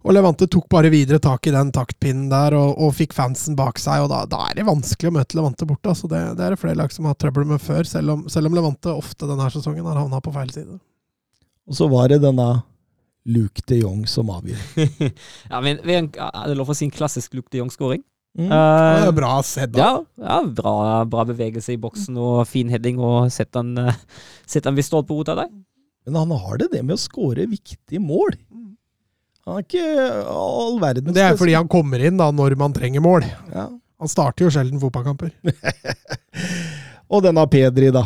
[0.03, 3.79] og Levante tok bare videre tak i den taktpinnen der og, og fikk fansen bak
[3.79, 4.03] seg.
[4.03, 5.93] og Da, da er det vanskelig å møte Levante borte.
[5.95, 8.51] altså Det, det er det flere lag som har trøbbel med før, selv om, selv
[8.51, 10.79] om Levante ofte denne sesongen har havna på feil side.
[11.71, 12.49] Og så var det denne
[13.31, 14.63] Luke de Jong som avgjør.
[15.53, 18.03] ja, men vi er det lov å si en klassisk Luke de Jong-skåring?
[18.39, 18.49] Mm.
[18.49, 19.85] Det Uh, er bra sett, da.
[19.85, 20.73] ja, ja bra,
[21.05, 23.93] bra bevegelse i boksen og fin heading, og sett han, uh,
[24.49, 25.53] sett han ved stolperota der.
[26.09, 28.35] Men han har det det med å skåre viktige mål.
[29.47, 29.87] Han er ikke
[30.31, 33.27] all verdens det er fordi han kommer inn da når man trenger mål.
[33.55, 33.71] ja.
[34.03, 35.31] Han starter jo sjelden fotballkamper.
[37.13, 38.01] Og denne Pedri, da.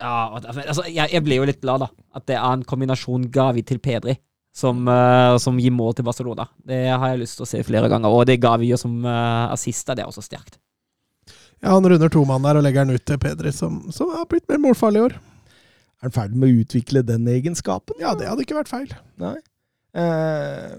[0.00, 1.88] Ja, altså, jeg, jeg blir jo litt glad, da.
[2.16, 4.14] At det er en kombinasjon Gavi til Pedri
[4.56, 6.46] som, uh, som gir mål til Barcelona.
[6.56, 8.08] Det har jeg lyst til å se flere ganger.
[8.08, 10.56] Og det Gavi gjør som uh, assister, det er også sterkt.
[11.60, 14.48] Ja, Han runder tomann der og legger den ut til Pedri, som, som har blitt
[14.48, 15.18] mer målfarlig i år.
[16.00, 18.00] Er han ferdig med å utvikle den egenskapen?
[18.00, 18.88] Ja, det hadde ikke vært feil.
[19.20, 19.36] Nei.
[19.94, 20.72] Eh,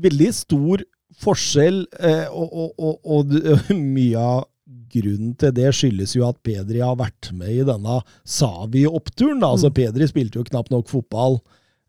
[0.00, 0.84] veldig stor
[1.20, 3.34] forskjell, eh, og, og, og, og
[3.96, 4.44] mye av
[4.90, 9.42] grunnen til det skyldes jo at Pedri har vært med i denne Savi-oppturen.
[9.46, 9.76] Altså, Mm.
[9.80, 11.40] Pedri spilte jo knapt nok fotball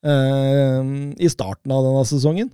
[0.05, 0.91] eh,
[1.21, 2.51] i starten av denne sesongen.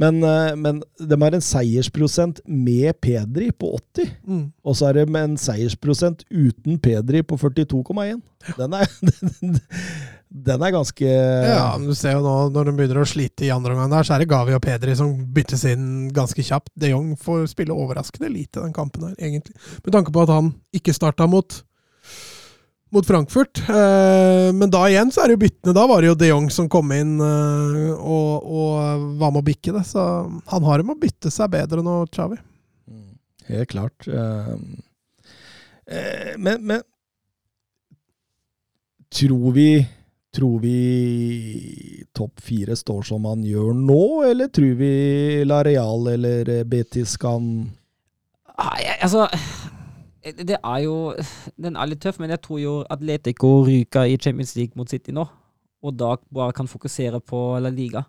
[0.00, 4.44] Men, eh, men de har en seiersprosent med Pedri på 80, Mm.
[4.64, 8.22] og så er det med en seiersprosent uten Pedri på 42,1.
[8.56, 8.86] Den er,
[10.30, 13.50] den er ganske Ja, men du ser jo nå når de begynner å slite i
[13.50, 16.70] andre omgang der, så er det Gavi og Pedri som byttes inn ganske kjapt.
[16.78, 19.56] De Jong får spille overraskende lite den kampen her, egentlig.
[19.82, 21.58] Med tanke på at han ikke starta mot
[22.90, 23.60] mot Frankfurt.
[23.70, 25.74] Eh, men da igjen så er det jo byttene.
[25.76, 29.46] Da var det jo de Jong som kom inn eh, og, og var med å
[29.46, 29.84] bikke det.
[29.86, 30.02] Så
[30.50, 32.38] han har med å bytte seg bedre nå, Chavi.
[32.90, 33.12] Mm,
[33.50, 34.08] Helt klart.
[34.10, 34.54] Eh,
[35.86, 36.86] eh, men, men
[39.10, 39.70] Tror vi
[40.30, 44.90] Tror vi topp fire står som han gjør nå, eller tror vi
[45.48, 47.48] La Real eller Betis kan
[48.60, 49.24] Nei, altså
[50.20, 50.94] Det er jo
[51.56, 55.14] Den er litt tøff, men jeg tror jo Atletico ryker i Champions League mot City
[55.16, 55.26] nå.
[55.80, 58.04] Og da bare kan fokusere på La Liga.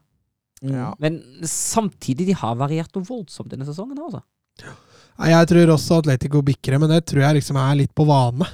[0.61, 0.91] Ja.
[0.99, 3.97] Men samtidig, de har variert noe voldsomt denne sesongen.
[3.97, 4.21] altså.
[5.21, 8.47] Jeg tror også Atletico bikker det, men det tror jeg liksom er litt på vane.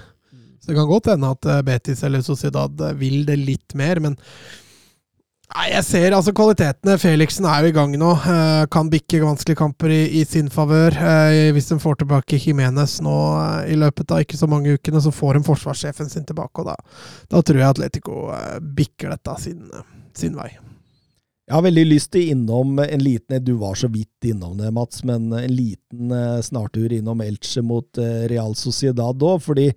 [0.67, 4.01] Så det kan godt hende at eh, Betis eller Sociedad eh, vil det litt mer,
[4.03, 4.17] men
[5.47, 6.97] Nei, jeg ser altså kvalitetene.
[6.99, 8.09] Felixen er jo i gang nå.
[8.19, 10.97] eh, kan bikke vanskelige kamper i, i sin favør.
[11.55, 13.13] Hvis de får tilbake Jimenez nå
[13.63, 16.75] i løpet av ikke så mange ukene, så får de forsvarssjefen sin tilbake, og da,
[17.31, 18.25] da tror jeg Atletico
[18.75, 19.63] bikker dette sin,
[20.19, 20.49] sin vei.
[21.47, 24.99] Jeg har veldig lyst til innom en liten Du var så vidt innom det, Mats,
[25.07, 26.11] men en liten
[26.43, 29.71] snartur innom Elche mot Real Sociedad òg, fordi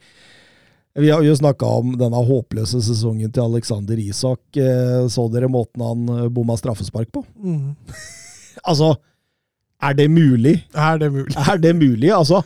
[0.99, 4.41] vi har jo snakka om denne håpløse sesongen til Alexander Isak.
[4.59, 7.25] Eh, Så dere måten han eh, bomma straffespark på?
[7.39, 7.77] Mm.
[8.67, 8.91] Altså,
[9.81, 10.57] er det mulig?
[10.77, 11.33] Er det mulig?
[11.39, 12.11] Er det mulig?
[12.13, 12.43] Altså,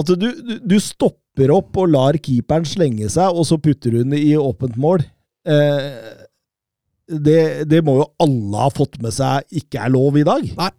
[0.00, 4.16] at du, du, du stopper opp og lar keeperen slenge seg, og så putter den
[4.16, 5.04] i åpent mål.
[5.46, 5.86] Eh,
[7.06, 10.48] det, det må jo alle ha fått med seg ikke er lov i dag.
[10.58, 10.70] Nei.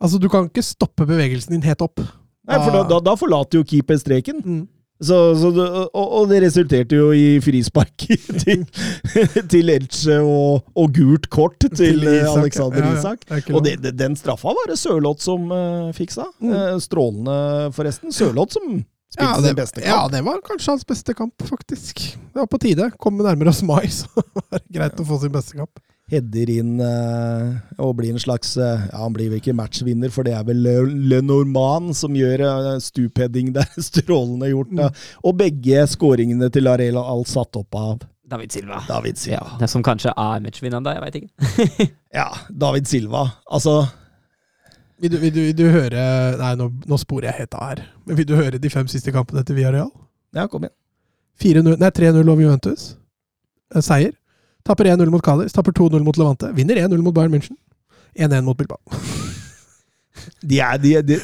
[0.00, 2.00] Altså, du kan ikke stoppe bevegelsen din helt opp.
[2.48, 4.42] Nei, for da, da, da forlater jo keeper streken.
[4.42, 4.64] Mm.
[4.98, 5.64] Så, så det,
[5.94, 8.02] og, og det resulterte jo i frispark
[8.42, 8.64] til,
[9.46, 12.40] til Elche og, og gult kort til, Til Isak.
[12.42, 12.98] Alexander Ja, ja.
[12.98, 13.50] Isak.
[13.54, 16.26] Og det, det, den straffa var det Sørloth som uh, fiksa.
[16.42, 16.50] Mm.
[16.50, 17.36] Eh, strålende,
[17.76, 18.10] forresten.
[18.14, 19.92] Sørloth som spilte Ja det, sin beste kamp.
[19.92, 22.02] ja, det var kanskje hans beste kamp, faktisk.
[22.18, 22.90] Det var på tide.
[22.98, 25.78] Kom nærmere oss mai, så var det greit å få sin beste kamp.
[26.08, 30.24] Header inn eh, og blir en slags eh, Ja, han blir vel ikke matchvinner, for
[30.24, 30.76] det er vel Le,
[31.12, 31.20] Le
[31.96, 33.68] som gjør uh, stupheading der.
[33.90, 34.72] Strålende gjort.
[34.78, 34.88] da.
[35.22, 38.82] Og begge skåringene til Arela Al satt opp av David Silva.
[38.88, 39.56] David Ja, Silva.
[39.60, 40.96] det som kanskje er matchvinneren da.
[40.96, 41.88] jeg veit ikke.
[42.18, 43.26] Ja, David Silva.
[43.50, 43.82] Altså
[44.98, 46.02] Vil du, vil du, vil du høre
[46.40, 47.82] Nei, nå, nå sporer jeg helt av her.
[48.08, 49.92] Men vil du høre de fem siste kampene til Villarreal?
[50.36, 50.74] Ja, kom igjen.
[51.40, 52.88] 4-0 Nei, 3-0 over Juventus.
[53.74, 54.16] Eh, Seier.
[54.68, 56.50] Tapper 1-0 mot Cádiz, tapper 2-0 mot Levante.
[56.52, 57.56] Vinner 1-0 mot Bayern München.
[58.14, 58.78] 1-1 mot Bilbao.
[60.40, 61.16] De er, de, de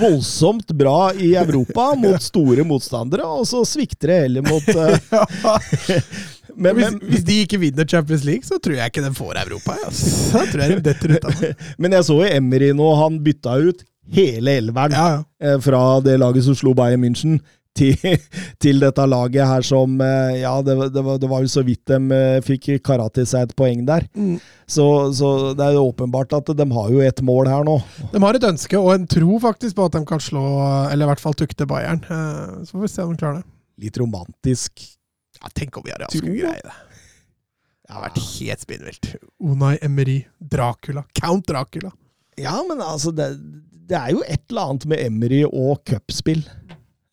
[0.00, 4.92] voldsomt bra i Europa mot store motstandere, og så svikter det heller mot uh,
[6.60, 9.40] men, hvis, men, hvis de ikke vinner Champions League, så tror jeg ikke de får
[9.46, 9.78] Europa.
[9.86, 10.10] Altså.
[10.34, 11.54] Da tror jeg de detter ut av det.
[11.78, 15.24] men jeg så jo Emry nå, han bytta ut hele elveren Ja, ja.
[15.46, 17.38] eh, fra det laget som slo Bayern München.
[17.78, 17.94] Til,
[18.62, 21.84] til dette laget her som eh, Ja, det, det, var, det var jo så vidt
[21.88, 24.08] de eh, fikk karate seg et poeng der.
[24.18, 24.36] Mm.
[24.66, 24.84] Så,
[25.16, 27.78] så det er jo åpenbart at de har jo et mål her nå.
[28.12, 30.42] De har et ønske og en tro faktisk på at de kan slå,
[30.90, 32.02] eller i hvert fall tukte Bayern.
[32.10, 33.46] Eh, Så får vi se om de klarer det.
[33.86, 34.82] Litt romantisk.
[35.40, 36.76] Ja, tenk om vi har hatt en greie det.
[37.90, 39.06] Det har vært helt spinnvilt.
[39.42, 41.90] Unai Emery, Dracula, Count Dracula.
[42.38, 43.32] Ja, men altså, det,
[43.90, 46.44] det er jo et eller annet med Emery og cupspill.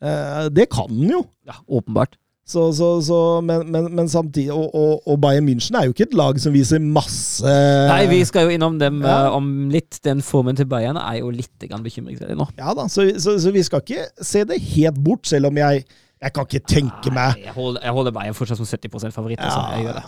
[0.04, 1.26] Eh, det kan han jo.
[1.48, 2.18] Ja, åpenbart.
[2.48, 6.06] Så, så, så, men, men, men samtidig og, og, og Bayern München er jo ikke
[6.06, 9.26] et lag som viser masse Nei, vi skal jo innom dem Ja.
[9.28, 9.98] uh, om litt.
[10.06, 12.48] Den formen til Bayern er jo litt bekymringsverdig nå.
[12.56, 15.84] Ja da, så, så, så vi skal ikke se det helt bort, selv om jeg
[16.24, 19.44] Jeg kan ikke tenke meg Nei, Jeg holder, jeg holder Bayern fortsatt som 70 favoritt.
[19.44, 19.66] Altså.
[19.76, 20.06] Jeg gjør det.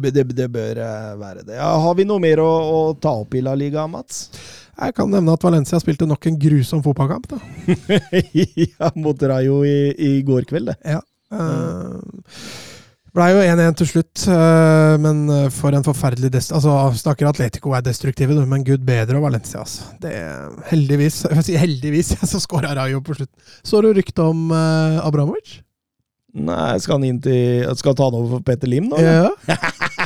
[0.00, 1.58] det, det, det bør eh, være det.
[1.60, 4.24] Ja, har vi noe mer å, å ta opp i La Liga, Mats?
[4.78, 7.26] Jeg kan nevne at Valencia spilte nok en grusom fotballkamp.
[7.32, 7.38] da.
[8.78, 10.78] ja, mot Rayo i, i går kveld, det.
[10.86, 11.02] Ja.
[11.34, 11.98] Uh,
[13.16, 16.52] Blei jo 1-1 til slutt, uh, men eh, for en forferdelig dest...
[16.54, 19.88] Altså, snakker Atletico er destruktive, men gud bedre og Valencia, altså.
[20.02, 20.12] Det,
[20.68, 23.32] heldigvis, jeg si heldigvis, så skåra Rayo på slutt.
[23.66, 25.58] Så du ryktet om uh, Abramovic?
[26.38, 29.00] Nei, skal han inn til Skal ta han over for Petter Lim nå?
[29.00, 29.30] Ja.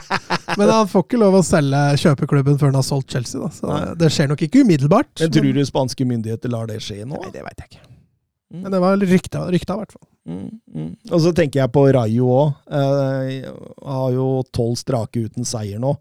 [0.59, 3.51] Men han får ikke lov å selge kjøpeklubben før han har solgt Chelsea, da.
[3.55, 3.81] Så Nei.
[4.01, 5.13] det skjer nok ikke umiddelbart.
[5.21, 7.19] Men tror du spanske myndigheter lar det skje nå?
[7.19, 7.85] Nei, det veit jeg ikke.
[8.53, 10.09] Men det var rykta i hvert fall.
[10.29, 10.91] Mm, mm.
[11.11, 12.51] Og så tenker jeg på Rayo òg.
[12.69, 13.47] Eh,
[13.89, 15.95] har jo tolv strake uten seier nå.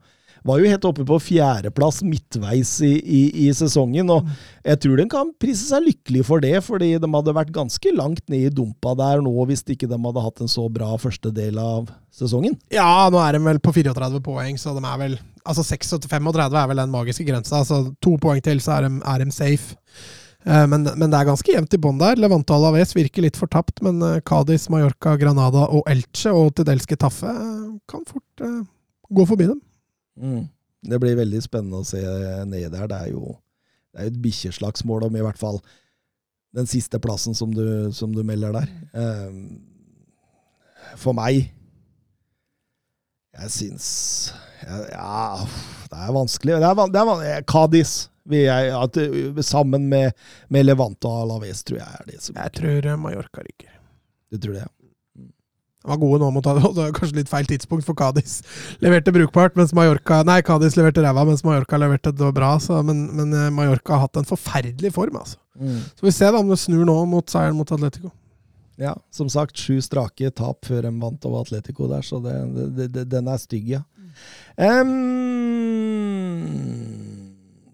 [0.47, 4.29] Var jo helt oppe på fjerdeplass midtveis i, i, i sesongen, og
[4.65, 8.23] jeg tror de kan prise seg lykkelig for det, fordi de hadde vært ganske langt
[8.31, 11.59] ned i dumpa der nå hvis ikke de hadde hatt en så bra første del
[11.61, 12.57] av sesongen.
[12.73, 16.67] Ja, nå er de vel på 34 poeng, så de er vel Altså 36-35 er
[16.69, 17.63] vel den magiske grensa.
[17.63, 19.73] Altså to poeng til, så er de, er de safe.
[20.45, 22.19] Eh, Men, men det er ganske jevnt i bånn der.
[22.21, 26.85] Levante Alaves virker litt fortapt, men eh, Cádiz, Mallorca, Granada og Elche og til dels
[26.89, 28.61] Getafe eh, kan fort uh,
[29.09, 29.59] gå forbi dem.
[30.21, 30.43] Mm.
[30.91, 32.01] Det blir veldig spennende å se
[32.49, 32.87] ned der.
[32.89, 33.25] Det er jo
[33.91, 35.57] det er jo et bikkjeslagsmål om i hvert fall
[36.55, 38.69] den siste plassen som du, som du melder der.
[38.95, 39.59] Um,
[40.99, 41.49] for meg
[43.37, 43.85] Jeg syns
[44.61, 45.45] ja, ja,
[45.89, 46.57] det er vanskelig.
[46.61, 47.39] Det er, det er van- eh,
[48.45, 50.13] jeg, at, eh, sammen med,
[50.53, 53.71] med Levante og Alaves, tror jeg er det som Jeg tror eh, Mallorca ryker.
[54.29, 54.61] Du tror det?
[54.67, 54.69] ja.
[55.81, 58.39] De var gode nå mot det var kanskje litt feil tidspunkt for Cádiz.
[58.85, 62.51] Leverte brukbart, mens Mallorca Nei, Cádiz leverte ræva, mens Mallorca leverte det bra.
[62.61, 65.39] Så, men, men eh, Mallorca har hatt en forferdelig form, altså.
[65.97, 68.09] Så vi ser da om det snur nå mot seieren mot Atletico.
[68.81, 72.33] Ja, som sagt, sju strake tap før de vant over Atletico der, så det,
[72.77, 73.81] det, det, den er stygg, ja.
[74.57, 74.87] Um,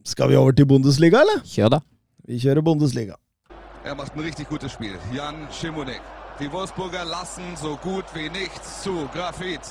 [0.07, 1.39] skal vi over til Bundesliga, eller?
[1.47, 1.79] Kjør, da.
[2.27, 3.15] Vi kjører Bundesliga.
[3.87, 4.95] Er macht ein richtig gutes Spiel.
[5.15, 6.16] Jan Schimonek.
[6.39, 9.09] Die Wolfsburger lassen so gut wie nichts zu.
[9.11, 9.61] Grafit.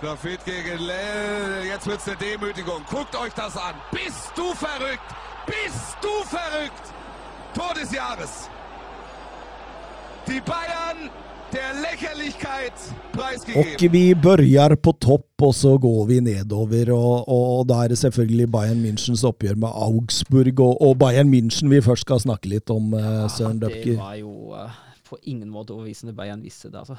[0.00, 1.64] Grafit gegen Lell.
[1.66, 2.84] Jetzt wird's eine Demütigung.
[2.88, 3.74] Guckt euch das an.
[3.90, 5.00] Bist du verrückt?
[5.46, 6.92] Bist du verrückt?
[7.52, 8.48] Tor des Jahres.
[10.28, 11.10] Die Bayern
[13.60, 16.92] Og vi børjar på topp, og så går vi nedover.
[16.94, 21.68] Og, og da er det selvfølgelig Bayern Münchens oppgjør med Augsburg, og, og Bayern München
[21.72, 24.70] vi først skal snakke litt om, eh, Søren det var jo uh,
[25.08, 26.96] på ingen måte overbevisende Bayern visste det, altså.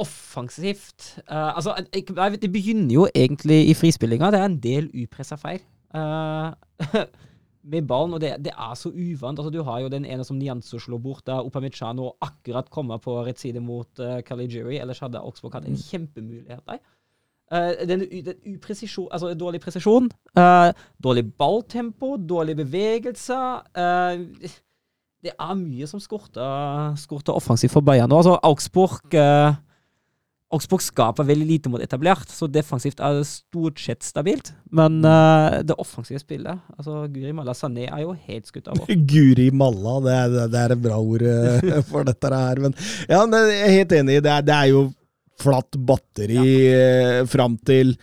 [0.00, 4.30] Offensivt uh, Altså, jeg, jeg det begynner jo egentlig i frispillinga.
[4.30, 5.60] Det er en del upressa feil.
[5.94, 6.50] Eh,
[7.64, 9.38] med ballen, og det, det er så uvant.
[9.38, 13.16] Altså, du har jo den ene som Nianzo slår bort, da Upamecano akkurat kommer på
[13.24, 14.76] rett side mot uh, Caligiuri.
[14.82, 16.82] Ellers hadde Augsburg hatt en kjempemulighet der.
[17.52, 20.70] Uh, den, den upresisjon, altså dårlig presisjon, uh,
[21.04, 23.40] dårlig balltempo, dårlig bevegelse
[23.76, 24.54] uh,
[25.24, 28.20] det er mye som skorter, skorter offensivt for Bayern nå.
[28.20, 29.56] Altså, Augsburg eh,
[30.54, 34.52] Augsburg skaper veldig lite mot etablert, så defensivt er det stort sett stabilt.
[34.74, 38.82] Men uh, det offensive spillet altså Guri Malla Sané er jo helt skutt av.
[39.12, 42.62] Guri malla, det er, det er et bra ord eh, for dette her.
[42.64, 42.76] Men
[43.08, 44.20] ja, men jeg er helt enig.
[44.24, 44.84] Det er, det er jo
[45.40, 47.24] flatt batteri ja.
[47.26, 47.96] fram til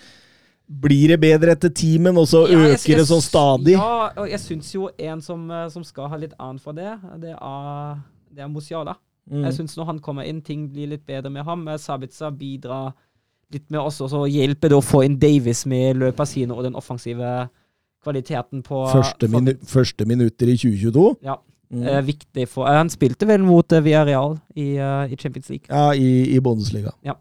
[0.72, 3.76] Blir det bedre etter timen, og så Ja, øker det sånn stadig?
[3.76, 6.94] Ja, og jeg syns jo en som, eh, som skal ha litt annet for det,
[7.23, 7.98] det er,
[8.32, 8.95] det er Musiala.
[9.30, 9.43] Mm.
[9.45, 11.68] Jeg syns når han kommer inn, ting blir litt bedre med ham.
[11.80, 12.93] Sabitza bidrar
[13.52, 16.64] litt med oss, og så hjelper det å få inn Davis med løpene sine og
[16.64, 17.49] den offensive
[18.02, 21.07] kvaliteten på Første, minu første minutter i 2022.
[21.27, 21.38] Ja.
[21.72, 21.84] Mm.
[21.88, 25.69] eh, viktig for eh, Han spilte vel mot uh, Villarreal i, uh, i Champions League.
[25.69, 26.91] Ja, i, i Bundesliga.
[27.06, 27.14] ja,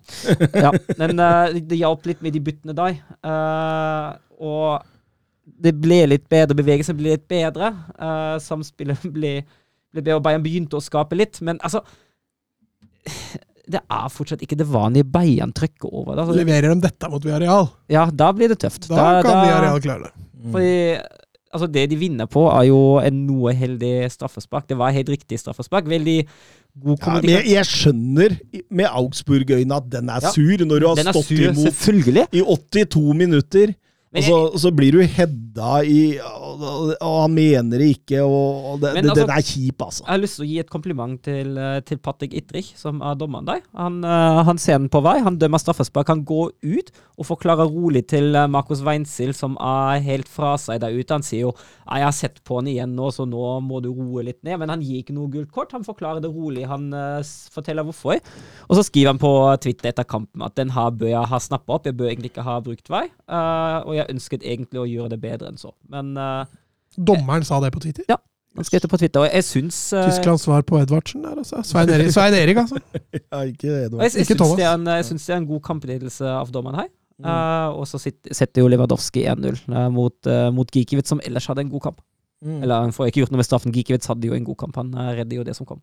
[0.98, 2.97] men uh, det hjalp litt med de byttene der.
[3.22, 4.09] eh,
[4.40, 4.82] og
[5.60, 7.70] det ble litt bedre, bevegelsen ble litt bedre.
[8.01, 9.32] eh, samspillet ble,
[9.96, 11.40] og Bayern begynte å skape litt.
[11.42, 11.82] Men altså
[13.70, 16.16] Det er fortsatt ikke det vanlige Bayern trykker over.
[16.16, 18.88] det, Altså, Leverer de dette mot Villarreal, ja, da blir det tøft.
[18.90, 20.12] da kan Villarreal klare det.
[20.40, 20.50] Mm.
[20.50, 20.72] Fordi
[21.54, 24.66] altså det de vinner på, er jo en noe heldig straffespark.
[24.70, 25.86] Det var helt riktig straffespark.
[25.90, 26.16] Veldig
[26.82, 28.36] god Ja, men jeg, jeg skjønner
[28.70, 30.30] med Augsburg-øynene at den er Ja.
[30.34, 33.74] sur når du har stått sur, imot i 82 minutter.
[34.10, 38.24] Men og så, så blir du hedda i Og, og, og han mener det ikke,
[38.24, 40.02] og, og det, Men det, altså- den er kjip, altså.
[40.02, 43.14] Jeg har lyst til å gi et kompliment til, eh, til Patrick Ittrich, som er
[43.20, 43.62] dommeren der.
[43.78, 46.10] Han, eh, han ser den på vei, han dømmer straffespark.
[46.10, 50.82] Han går ut og forklarer rolig til eh, Markus Weinsil, som er helt fra seg
[50.82, 51.14] der ute.
[51.14, 51.54] Han sier jo
[51.90, 54.58] 'jeg har sett på han igjen nå, så nå må du roe litt ned'.
[54.58, 55.72] Men han gir ikke noe gult kort.
[55.72, 56.66] Han forklarer det rolig.
[56.66, 58.20] Han uh, forteller hvorfor.
[58.68, 61.74] Og så skriver han på Twitter etter kampen at 'den her bør jeg ha snappa
[61.74, 61.86] opp'.
[61.90, 63.06] Jeg bør egentlig ikke ha brukt vei.
[63.26, 65.72] Uh, og jeg ønsket egentlig å gjøre det bedre enn så.
[65.93, 66.59] Men eh,
[66.97, 68.06] Dommeren sa det på Twitter.
[68.10, 68.16] Ja.
[68.56, 71.60] han skrev det på Twitter, og jeg syns uh, Tysklands svar på Edvardsen der, altså.
[71.66, 72.81] Svein Erik, Svein Erik altså.
[73.32, 74.01] Ja, ikke Edvardsen.
[74.02, 76.90] Jeg, jeg, Ikke syns en, jeg syns det er en god kampledelse av dommeren her.
[77.20, 77.28] Mm.
[77.28, 81.66] Uh, og så setter jo Lewandowski 1-0 uh, mot, uh, mot Gikiewicz, som ellers hadde
[81.66, 82.01] en god kamp.
[82.40, 82.62] Mm.
[82.64, 83.74] Eller han får ikke gjort noe med straffen.
[83.77, 84.78] Gikiewicz hadde jo en god kamp.
[84.81, 85.82] Han uh, redder jo det som kom.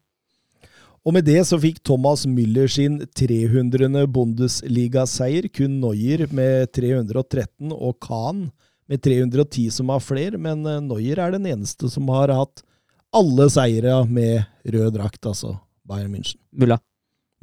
[1.06, 4.06] Og med det så fikk Thomas Müller sin 300.
[4.12, 5.48] Bundesliga-seier.
[5.54, 8.50] Kun Neuer med 313 og Kahn
[8.88, 12.64] med 310 som har flere, men eh, Neuer er den eneste som har hatt
[13.16, 15.58] alle seire med rød drakt, altså
[15.88, 16.40] Bayern München.
[16.52, 16.80] Mulla.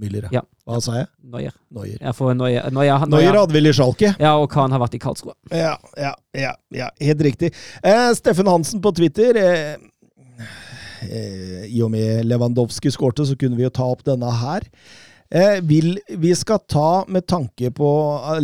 [0.00, 0.40] Müller, Ja.
[0.66, 1.06] Hva sa jeg?
[1.22, 1.52] Neuer.
[1.70, 1.98] Neuer.
[2.00, 2.64] ja, for Neuer.
[2.72, 3.36] Neuer, Neuer Neuer.
[3.38, 4.14] hadde vel i Schalke?
[4.18, 5.36] Ja, og Khan har vært i Karlsruhe.
[5.52, 7.52] Ja, ja, ja, ja helt riktig.
[7.84, 9.36] Eh, Steffen Hansen på Twitter.
[9.36, 10.48] Eh,
[11.08, 14.66] eh, I og med Lewandowski skårte, så kunne vi jo ta opp denne her.
[15.34, 17.88] Eh, vil, vi skal ta, med tanke på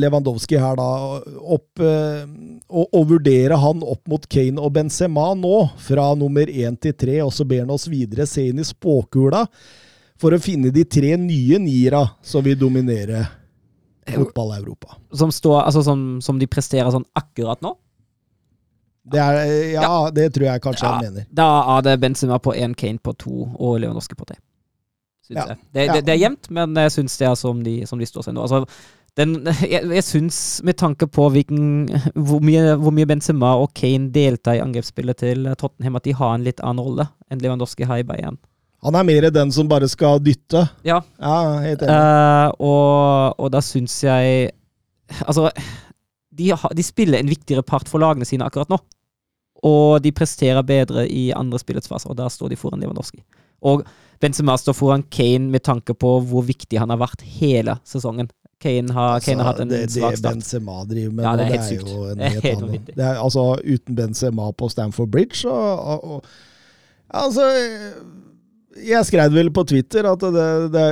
[0.00, 2.24] Lewandowski her, da, opp eh,
[2.70, 7.20] og, og vurdere han opp mot Kane og Benzema nå, fra nummer én til tre,
[7.22, 9.44] og så ber han oss videre se inn i spåkula
[10.20, 13.22] for å finne de tre nye niera som vil dominere
[14.10, 14.96] fotball-Europa.
[15.12, 17.76] Som, står, altså, som, som de presterer sånn akkurat nå.
[19.10, 19.40] Det er,
[19.74, 21.26] ja, det tror jeg kanskje Ja, han mener.
[21.34, 24.38] Da er det Benzema på én, Kane på to og Lewandowski på tre.
[25.30, 25.44] Ja.
[25.72, 25.92] Det, Ja.
[25.94, 28.34] det, det er jevnt, men jeg syns det er som de, som de står seg
[28.34, 28.42] nå.
[28.42, 28.64] Altså,
[29.18, 29.34] den,
[29.72, 34.58] jeg jeg syns, med tanke på hvilken, hvor, mye, hvor mye Benzema og Kane deltar
[34.58, 38.06] i angrepsspillet til Tottenham, at de har en litt annen rolle enn Lewandowski har i
[38.06, 38.38] Bayern.
[38.82, 40.64] Han er mer den som bare skal dytte.
[40.86, 41.92] Ja, Ja, helt enig.
[41.92, 44.50] Uh, og, og da syns jeg
[45.26, 45.50] Altså,
[46.38, 48.78] de, har, de spiller en viktigere part for lagene sine akkurat nå.
[49.66, 53.20] Og de presterer bedre i andre spillets faser, og der står de foran Lewandowski.
[53.62, 53.82] Og
[54.20, 58.30] Benzema står foran Kane med tanke på hvor viktig han har vært hele sesongen.
[58.60, 60.34] Kane har, Kane har hatt en Altså, det, svak det start.
[60.34, 61.88] Benzema driver med Ja, det er det er sykt.
[61.88, 66.24] jo en helt annen det Altså, uten Benzema på Stamford Bridge og, og, og
[67.10, 67.46] Altså
[68.70, 70.82] Jeg skrev vel på Twitter at det, det,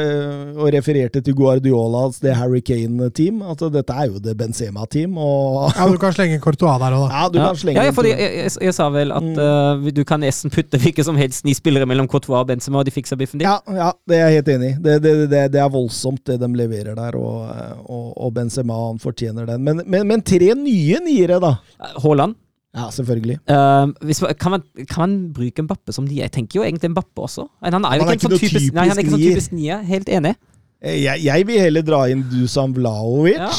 [0.59, 3.39] og refererte til Guardiolas det Harry Kane-team.
[3.47, 5.15] At dette er jo det Benzema-team.
[5.15, 7.21] Ja, du kan slenge Courtois der òg, da.
[7.21, 7.45] ja, du ja.
[7.53, 9.39] kan slenge ja, jeg, fordi jeg, jeg, jeg sa vel at Mm.
[9.39, 12.89] uh, du kan nesten putte hvilke som helst ni spillere mellom Courtois og Benzema, og
[12.89, 13.47] de fikser biffen din.
[13.47, 14.77] Ja, ja, det er jeg helt enig i.
[14.83, 17.19] Det, det, det, det er voldsomt, det de leverer der.
[17.21, 17.47] Og,
[17.87, 19.63] og, og Benzema han fortjener den.
[19.67, 21.55] Men, men, men tre nye niere, da.
[22.03, 22.35] Haaland.
[22.79, 23.37] Ja, selvfølgelig.
[23.51, 26.25] Uh, hvis, man- kan, man, kan man bruke Mbappe som nier?
[26.29, 27.49] Jeg tenker jo egentlig Mbappe også.
[27.65, 29.25] Men han er jo er ikke, ikke sånn noe typisk, nei, han er ikke sånn
[29.27, 29.83] typisk typisk nier.
[29.89, 30.35] Helt enig.
[30.81, 33.41] Eh, Jeg, jeg vil heller dra inn Dusan Vlaovic.
[33.41, 33.51] Ja.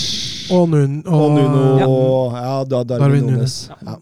[0.56, 1.88] Og, Nun, og, Og Nuno Ja.
[1.88, 3.58] og ja, da, Darwin, Darwin Nunes.
[3.86, 3.98] Ja.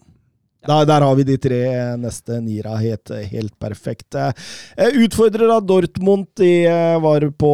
[0.67, 1.57] Der, der har vi de tre
[1.97, 4.15] neste niera helt, helt perfekt.
[4.19, 7.51] Eh, Utfordrer av Dortmund de eh, var på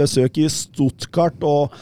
[0.00, 1.72] besøk i Stuttgart, og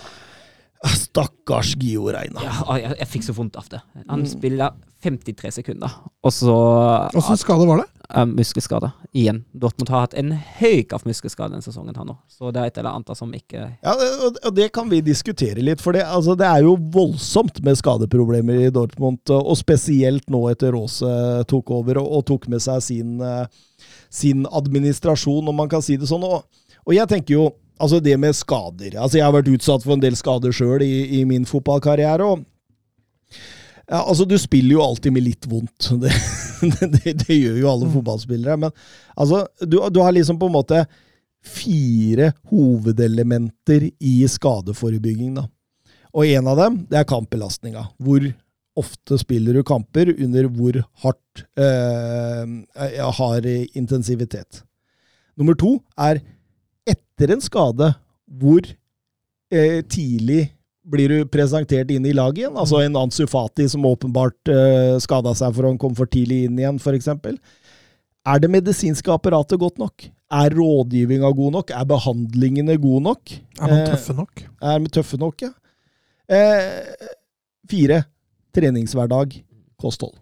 [0.86, 2.42] stakkars Gio Reina.
[2.44, 3.80] Ja, jeg, jeg fikk så vondt av det.
[4.08, 4.26] Han Mm.
[4.30, 4.74] spiller
[5.04, 5.92] 53 sekunder,
[6.24, 6.56] og så
[7.16, 7.90] Åssen skade var det?
[8.14, 9.44] uh, muskelskade igjen.
[9.52, 12.16] Dortmund har hatt en høyk av muskelskade denne sesongen, her nå.
[12.30, 15.64] Så det er et eller annet som ikke Ja, og, og det kan vi diskutere
[15.64, 20.46] litt, for det, altså, det er jo voldsomt med skadeproblemer i Dortmund, og spesielt nå
[20.52, 21.12] etter Rose
[21.50, 23.46] tok over og, og tok med seg sin, eh,
[24.12, 26.26] sin administrasjon, om man kan si det sånn.
[26.26, 26.46] Og,
[26.86, 27.46] og jeg tenker jo,
[27.76, 31.20] altså det med skader altså Jeg har vært utsatt for en del skader sjøl i,
[31.20, 32.24] i min fotballkarriere.
[32.24, 32.46] og
[33.86, 35.90] ja, altså Du spiller jo alltid med litt vondt.
[36.00, 38.54] Det, det, det gjør jo alle fotballspillere.
[38.56, 38.70] Men
[39.12, 40.78] altså, du, du har liksom på en måte
[41.46, 45.34] fire hovedelementer i skadeforebygging.
[45.36, 45.44] da.
[46.16, 47.84] Og en av dem det er kampbelastninga.
[48.00, 48.24] Hvor
[48.76, 54.62] ofte spiller du kamper under hvor hardt eh, har intensivitet.
[55.36, 56.22] Nummer to er
[56.88, 57.92] etter en skade,
[58.26, 58.64] hvor
[59.52, 60.55] eh, tidlig
[60.86, 62.56] blir du presentert inn i laget igjen?
[62.58, 66.58] Altså en Ansu Fati som åpenbart uh, skada seg for han kom for tidlig inn
[66.60, 67.08] igjen, f.eks.
[68.26, 70.06] Er det medisinske apparatet godt nok?
[70.34, 71.70] Er rådgivninga god nok?
[71.70, 73.34] Er behandlingene gode nok?
[73.60, 74.42] Er man Eh, tøffe nok?
[74.62, 75.52] er man tøffe nok, ja?
[76.26, 77.10] Eh,
[77.70, 78.00] fire.
[78.56, 79.36] Treningshverdag.
[79.78, 80.16] Kosthold.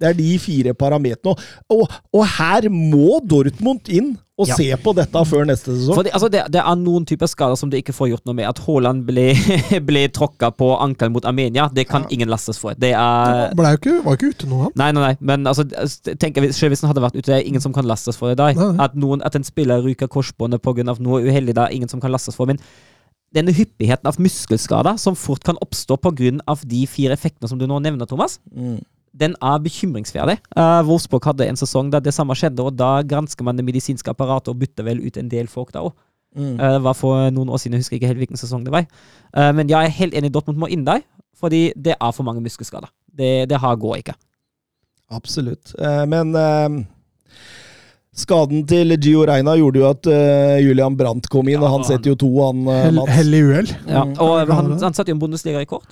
[0.00, 1.36] Det er de fire parametrene.
[1.72, 1.86] Og,
[2.16, 4.54] og her må Dortmund inn og Ja.
[4.56, 5.98] se på dette før neste sesong.
[5.98, 8.32] Fordi, det, altså det, det er noen typer skader som du ikke får gjort noe
[8.38, 8.46] med.
[8.48, 9.26] At Haaland ble,
[9.88, 12.72] ble tråkka på ankelen mot Armenia, det kan ingen lastes for.
[12.80, 14.72] Det er Ble jo ikke, var jo ikke ute nå, han.
[14.80, 15.66] Nei, nei, nei, men altså,
[16.16, 18.54] tenk, selv hvis han hadde vært ute, det er ingen som kan lastes for det.
[18.80, 20.88] At, noen, at en spiller ryker korsbåndet pga.
[20.96, 22.48] noe uheldig, det er ingen som kan lastes for.
[22.48, 22.56] Men
[23.36, 26.40] denne hyppigheten av muskelskader som fort kan oppstå pga.
[26.64, 28.80] de fire effektene som du nå nevner, Thomas, Mm.
[29.12, 30.38] Den er bekymringsverdig.
[30.56, 34.10] Uh, Wolfsburg hadde en sesong der det samme skjedde, og da gransker man det medisinske
[34.10, 35.92] apparatet og bytter vel ut en del folk da òg.
[36.36, 36.60] Mm.
[36.60, 38.86] Uh, Det var for noen år siden, jeg husker ikke helt hvilken sesong det var.
[39.36, 41.02] Uh, Men jeg er helt enig, Dortmund må inn der,
[41.34, 42.88] fordi det er for mange muskelskader.
[43.10, 44.14] Det, det her går ikke.
[45.10, 45.72] Absolutt.
[45.80, 46.84] Eh, men eh,
[48.14, 51.80] skaden til Gio Reina gjorde jo at uh, Julian Brandt kom inn, Ja, og han
[51.80, 53.10] han- setter jo to, han uh, Mats.
[53.16, 53.70] hell i uhell.
[53.88, 54.14] Ja, Mm.
[54.20, 55.82] og han, han satte jo en Bundesliga-rekord.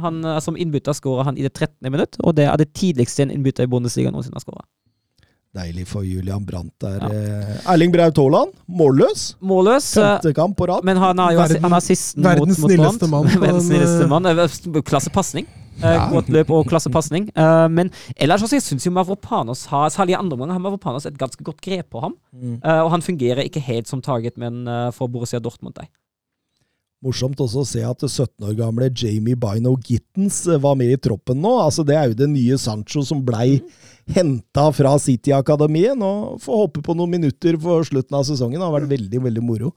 [0.00, 1.90] Han, eh, som innbytter skåra han i det 13.
[1.92, 4.64] minutt, og det er det tidligste en innbytter i Bundesliga noensinne har skåra.
[5.50, 7.00] Deilig for Julian Brandt der.
[7.02, 7.08] Ja.
[7.10, 9.32] Eh, Erling Braut Haaland, målløs.
[9.42, 10.84] Målløs, eh, Femte kamp på rad.
[10.86, 13.10] men han er jo Verden- han er assisten mot, verdens mot snilleste Brandt.
[13.10, 14.26] mann verdens snilleste mann.
[14.26, 15.46] Eh, Klassepasning.
[15.80, 16.10] Ja.
[16.12, 17.30] Godt løp og klassepasning.
[17.34, 21.06] Eh, men ellers også, jeg syns jo Mavropanos har Særlig i andre omgang har Mavropanos
[21.06, 22.14] et ganske godt grep på ham.
[22.36, 22.60] Mm.
[22.62, 25.74] Eh, og han fungerer ikke helt som target, men for Borussia Dortmund.
[25.74, 25.88] Der.
[27.00, 30.98] Morsomt også å se at 17 år gamle Jamie Bino Gittens eh, var med i
[31.00, 31.54] troppen nå.
[31.62, 33.62] Altså, det er jo den nye Sancho som blei
[34.10, 35.96] henta fra City-akademiet.
[35.96, 38.58] Nå får håpe på noen minutter for slutten av sesongen.
[38.60, 39.72] Det har vært veldig, veldig moro.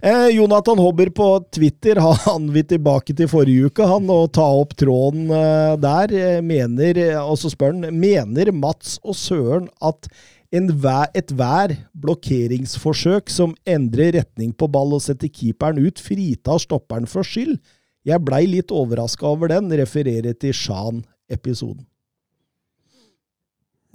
[0.00, 4.74] Eh, Jonathan Hobber på Twitter, han vil tilbake til forrige uke, han, og ta opp
[4.78, 6.16] tråden eh, der.
[6.18, 10.10] Eh, Mener, eh, og så spør han, mener Mats og Søren at
[10.52, 17.58] ethver blokkeringsforsøk som endrer retning på ball og setter keeperen ut, fritar stopperen for skyld.
[18.06, 21.84] Jeg blei litt overraska over den, refererer til Shan-episoden.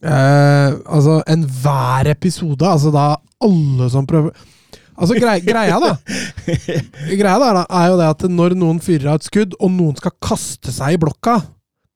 [0.01, 4.33] Eh, altså, enhver episode, altså da alle som prøver
[5.01, 5.95] Altså, grei, greia, da
[7.21, 10.13] Greia da, er jo det at når noen fyrer av et skudd, og noen skal
[10.21, 11.39] kaste seg i blokka,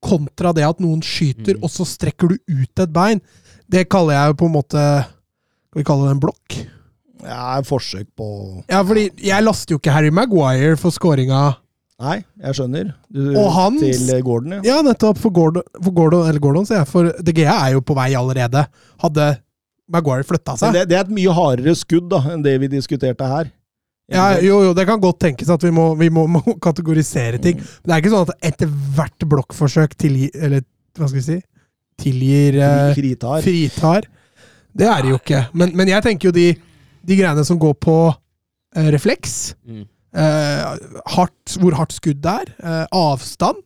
[0.05, 3.21] kontra det at noen skyter, og så strekker du ut et bein,
[3.71, 6.57] det kaller jeg jo på en måte Skal vi kalle det en blokk?
[7.25, 8.27] Ja, et forsøk på
[8.69, 11.55] Ja, fordi jeg laster jo ikke Harry Maguire for scoringa
[11.95, 12.89] Nei, jeg skjønner.
[13.07, 14.61] Du, Og han- Til Gordon, ja.
[14.67, 15.15] Ja, nettopp.
[15.17, 16.87] For Gordon, for Gordon, eller Gordon, sier jeg.
[16.91, 18.65] For DGA er jo på vei allerede.
[18.99, 19.27] Hadde
[19.87, 23.23] Maguire flytta seg det, det er et mye hardere skudd da, enn det vi diskuterte
[23.31, 23.47] her.
[24.11, 27.55] ja, Jo, jo, det kan godt tenkes at vi må, vi må, må kategorisere ting.
[27.63, 30.65] Men det er ikke sånn at etter hvert blokkforsøk tilgi, Eller
[30.99, 31.41] hva skal vi si?
[32.01, 33.41] Tilgir eh, Fritar.
[33.45, 34.07] Fritar.
[34.75, 35.43] Det er det jo ikke.
[35.55, 36.47] Men, men jeg tenker jo de,
[37.07, 37.97] de greiene som går på
[38.75, 39.85] eh, refleks Mm.
[40.15, 40.75] eh,
[41.15, 42.51] hardt, Hvor hardt skudd det er.
[42.63, 43.61] eh, avstand.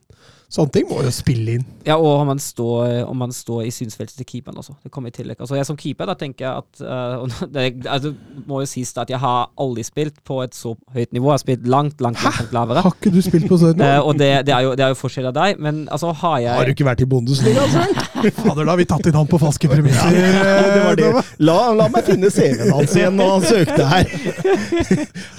[0.49, 1.65] Sånne ting må jo spille inn.
[1.85, 4.73] Ja, og om man står, om man står i synsfeltet til keeperen også.
[4.81, 5.37] Det kommer i tillegg.
[5.37, 8.15] Altså, jeg som keeper, da tenker jeg at uh, det, altså,
[8.49, 11.29] må jo sies da at jeg har aldri spilt på et så høyt nivå.
[11.29, 12.83] Jeg har spilt langt, langt, langt, langt lavere.
[12.85, 13.77] Har ikke du spilt på sånn?
[13.77, 16.41] uh, og det, det, er jo, det er jo forskjell av deg, men altså har
[16.41, 17.85] jeg Har du ikke vært i Bundesliga, altså?
[18.41, 20.17] Fader, da har vi tatt inn han på falske premisser.
[20.17, 21.11] det var det.
[21.45, 24.11] La, la meg finne CV-en hans igjen når han søkte her.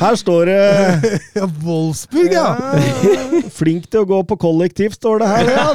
[0.01, 0.61] Her står det
[1.35, 2.47] Ja, Wolfsburg, ja!
[2.55, 5.45] ja, Flink til å gå på kollektiv, står det her.
[5.57, 5.67] Ja.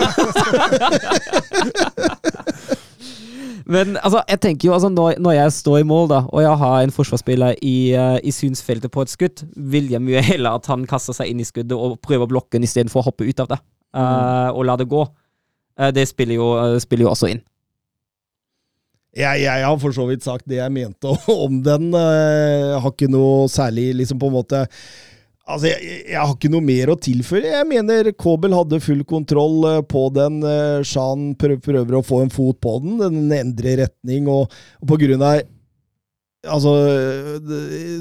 [3.65, 6.57] Men altså, jeg tenker jo altså, når, når jeg står i mål, da, og jeg
[6.61, 10.67] har en forsvarsspiller i, uh, i synsfeltet på et skudd, vil jeg mye heller at
[10.69, 13.47] han kaster seg inn i skuddet og prøver å blokken istedenfor å hoppe ut av
[13.55, 13.59] det.
[13.97, 15.01] eh, og la det gå.
[15.81, 16.47] Uh, det spiller jo,
[16.83, 17.41] spiller jo også inn.
[19.15, 21.07] Jeg, jeg har for så vidt sagt det jeg mente
[21.47, 21.85] om den.
[21.95, 24.59] Jeg har ikke noe særlig liksom på en måte
[25.45, 27.51] Altså, jeg, jeg har ikke noe mer å tilføre.
[27.53, 30.39] Jeg mener Kobel hadde full kontroll eh, på den.
[30.41, 32.95] Eh, Shan prøver å få en fot på den.
[33.03, 34.49] Den endrer retning, og,
[34.81, 35.43] og på grunn av
[36.45, 36.69] Altså,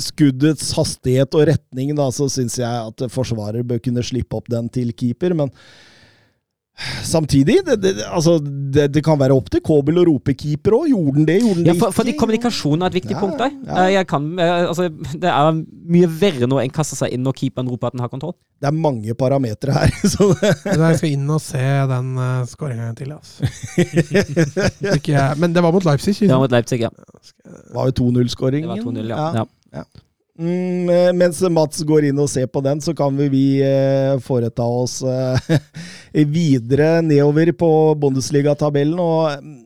[0.04, 4.68] skuddets hastighet og retning, da, så syns jeg at forsvarer bør kunne slippe opp den
[4.68, 5.48] til keeper, men
[7.06, 10.88] Samtidig, det, det, altså, det, det kan være opp til Kobel å rope keeper òg.
[10.90, 11.36] Gjorde den det?
[11.44, 13.52] Gjorde den Ja, det for, fordi kommunikasjonen kommunikasjon er et viktig Ja, punkt der.
[13.68, 13.84] ja.
[13.84, 14.88] Eh, Jeg kan, eh, altså,
[15.22, 15.60] det er
[15.94, 18.34] mye verre når en kaster seg inn når keeperen roper at den har kontroll.
[18.60, 19.94] Det er mange parametere her.
[20.12, 21.62] Så det, Jeg skal inn og se
[21.94, 23.46] den uh, skåringa til, altså.
[24.98, 26.16] Ikke Men det var mot Leipzig.
[26.16, 26.90] ikke Det var mot Leipzig, ja.
[27.74, 28.66] var jo 2-0-skåringen.
[28.66, 29.46] Det var 2-0, ja.
[29.78, 29.84] ja.
[30.34, 34.16] Mm, eh, mens Mats går inn og ser på den, så kan vi, vi eh,
[34.18, 35.58] foreta oss eh,
[36.36, 37.70] videre nedover på
[38.02, 38.98] Bundesliga-tabellen.
[38.98, 39.60] Og mm,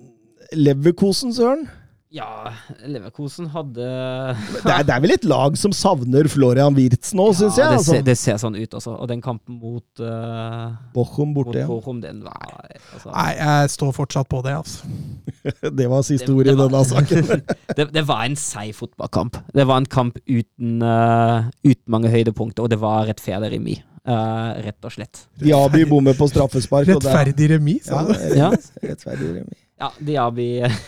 [0.60, 1.64] Leverkosen, Søren?
[2.10, 2.48] Ja,
[2.89, 7.59] Leverkosen hadde Det er, det er vel et lag som savner Florian Wirtz nå, syns
[7.60, 7.66] jeg.
[7.68, 7.93] det, Altså.
[7.98, 8.94] ser, det ser sånn ut, altså.
[8.97, 11.59] Og den kampen mot, uh, Bochum borte.
[11.60, 11.66] ja.
[11.68, 12.64] Bochum, den var
[12.94, 14.89] altså, Nei, jeg står fortsatt på det, altså.
[15.82, 17.44] Det var siste ord i denne saken.
[17.76, 19.36] det, det var en seig fotballkamp.
[19.52, 23.85] Det var en kamp uten, uh, uten mange høydepunkter, og det var rettferdig remis.
[24.09, 25.26] Uh, rett og slett.
[25.44, 26.89] Diaby bommer på straffespark.
[26.89, 28.14] det er- Rettferdig remis, sa du?
[28.32, 28.48] Ja.
[28.80, 29.64] rettferdig remis.
[29.78, 30.46] Ja, Diaby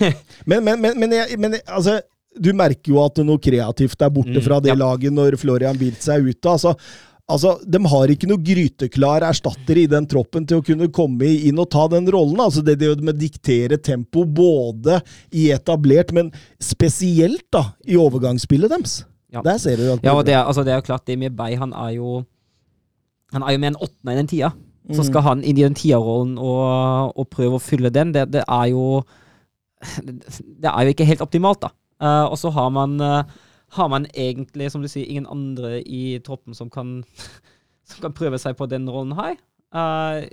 [0.50, 2.00] Men, men, men, men, jeg, men jeg- altså,
[2.40, 4.78] du merker jo at noe kreativt er borte Mm, fra det ja.
[4.78, 6.46] laget når Florian Wirtz er ute.
[6.50, 6.72] Altså,
[7.30, 11.58] altså, de har ikke noe gryteklar erstatter i den troppen til å kunne komme inn
[11.62, 12.38] og ta den rollen.
[12.42, 15.00] Altså, det, det med å diktere tempo både
[15.34, 16.30] i etablert, men
[16.62, 19.00] spesielt da, i overgangsspillet deres.
[19.30, 19.42] Ja.
[19.46, 21.54] Der ser du at Ja, og det er, altså, det er jo klart, Demi Bay
[21.58, 22.24] han er jo
[23.34, 24.48] Han er jo med en åttende i den tida.
[24.90, 25.06] Så Mm.
[25.06, 28.66] skal han inn i den tierrollen og, og prøve å fylle den, det, det er
[28.72, 29.02] jo
[30.60, 31.70] Det er jo ikke helt optimalt, da.
[32.02, 33.22] Uh, og så har man uh,
[33.76, 37.04] har man egentlig, som du sier, ingen andre i troppen som kan,
[37.88, 39.36] som kan prøve seg på den rollen her?
[39.72, 40.26] Uh,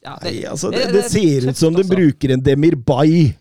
[0.00, 1.94] ja, Nei, altså, det- det, det det er ser ut som de altså.
[1.94, 3.26] bruker en Demir Bay.
[3.26, 3.34] Eh,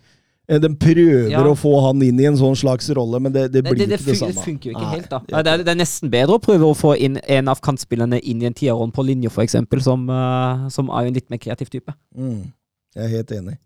[0.50, 1.44] De prøver Ja.
[1.46, 4.00] å få han inn i en sånn slags rolle, men det, det blir det, det,
[4.00, 4.34] ikke det samme.
[4.34, 5.20] det funker jo ikke Nei, helt, da.
[5.20, 7.62] det- Eh, Det er, det er nesten bedre å prøve å få inn en av
[7.62, 11.38] kantspillerne inn i en tierrolle på linje, eksempel, som, uh, som er en litt mer
[11.38, 11.94] kreativ type.
[12.18, 12.52] Mm,
[12.96, 13.58] jeg er helt enig.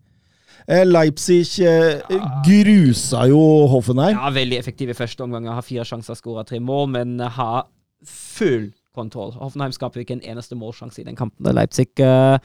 [0.68, 2.00] Eh, Leipzig eh,
[2.46, 4.14] grusa jo Hoffenheim.
[4.16, 5.46] Ja, veldig effektiv i første omgang.
[5.46, 7.66] Har fire sjanser, skåra tre mål, men har
[8.06, 9.32] full kontroll.
[9.32, 11.44] Hoffenheim skaper ikke en eneste målsjanse i den kampen.
[11.54, 12.38] Leipzig, eh,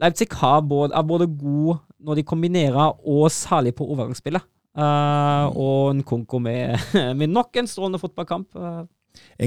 [0.00, 4.44] Leipzig har både, er både god når de kombinerer, og særlig på overgangsspillet.
[4.78, 6.78] Eh, og en konko med,
[7.18, 8.54] med nok en strålende fotballkamp.
[8.54, 8.86] Eh,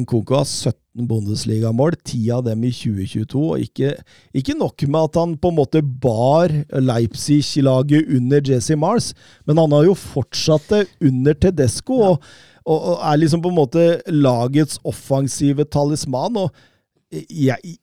[0.02, 3.42] Nkunku har 17 Bundesligamål, 10 av dem i 2022.
[3.42, 3.94] og ikke,
[4.36, 9.12] ikke nok med at han på en måte bar Leipzig-laget under Jesse Mars,
[9.48, 12.28] men han har jo fortsatt det under Tedesco, og,
[12.66, 16.40] og, og er liksom på en måte lagets offensive talisman.
[16.40, 16.52] og
[17.12, 17.78] jeg,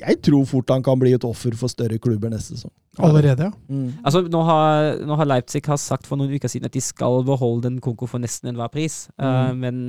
[0.00, 2.72] jeg tror fort han kan bli et offer for større klubber neste sesong.
[2.98, 3.52] Allerede, ja.
[3.68, 3.92] Mm.
[4.04, 7.22] Altså, nå har, nå har Leipzig har sagt for noen uker siden at de skal
[7.24, 9.08] beholde den konko for nesten enhver pris.
[9.20, 9.24] Mm.
[9.26, 9.80] Uh, men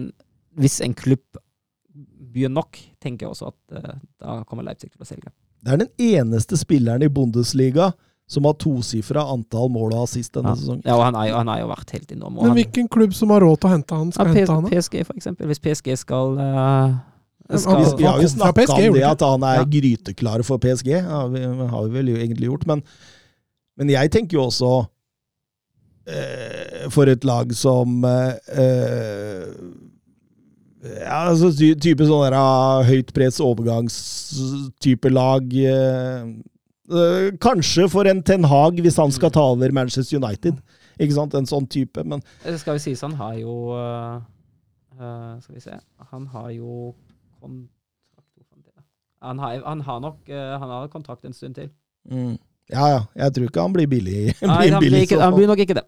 [0.60, 1.24] hvis en klubb
[2.34, 5.32] byr nok, tenker jeg også at uh, da kommer Leipzig til å selge.
[5.64, 7.92] Det er den eneste spilleren i Bundesliga
[8.28, 10.60] som har tosifra antall mål og assist denne Ja.
[10.60, 10.82] sesongen.
[10.86, 12.36] Ja, og han, er, jo- han har jo vært helt enorm.
[12.38, 14.52] og Men han- hvilken klubb som har råd til å hente han, skal ja, hente
[14.58, 14.68] han?
[14.70, 15.48] PSG, for eksempel.
[15.48, 17.00] Hvis PSG skal, eh, Ja,
[17.56, 19.66] skal Vi, har jo snakka om det at han er Ja.
[19.72, 20.90] gryteklar for PSG.
[21.00, 22.84] Ja, vi, har vi vel egentlig gjort, men,
[23.78, 24.72] men jeg tenker jo også
[26.08, 29.48] eh, For et lag som eh, eh,
[30.88, 36.28] ja, altså ty, type sånn der ah, høyt press overgangstype lag eh,
[36.92, 40.60] eh, Kanskje for en Ten Hag hvis han skal ta over Manchester United.
[41.02, 41.36] Ikke sant?
[41.38, 44.16] En sånn type, men Det skal jo sies, han har jo eh,
[44.98, 45.76] eh, Skal vi se
[46.14, 46.94] Han har jo
[47.42, 48.84] kontrakt
[49.22, 51.70] Han har, han har nok eh, Han har kontrakt en stund til.
[52.10, 52.38] mm.
[52.68, 53.02] Ja, ja.
[53.16, 54.22] Jeg tror ikke han blir billig.
[54.44, 55.86] Nei, blir han, billig blir ikke, han blir nok ikke det.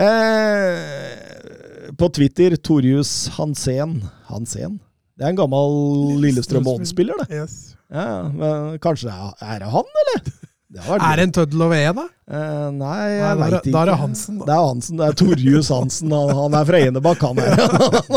[0.00, 3.98] Eh, på Twitter, Torjus Hansen.
[4.30, 4.78] Hansen?
[5.18, 5.74] Det er en gammel
[6.22, 7.42] Lillestrøm Odd-spiller, det.
[7.42, 7.76] Yes.
[7.92, 10.30] Ja, ja, men kanskje det er, er det han, eller?
[10.70, 12.04] Er det en tøddel over E, da?
[12.30, 13.72] Eh, nei, jeg veit ikke.
[13.74, 14.44] da er det Hansen, da.
[14.46, 14.94] Det er Hansen.
[15.00, 16.12] Det er Torjus Hansen.
[16.14, 17.50] Han, han er fra Enebakk, han er.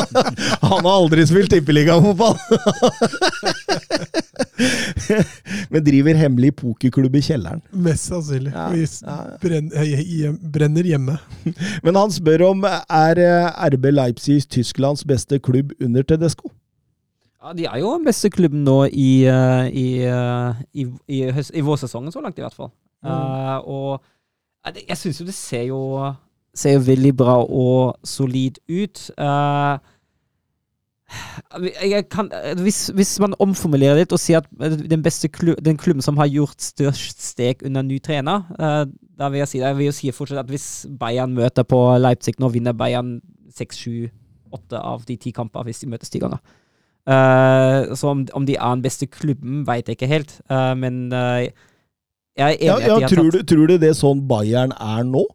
[0.73, 2.37] Han har aldri spilt tippeligafotball!
[5.73, 7.61] Men driver hemmelig pokerklubb i kjelleren.
[7.73, 8.51] Mest sannsynlig.
[8.53, 8.69] Ja,
[9.41, 11.15] Vi brenner hjemme.
[11.85, 16.49] Men han spør om er eh, RB Leipzig Tysklands beste klubb under Tedesco?
[17.43, 21.51] Ja, De er jo den beste klubben nå i, eh, i, eh, i, i, høst,
[21.53, 22.71] i vårsesongen, så langt i hvert fall.
[23.03, 23.99] Eh, og
[24.65, 25.79] eh, jeg syns jo det ser jo,
[26.55, 29.09] ser jo veldig bra og solid ut.
[29.19, 29.75] Uh,
[32.09, 32.31] kan,
[32.63, 36.31] hvis, hvis man omformulerer litt og sier at den beste klub, den klubben som har
[36.31, 38.87] gjort størst steg under ny trener, uh,
[39.19, 39.67] da vil jeg si, det.
[39.67, 43.17] jeg vil jo si fortsatt at hvis Bayern møter på Leipzig nå, vinner Bayern
[43.53, 44.07] seks, sju,
[44.53, 46.39] åtte av de ti kamper hvis de møtes ti ganger.
[47.03, 50.37] Eh, så om, om de er den beste klubben, veit jeg ikke helt.
[50.49, 51.49] Eh, men eh,
[52.37, 53.97] Jeg er enig Ja, ja, at de har tror, tatt du, tror du det er
[53.97, 55.25] sånn Bayern er nå?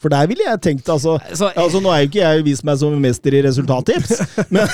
[0.00, 2.78] For der ville jeg tenkt, altså Så, Altså, Nå er jo ikke jeg vist meg
[2.80, 4.14] som mester i resultattips,
[4.54, 4.68] men,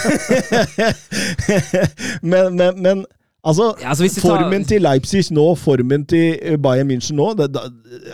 [2.22, 3.04] men, men, men
[3.46, 7.64] altså Ja, altså, Formen tar- til Leipzig nå, formen til Bayern München nå det, da,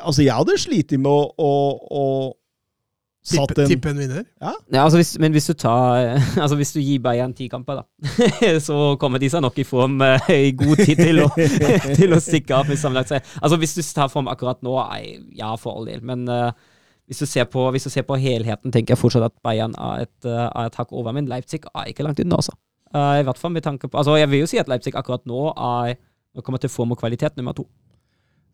[0.02, 1.52] Altså, jeg hadde slitt med å,
[1.90, 2.06] å,
[3.22, 4.24] Tippe, en tippe en vinner.
[4.42, 8.08] Ja, altså hvis, men hvis du tar Altså hvis du gir Bayern ti kamper, da,
[8.66, 11.28] så kommer de seg nok i form eh, i god tid til å,
[12.00, 12.72] til å stikke av.
[12.72, 14.74] Altså hvis du tar form akkurat nå,
[15.38, 16.02] ja, for all del.
[16.02, 16.50] Men uh,
[17.06, 20.08] hvis, du ser på, hvis du ser på helheten, tenker jeg fortsatt at Bayern er
[20.08, 21.14] et, uh, er et hakk over.
[21.14, 22.56] Men Leipzig er ikke langt unna, altså.
[22.90, 25.22] Uh, I hvert fall med tanke på Altså Jeg vil jo si at Leipzig akkurat
[25.24, 25.94] nå er
[26.36, 27.64] Nå kommer til form og kvalitet nummer to.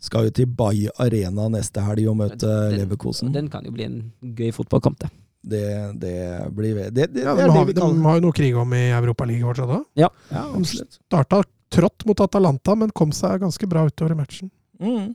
[0.00, 3.32] Skal jo til Bay Arena neste helg og møte Den- Leverkosen.
[3.34, 5.10] Den kan jo bli en gøy fotballkamp, det.
[5.48, 5.64] Det,
[6.02, 6.14] det
[6.54, 8.56] blir Det, det, Ja, det de, er har, det vi de har jo noe krig
[8.58, 9.84] om i Europaligaen fortsatt òg.
[9.96, 10.08] Ja,
[10.54, 10.98] absolutt.
[11.08, 14.50] Starta trått mot Atalanta, men kom seg ganske bra utover i matchen.
[14.80, 15.14] Mm.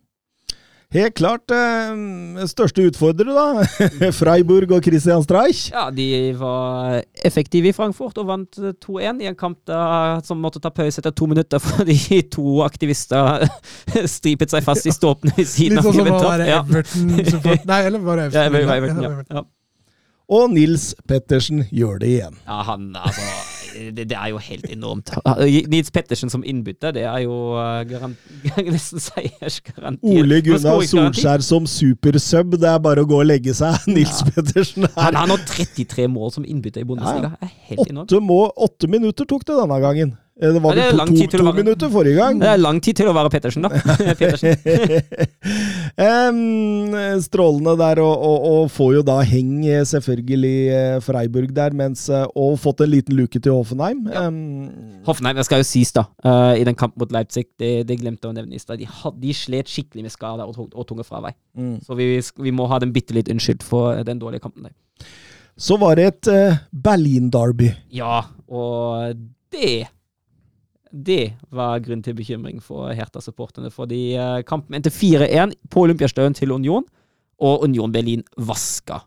[0.93, 4.09] Helt klart eh, største utfordrere, da.
[4.19, 5.63] Freiburg og Christian Streich.
[5.73, 6.05] Ja, de
[6.37, 10.69] var effektive i Frankfurt og vant eh, 2-1 i en kamp da, som måtte ta
[10.73, 13.47] pause etter to minutter fordi to aktivister
[14.17, 16.29] stripet seg fast i ståpene ved siden Litt av sånn som å Juventus.
[16.29, 17.63] være Ja.
[17.73, 18.69] Nei, eller var det Ja, Everton?
[18.69, 19.41] Ja, Everton, ja.
[19.41, 19.45] Ja.
[20.33, 22.37] Og Nils Pettersen gjør det igjen.
[22.47, 23.25] ja, han altså
[23.73, 25.11] det, det er jo helt enormt.
[25.71, 27.81] Nils Pettersen som innbytter, det er jo uh,
[28.73, 30.15] nesten seiersgaranti.
[30.21, 30.83] Ole Gunnar.
[30.87, 32.57] Solskjær som supersub.
[32.61, 33.75] Det er bare å gå og legge seg.
[33.95, 37.33] Nils Pettersen Han er har nå 33 mål som innbytter i Bundesliga.
[37.39, 38.11] Det er helt enormt.
[38.11, 40.13] åtte, må, åtte minutter tok det denne gangen.
[40.41, 42.39] Eh, Det var Ja, vel to, to, to være- minutter forrige gang.
[42.41, 43.69] Det er lang tid til å være Pettersen, da.
[44.19, 44.55] Pettersen.
[46.03, 46.39] Em,
[47.21, 52.07] strålende der, og, og, og får jo da heng eh, selvfølgelig eh, Freiburg der, mens,
[52.09, 54.01] og fått en liten luke til Hoffenheim.
[54.09, 54.39] Em,
[55.05, 58.25] Hoffenheim, det skal jo sies, da, uh, i den kampen mot Leipzig, det, det glemte
[58.25, 61.05] jeg å nevne i stad, de, had- de slet skikkelig med skader og, og tunge
[61.07, 61.35] fravær.
[61.59, 61.75] mm.
[61.85, 62.09] Så vi,
[62.47, 64.73] vi må ha dem bitte litt unnskyldt for den dårlige kampen der.
[65.59, 67.69] Så var det et uh, Berlin-derby.
[67.93, 69.13] Ja, og
[69.53, 69.83] det
[70.93, 76.53] det var grunn til bekymring for Hertha-supporterne, fordi eh, kampen endte 4-1 på Olympiastøen til
[76.53, 76.85] Union,
[77.41, 79.01] og Union Berlin vaska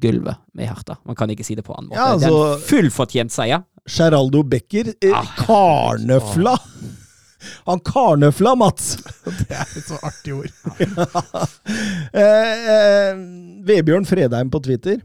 [0.00, 0.96] gulvet med Hertha.
[1.04, 2.00] Man kan ikke si det på annen måte.
[2.00, 3.64] Ja, Det er altså- en fullfortjent seier.
[3.88, 6.56] Geraldo Becker eh, Ah, karnøfla!
[7.68, 8.96] Han karnøfla, Mats!
[9.48, 10.50] Det er et så artig ord.
[12.12, 13.20] eh, eh,
[13.68, 14.98] Vebjørn Fredheim på Twitter.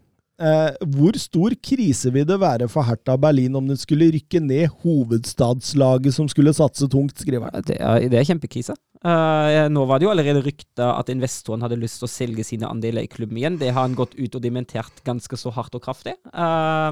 [0.43, 4.73] Eh, hvor stor krise vil det være for Hertha Berlin om den skulle rykke ned
[4.83, 7.63] hovedstadslaget som skulle satse tungt, skriver han.
[7.63, 7.77] Det
[8.11, 8.75] det er kjempekrise.
[9.03, 12.67] Eh, nå var det jo allerede rykta at investoren hadde lyst til å selge sine
[12.67, 13.59] andeler i klubben igjen.
[13.61, 16.17] Det har han gått ut og dementert ganske så hardt og kraftig.
[16.33, 16.91] Eh,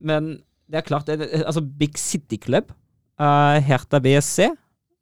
[0.00, 0.32] men
[0.72, 2.70] det er klart, det, altså Big City Club,
[3.20, 4.46] uh, Hertha BSC,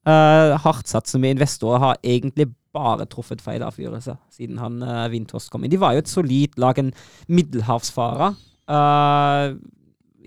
[0.02, 5.72] hardtsatsende med investorer, har egentlig bare truffet feil avgjørelse siden han uh, Windhorst kom inn.
[5.72, 6.92] De var jo et solid lag, en
[7.30, 8.36] middelhavsfarer.
[8.70, 9.56] Uh,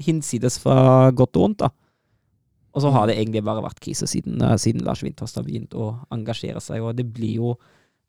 [0.03, 1.71] hinsides fra godt og vondt, da.
[2.73, 5.75] Og så har det egentlig bare vært krise siden, uh, siden Lars Winters har begynt
[5.77, 7.55] å engasjere seg, og det blir jo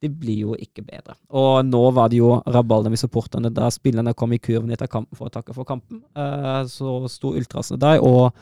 [0.04, 1.14] det blir jo ikke bedre.
[1.32, 5.16] Og nå var det jo rabalder med supporterne da spillerne kom i kurven etter kampen
[5.16, 6.02] for å takke for kampen.
[6.12, 8.34] Uh, så sto ultrasene der og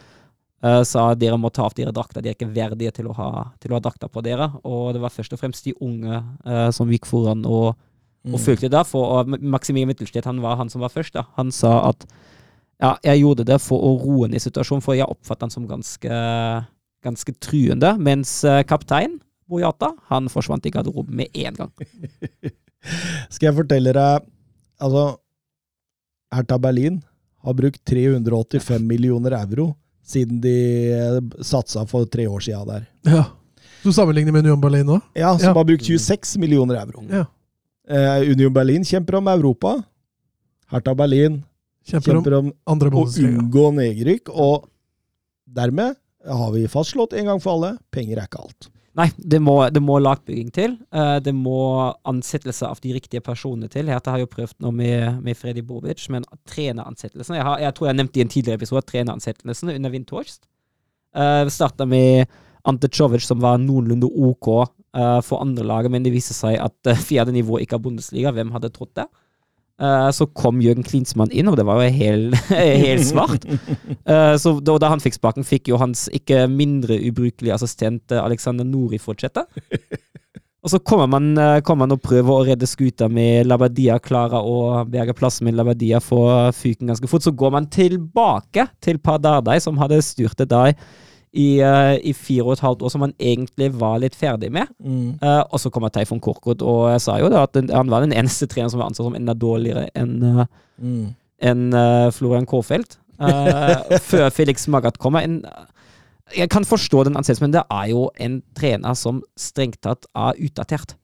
[0.65, 3.31] eh, sa dere må ta av dere drakta, de er ikke verdige til å ha,
[3.63, 4.51] til å ha drakta på dere.
[4.63, 7.75] Og det var først og fremst de unge uh, som gikk foran og,
[8.29, 8.87] og fulgte der.
[8.89, 11.17] For og Maximilian Mittelstedt, han var han som var først.
[11.19, 11.27] da.
[11.39, 12.07] Han sa at
[12.83, 16.17] ja, jeg gjorde det for å roe ned situasjonen, for jeg oppfattet han som ganske,
[17.07, 17.93] ganske truende.
[18.03, 21.73] Mens eh, kaptein Boyata, han forsvant i garderoben med en gang.
[23.33, 24.31] Skal jeg fortelle deg
[24.83, 25.03] Altså,
[26.35, 26.97] Hertha Berlin
[27.47, 29.69] har brukt 385 millioner euro
[30.05, 30.55] siden de
[30.93, 32.87] eh, satsa for tre år siden der.
[33.07, 33.24] Ja.
[33.83, 35.01] Du sammenligner med Union Berlin nå?
[35.15, 35.55] Ja, som Ja.
[35.55, 37.03] har brukt 26 millioner euro.
[37.11, 37.24] Ja.
[37.89, 39.83] Eh, Union Berlin kjemper om Europa.
[40.70, 41.43] Hertha Berlin
[41.85, 44.69] Kjemper om kjemper om andre å unngå nedrykk, og
[45.51, 45.97] dermed
[46.31, 48.69] har vi fastslått en gang for alle penger er ikke alt.
[48.98, 50.74] Nei, det må, det må lagbygging til.
[50.93, 51.59] Uh, det må
[52.09, 53.89] ansettelse av de riktige personene til.
[53.89, 57.98] Hertha har jo prøvd nå med, med Freddy Bobic, men treneransettelsen jeg, jeg tror jeg
[58.01, 60.44] nevnte i en tidligere episode treneransettelsen under Vintorst
[61.12, 62.27] Uh, Starta med
[62.64, 66.89] Ante Czovic, som var noenlunde OK uh, for andre laget, men det viste seg at
[66.89, 68.32] uh, fjerde nivå ikke er Bundesliga.
[68.32, 69.09] Hvem hadde trodd det?
[69.83, 72.39] Eh, så kom Jørgen Klinsmann inn, og det var jo helt,
[72.87, 73.47] helt svart.
[73.49, 78.23] Eh, så da, da han fikk sparken, fikk jo hans ikke mindre ubrukelige assistent eh,
[78.23, 79.47] Alexander Nori fortsette.
[80.63, 81.33] Og så kommer man,
[81.67, 85.99] kommer man og prøver å redde skuta med Labadia, Klara og berge plassen med Labadia
[85.99, 87.25] for fyken ganske fort.
[87.27, 90.77] Så går man tilbake til Pardardai, som hadde styrtet der
[91.33, 94.69] i, uh, i fire og et halvt år som han egentlig var litt ferdig med.
[94.85, 95.19] Mm.
[95.23, 98.05] Uh, og så kommer Teifon Korkut, og jeg sa jo da at den, han var
[98.05, 100.45] den eneste treneren som var ansatt som enda dårligere enn uh,
[100.83, 101.13] Mm.
[101.39, 101.61] en,
[102.11, 102.97] Florian Kårfeldt.
[104.11, 105.23] før Felix Magath kommer.
[105.23, 105.45] En,
[106.35, 110.41] jeg kan forstå den ansettelsen, men det er jo en trener som strengt tatt er
[110.43, 110.97] utdatert.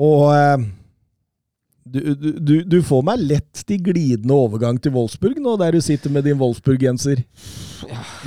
[0.00, 0.32] Og
[1.92, 2.00] du,
[2.40, 6.26] du, du, får meg lett til glidende overgang til Wolfsburg nå, der du sitter med
[6.28, 7.22] din Wolfsburg-genser.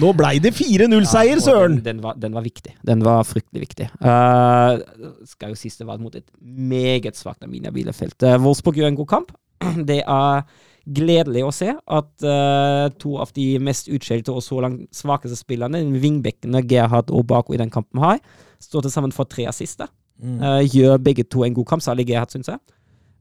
[0.01, 1.77] Nå blei det 4-0-seier, ja, søren!
[1.79, 2.73] Den, den, var, den var viktig.
[2.87, 3.87] Den var fryktelig viktig.
[4.01, 4.81] Uh,
[5.29, 8.17] skal jo sies det var mot et meget svakt Aminia Bielefeld.
[8.23, 9.33] Uh, Wolfsburg gjør en god kamp.
[9.91, 10.45] Det er
[10.91, 15.83] gledelig å se at uh, to av de mest utskjelte og så langt svakeste spillerne,
[16.01, 18.17] vingbekkene Gerhard og Bako i den kampen har,
[18.61, 19.85] står til sammen for tre assiste.
[20.21, 22.59] Eh, gjør begge to en god kamp, særlig Gerhard, syns jeg.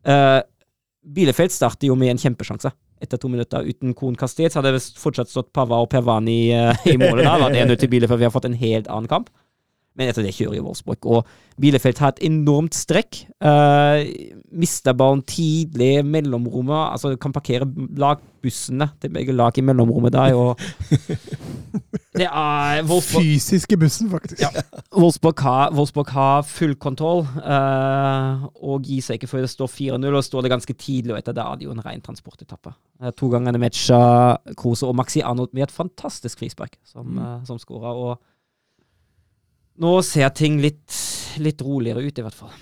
[0.07, 0.41] Uh,
[1.01, 2.73] Bielefeld starter jo med en kjempesjanse.
[3.01, 6.75] Etter to minutter uten Kohn Kastet, så hadde det fortsatt stått Pava og Pervani uh,
[6.89, 7.25] i målet.
[7.25, 8.21] da, det 1 til Bielefeld.
[8.21, 9.33] Vi har fått en helt annen kamp.
[10.01, 11.07] Men etter det kjører jo Wolfsburg.
[11.13, 11.27] Og
[11.61, 13.19] Bielefeld har et enormt strekk.
[13.45, 14.01] Uh,
[14.49, 16.95] mister ballen tidlig mellomrommet.
[16.95, 17.69] Altså kan parkere
[18.01, 20.39] lagbussene til begge lag i mellomrommet der.
[20.41, 20.57] Og
[22.17, 24.41] det er Wolfsburg Fysiske bussen, faktisk.
[24.97, 30.09] Wolfsburg har, Wolfsburg har full kontroll uh, og gir seg ikke før det står 4-0.
[30.17, 32.73] Og står det ganske tidlig, og etter det er det jo en ren transportetappe.
[33.05, 34.01] Eh, to ganger matcha
[34.57, 37.45] Kruse og Maxi Arnold med et fantastisk frispark som, mm.
[37.53, 37.93] som skåra.
[37.93, 38.30] Og
[39.81, 40.97] nå ser ting litt,
[41.39, 42.53] litt roligere ut, i hvert fall.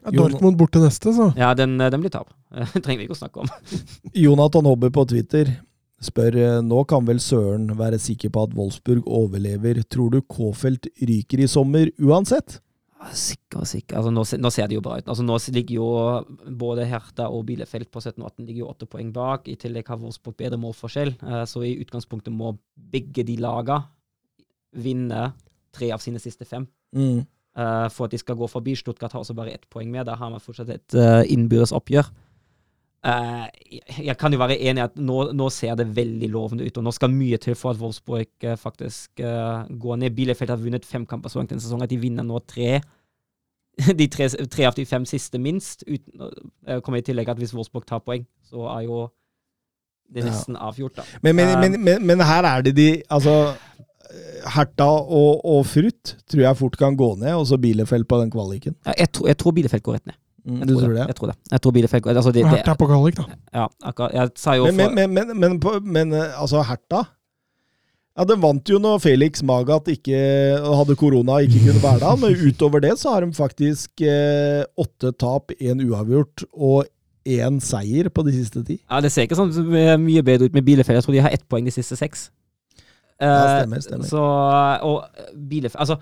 [0.00, 1.28] Ja, Dortmund borte neste, så.
[1.36, 2.30] Ja, den, den blir tap.
[2.74, 3.50] Det trenger vi ikke å snakke om.
[4.24, 5.52] Jonathan Hobbe på Twitter
[6.00, 9.82] spør eh, nå kan vel Søren være sikker på at Wolfsburg overlever.
[9.92, 12.58] Tror du K-felt ryker i sommer uansett?
[13.16, 13.96] Sikker og sikker.
[13.96, 15.06] Altså, nå, nå, ser det jo bra ut.
[15.08, 15.90] Altså, nå ligger jo
[16.60, 19.48] både Hertha og Bielefeld på 17 og 18 ligger jo åtte poeng bak.
[19.48, 21.14] I tillegg har Wolfsburg bedre målforskjell.
[21.24, 22.52] Uh, så i utgangspunktet må
[22.92, 23.82] begge de laga
[24.76, 25.30] vinne
[25.74, 26.66] tre av sine siste fem.
[26.96, 27.22] Mm.
[27.58, 28.76] Uh, for at de skal gå forbi.
[28.78, 30.06] Stuttgart har også bare ett poeng med.
[30.06, 32.10] Da har man fortsatt et uh, innbyrdes oppgjør.
[33.00, 33.46] Uh,
[34.04, 36.84] jeg kan jo være enig i at nå, nå, ser det veldig lovende ut, og
[36.84, 40.16] nå skal mye til for at Wolfsburg uh, faktisk uh, går ned.
[40.16, 42.80] Bielefeld har vunnet fem kamper så langt denne sesongen at de vinner nå tre.
[43.96, 45.86] De tre, tre av de fem siste, minst.
[45.88, 46.26] Uten,
[46.84, 49.06] kommer i tillegg at hvis Wolfsburg tar poeng, så er jo
[50.10, 51.06] det nesten avgjort, da.
[51.22, 53.54] Men, men, men, men, her er det de Altså
[54.54, 58.32] Herta og, og Frutt tror jeg fort kan gå ned, og så Bielefeld på den
[58.32, 58.76] kvaliken.
[58.88, 60.18] Jeg, tror, jeg tror Bielefeld går rett ned.
[60.50, 61.06] Jeg du tror det?
[61.06, 61.36] Jeg tror det.
[61.52, 63.38] Jeg tror Bielefeld altså det, Hertha på kvalik, da.
[63.54, 64.14] Ja, akkurat.
[64.16, 67.04] Jeg sa jo men, men, men, men, på, men altså, Hertha
[68.18, 70.16] ja, Den vant jo når Felix Magath ikke
[70.64, 72.16] hadde korona og ikke kunne være der.
[72.20, 76.88] Men utover det så har de faktisk eh, åtte tap, én uavgjort og
[77.28, 78.80] én seier på de siste ti.
[78.90, 79.54] Ja, Det ser ikke sånn
[80.02, 80.98] mye bedre ut med Bielefeld.
[80.98, 82.30] Jeg tror de har ett poeng de siste seks.
[83.20, 84.08] Ja, stemmer, stemmer.
[84.08, 84.24] Så,
[84.88, 86.00] og Bielef, Altså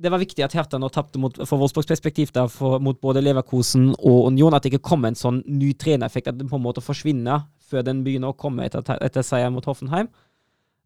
[0.00, 3.90] det var viktig at Hertha nå tapte for Wolfsburgs perspektiv da, for, mot både Leverkosen
[3.98, 4.54] og Union.
[4.56, 7.84] At det ikke kom en sånn ny trenereffekt, at den på en måte forsvinner før
[7.86, 10.08] den begynner å komme etter, etter seier mot Hoffenheim.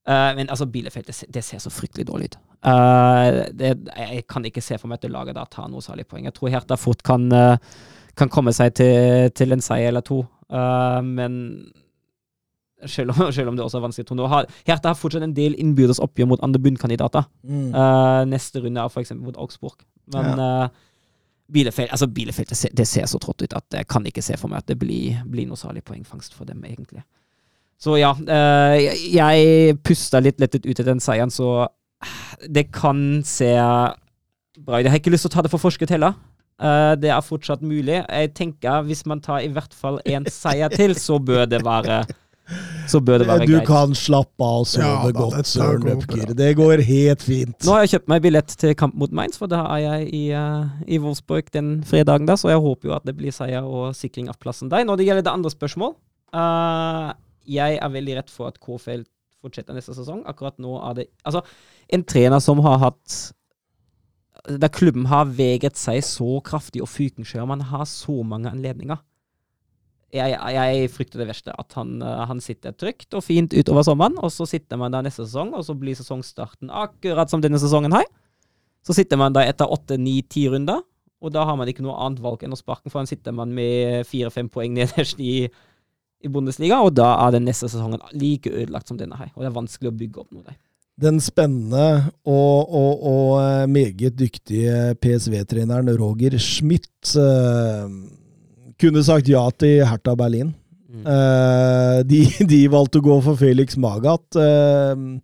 [0.05, 2.38] Uh, men altså, Bielefeld, det, det, ser så fryktelig dårlig ut.
[2.66, 6.09] Uh, det, jeg kan ikke se for meg at det laget der tar noe særlig
[6.10, 6.26] poeng.
[6.26, 7.55] Jeg tror Hertha fort kan, uh,
[8.18, 10.20] kan komme seg til, til, en seier eller to,
[11.05, 11.38] men
[12.90, 14.16] selv om, selv om, det også er vanskelig.
[14.19, 17.28] Nå har, Hertha har fortsatt en del innbyrdes oppgjør mot andre bunnkandidater.
[17.43, 17.70] Mm.
[17.74, 19.15] Uh, neste runde er f.eks.
[19.20, 19.85] mot Augsburg.
[20.15, 20.51] Men ja.
[20.66, 20.69] uh,
[21.55, 24.36] Bielefeld, altså Bielefeld det, ser, det ser så trått ut at jeg kan ikke se
[24.40, 27.05] for meg at det blir, blir noe særlig poengfangst for dem, egentlig.
[27.81, 31.66] Så ja, uh, jeg, jeg pusta litt lettet ut etter den seieren, så
[32.48, 34.85] det kan se bra ut.
[34.85, 36.16] Jeg har ikke lyst til å ta det for forskudd heller.
[36.55, 37.98] Uh, det er fortsatt mulig.
[37.98, 42.05] Jeg tenker Hvis man tar i hvert fall én seier til, så bør det være
[42.90, 43.64] så bør det være du greit.
[43.64, 46.32] Du kan slappe av og sove ja, godt, Søren Løpker.
[46.36, 47.56] Det går helt fint.
[47.64, 50.24] Nå har jeg kjøpt meg billett til kamp mot Mainz, for da er jeg i,
[50.36, 53.94] uh, i Wolfsburg den fredagen da, så jeg håper jo at det blir seier og
[53.96, 54.84] sikring av plassen der.
[54.84, 55.94] Når det gjelder det andre spørsmål
[56.36, 57.14] uh,
[57.48, 59.06] Jeg er veldig redd for at KFL
[59.44, 60.22] fortsetter neste sesong.
[60.28, 61.44] Akkurat nå er det Altså,
[61.92, 63.16] en trener som har hatt
[64.60, 69.00] Der klubben har veget seg så kraftig, og Fykenskjør Man har så mange anledninger
[70.15, 71.55] jeg, jeg, frykter det verste.
[71.59, 75.07] At han, eh, han, sitter trygt og fint utover sommeren, og så sitter man der
[75.07, 78.07] neste sesong, og så blir sesongstarten akkurat som denne sesongen her.
[78.85, 80.82] Så sitter man der etter åtte, ni, ti runder,
[81.24, 83.55] og da har man ikke noe annet valg enn å sparke, for da sitter man
[83.57, 88.93] med fire-fem poeng nederst i, i, Bundesliga, og da er den neste sesongen like ødelagt
[88.93, 89.32] som denne her.
[89.35, 90.61] Og det er vanskelig å bygge opp noe der.
[91.01, 97.89] Den spennende og, og, og meget dyktige PSV-treneren Roger Schmidt uh,
[98.85, 100.52] kunne sagt ja til Hertha Berlin.
[100.94, 101.02] Mm.
[101.02, 102.20] Uh, de,
[102.52, 104.39] de, valgte å gå for Felix Magath.
[104.39, 105.19] Uh,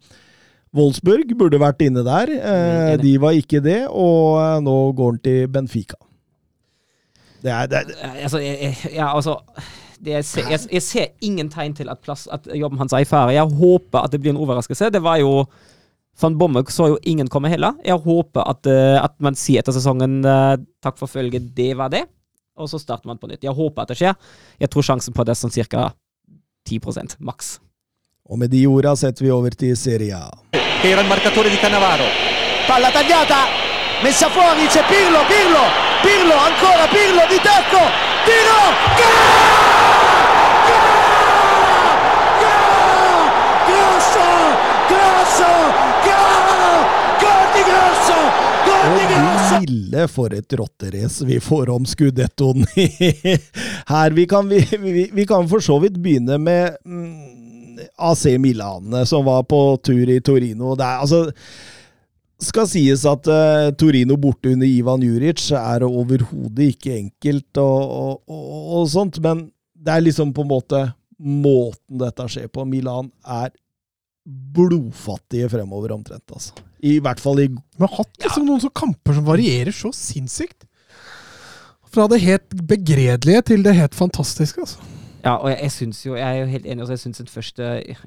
[0.76, 2.32] Wolfsburg burde vært inne der.
[2.40, 5.98] Uh, de var ikke det, og nå går han til Benfica.
[7.40, 9.38] Det er, det er, Altså, jeg, ja, altså
[10.00, 13.04] det jeg, ser, jeg, jeg ser ingen tegn til at, plass, at jobben hans er
[13.04, 13.34] i fare.
[13.36, 14.90] Jeg håper at det blir en overraskelse.
[14.92, 15.44] Det var jo
[16.20, 17.78] Van Bommel så jo ingen komme heller.
[17.84, 18.68] Jeg håper at,
[19.00, 22.04] at man sier etter sesongen takk for følget, det var det.
[22.56, 23.44] Og så starter man på nytt.
[23.44, 24.14] Jeg håper at det skjer.
[24.60, 25.92] Jeg tror sjansen på det er sånn ca.
[26.68, 26.80] 10
[27.20, 27.58] maks.
[28.30, 30.30] og med de orda setter vi over til Serie A.
[30.84, 32.04] era il marcatore di Cannavaro.
[32.66, 33.46] Palla tagliata,
[34.02, 35.64] messa fuori, c'è Pirlo, Pirlo,
[36.02, 37.82] Pirlo, ancora Pirlo di tacco,
[38.24, 38.60] tiro,
[43.68, 44.26] Grosso,
[44.88, 45.48] grosso,
[47.20, 48.18] gol di Grosso,
[48.64, 50.06] gol Grosso.
[50.14, 52.66] For et rotterace vi får om skudettoen
[53.92, 54.16] her.
[54.16, 59.24] Vi kan, vi, vi, vi kan for så vidt begynne med mm, AC Milan, som
[59.28, 60.74] var på tur i Torino.
[60.78, 61.26] Det er altså
[62.40, 68.14] skal sies at uh, Torino borte under Ivan Juric er overhodet ikke enkelt og, og,
[68.32, 70.80] og, og sånt, men det er liksom på en måte
[71.20, 72.64] måten dette skjer på.
[72.68, 73.52] Milan er
[74.30, 76.54] blodfattige fremover omtrent, altså.
[76.80, 80.64] I hvert fall i Vi har hatt liksom noen sånne kamper som varierer så sinnssykt.
[81.90, 84.90] Fra det helt begredelige til det helt fantastiske, altså.
[85.20, 87.28] Ja, og jeg, jeg synes jo, jeg er jo helt enig, altså jeg synes den
[87.28, 87.66] første,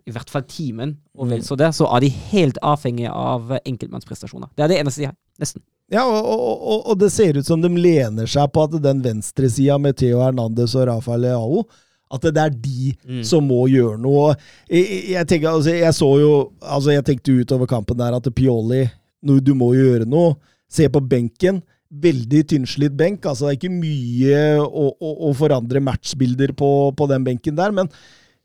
[0.09, 4.49] i hvert fall timen, og vel så det, så er de helt avhengige av enkeltmannsprestasjoner.
[4.57, 5.61] Det er det eneste de har, nesten.
[5.93, 9.03] Ja, og, og, og, og det ser ut som de lener seg på at den
[9.03, 11.65] venstresida med Theo Hernandez og Rafael Leao
[12.13, 13.21] at det er de Mm.
[13.25, 14.35] som må gjøre noe.
[14.69, 18.83] Jeg, jeg, tenker, altså, jeg så jo altså Jeg tenkte utover kampen der at Pioli
[19.23, 20.35] Du må jo gjøre noe.
[20.69, 21.61] Se på benken.
[21.93, 23.25] Veldig tynnslitt benk.
[23.25, 27.71] altså Det er ikke mye å, å, å forandre matchbilder på, på den benken der,
[27.71, 27.89] men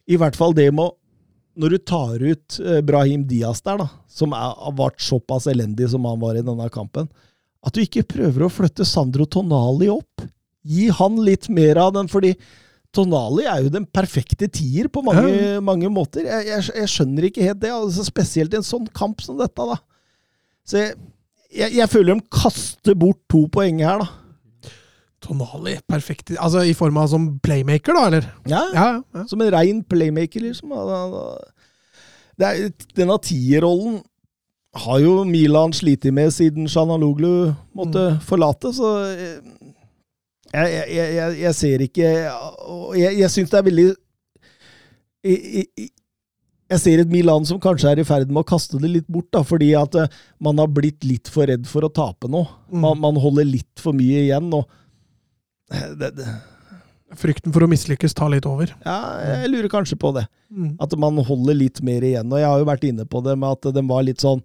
[0.08, 0.94] i hvert fall det med å
[1.58, 5.88] Når du tar ut eh, Brahim Diaz der, da, som er, har vært såpass elendig
[5.90, 7.08] som han var i denne kampen,
[7.66, 10.22] at du ikke prøver å flytte Sandro Tonali opp.
[10.62, 12.36] Gi han litt mer av den, fordi
[12.96, 16.24] Tonali er jo den perfekte tier på mange, mange måter.
[16.24, 19.66] Jeg, jeg, jeg skjønner ikke helt det, altså spesielt i en sånn kamp som dette.
[19.68, 19.76] da.
[20.68, 20.96] Så jeg,
[21.52, 24.72] jeg, føler de kaster bort to poeng her, da.
[25.24, 26.32] Tonali, perfekt.
[26.38, 28.28] Altså i form av som playmaker, da, eller?
[28.48, 29.00] Ja, Ja, ja.
[29.18, 29.24] ja.
[29.28, 30.72] Som en rein playmaker, liksom.
[32.38, 33.98] Er, denne tierrollen
[34.78, 39.40] har jo Milan slitt med siden Sjanaloglu måtte forlate, så eh,
[40.52, 42.08] jeg, jeg, jeg, jeg, ser ikke
[42.96, 43.88] Jeg, jeg syns det er veldig
[46.68, 49.28] jeg, ser et Milan som kanskje er i ferd med å kaste det litt bort,
[49.34, 50.12] da, fordi at eh,
[50.44, 52.44] man har blitt litt for redd for å tape nå.
[52.70, 54.52] Man, man holder litt for mye igjen.
[54.54, 54.68] og
[55.74, 56.28] eh, det, det,
[57.18, 58.74] Frykten for å mislykkes tar litt over.
[58.84, 58.98] ja,
[59.42, 60.26] jeg lurer kanskje på det.
[60.52, 60.74] Mm.
[60.84, 62.28] At man holder litt mer igjen.
[62.28, 64.44] Og jeg har jo vært inne på det med at den var litt sånn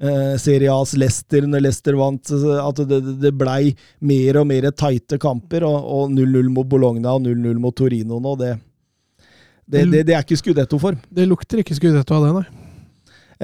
[0.00, 2.34] eh, Serie A's Leicester når Leicester vant.
[2.64, 5.66] At det, det blei mer og mer tighte kamper.
[5.68, 8.52] Og, og 0-0 mot Bologna og 0-0 mot Torino nå, det,
[9.64, 11.00] det, det, det er ikke skudettoform.
[11.08, 12.64] Det lukter ikke skudetto av det, nei.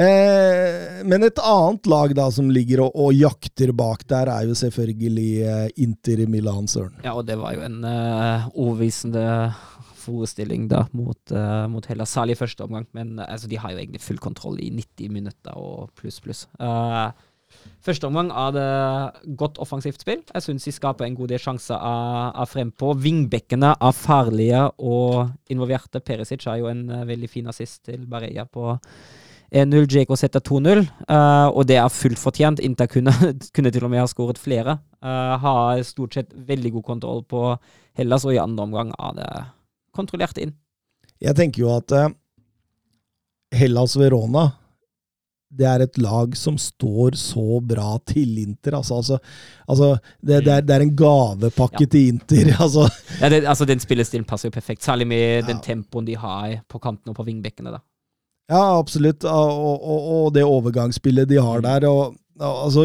[0.01, 4.55] Eh, men et annet lag da som ligger og, og jakter bak der, er jo
[4.57, 6.95] selvfølgelig eh, Inter Milan, søren.
[7.05, 9.25] Ja, og det var jo en uh, overbevisende
[10.01, 12.87] forestilling da mot, uh, mot Hellas, særlig i første omgang.
[12.97, 16.47] Men uh, altså, de har jo egentlig full kontroll i 90 minutter og pluss, pluss.
[16.61, 17.11] Uh,
[17.85, 20.23] første omgang er det godt offensivt spill.
[20.35, 22.95] Jeg syns de skaper en god del sjanser av, av frempå.
[23.01, 26.03] Vingbekkene er farlige og involverte.
[26.05, 28.79] Perisic har jo en uh, veldig fin assist til Barella på
[29.51, 29.87] 1-0.
[29.91, 32.63] Djeko setter 2-0, uh, og det er fullt fortjent.
[32.63, 33.15] Inter kunne,
[33.55, 34.79] kunne til og med ha skåret flere.
[35.03, 37.45] Uh, har stort sett veldig god kontroll på
[37.99, 39.31] Hellas, og i andre omgang er det
[40.01, 40.57] kontrollert inn.
[41.21, 42.09] Jeg tenker jo at eh,
[43.61, 44.49] Hellas Verona
[45.51, 48.77] det er et lag som står så bra til Inter.
[48.79, 49.17] Altså, altså,
[49.67, 49.89] altså
[50.23, 51.91] det, det, er, det er en gavepakke Ja.
[51.91, 52.53] til Inter.
[52.63, 52.85] Altså,
[53.19, 56.79] Ja, det, altså Den spillestilen passer jo perfekt, særlig med den tempoen de har på
[56.79, 57.73] kantene og på vingbekkene.
[57.75, 57.81] da.
[58.49, 59.25] ja, absolutt.
[59.27, 61.89] Og, og, og det overgangsspillet de har der.
[61.91, 62.85] Og, altså,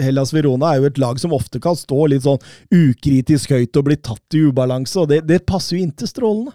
[0.00, 2.40] Hellas Verona er jo et lag som ofte kan stå litt sånn
[2.72, 6.54] ukritisk høyt og bli tatt i ubalanse, og det, det passer jo inntil strålende.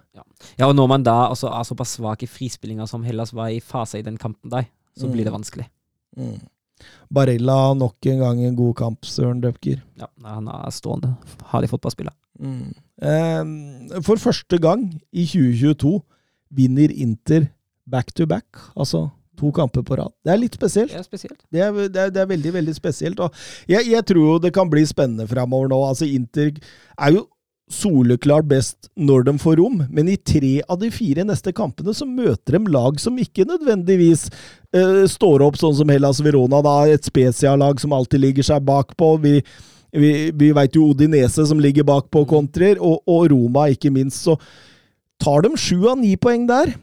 [0.57, 3.59] Ja, og Når man da altså, er såpass svak i frispillinga som Hellas var i
[3.61, 4.65] fase i den kampen der,
[4.97, 5.11] så Mm.
[5.13, 5.67] blir det vanskelig.
[7.11, 9.81] Barella nok en gang en god kamp, Søren Døpker.
[9.99, 11.15] Ja, Han er stående.
[11.51, 12.13] Hardig fotballspiller.
[12.39, 12.73] Mm.
[13.01, 16.01] Eh, for første gang i 2022
[16.55, 17.47] vinner Inter
[17.89, 18.45] back to back,
[18.77, 19.09] altså
[19.39, 20.13] to kamper på rad.
[20.25, 20.93] Det er litt spesielt.
[20.93, 21.41] Det er spesielt.
[21.49, 23.19] Det er, det er, det er veldig, veldig spesielt.
[23.23, 25.81] Og jeg, jeg tror jo det kan bli spennende framover nå.
[25.89, 27.25] Altså, Inter er jo
[27.69, 32.07] soleklart best når de får rom, men i tre av de fire neste kampene så
[32.09, 34.25] møter de lag som ikke nødvendigvis
[34.75, 39.11] uh, står opp sånn som Hellas Verona, da, et spesialag som alltid ligger seg bakpå.
[39.21, 39.35] Vi,
[39.93, 44.25] vi, vi veit jo Odinese som ligger bakpå kontrer, og, og Roma ikke minst.
[44.25, 44.39] Så
[45.21, 46.73] tar de sju av ni poeng der,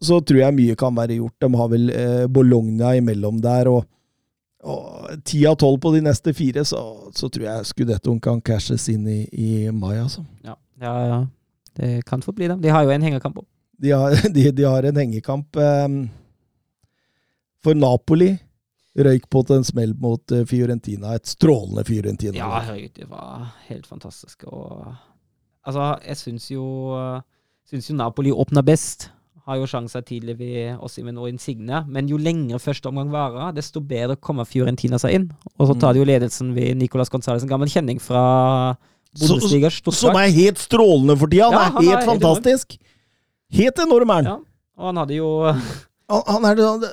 [0.00, 1.36] så tror jeg mye kan være gjort.
[1.44, 3.68] De har vel eh, Bologna imellom der.
[3.68, 3.86] og
[5.24, 6.80] ti av tolv på de neste fire, så,
[7.16, 10.24] så tror jeg Scudettoen kan cashes inn i, i mai, altså.
[10.44, 11.20] Ja, ja, ja.
[11.80, 12.58] Det kan få bli det.
[12.60, 13.46] De har jo en hengekamp òg.
[13.80, 15.56] De har, de, de har en hengekamp.
[15.56, 15.88] Eh,
[17.64, 18.34] for Napoli
[19.00, 21.14] røyk på til en smell mot uh, Fiorentina.
[21.14, 22.34] Et strålende Fiorentina.
[22.36, 24.44] Ja, herregud, det var helt fantastisk.
[24.48, 24.88] Og
[25.62, 26.64] altså, jeg syns jo,
[27.70, 29.10] syns jo Napoli åpna best.
[29.48, 31.82] Har jo sjanser tidlig ved Ossimen og Insigne.
[31.88, 35.26] Men jo lengre første omgang varer, desto bedre kommer Fiorentina seg inn.
[35.56, 38.76] Og så tar de jo ledelsen ved Nicolas Gonzales, en gammel kjenning fra
[39.16, 41.48] Bundesliga Som er helt strålende for tida!
[41.50, 42.76] Ja, han er helt fantastisk!
[43.50, 44.28] Helt enorm er han.
[44.28, 44.36] Ja,
[44.78, 45.30] og han hadde jo
[46.10, 46.84] Han, han er sånn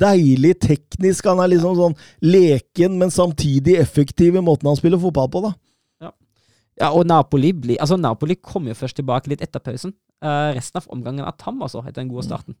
[0.00, 1.26] deilig teknisk.
[1.30, 1.94] Han er liksom sånn
[2.26, 5.52] leken, men samtidig effektiv i måten han spiller fotball på, da.
[6.76, 9.94] Ja, og Napoli blir Altså, Napoli kom jo først tilbake litt etter pausen.
[10.24, 12.56] Eh, resten av omgangen er tam, altså, etter den gode starten.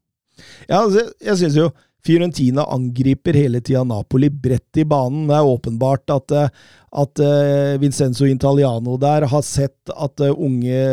[0.68, 1.70] Ja, altså, jeg synes jo
[2.06, 5.24] Fiorentina angriper hele tida Napoli bredt i banen.
[5.30, 6.66] Det er åpenbart at, eh,
[7.02, 10.84] at eh, Vincenzo Italiano der har sett at unge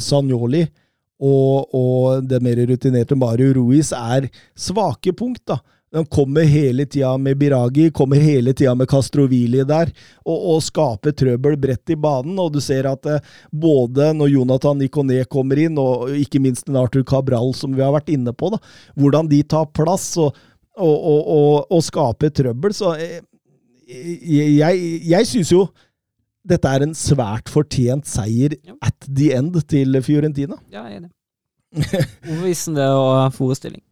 [0.00, 0.64] Sagnoli
[1.22, 4.26] og, og det mer rutinerte Mario Ruiz er
[4.58, 5.60] svake punkt, da.
[5.92, 9.90] De kommer hele tida med Biragi, kommer hele tida med Castrovili der,
[10.24, 12.38] og, og skaper trøbbel bredt i banen.
[12.40, 13.20] Og du ser at eh,
[13.52, 17.92] både når Jonathan Ikoné kommer inn, og ikke minst en Arthur Cabral, som vi har
[17.92, 18.62] vært inne på, da,
[18.96, 20.32] hvordan de tar plass og,
[20.80, 22.72] og, og, skaper trøbbel.
[22.76, 23.20] Så eh,
[23.84, 24.82] jeg, jeg,
[25.12, 25.66] jeg syns jo
[26.42, 28.74] dette er en svært fortjent seier Ja.
[28.82, 30.56] at the end til Fiorentina.
[30.72, 31.12] Ja, jeg er enig.
[32.26, 33.84] Overbevisende og forestilling.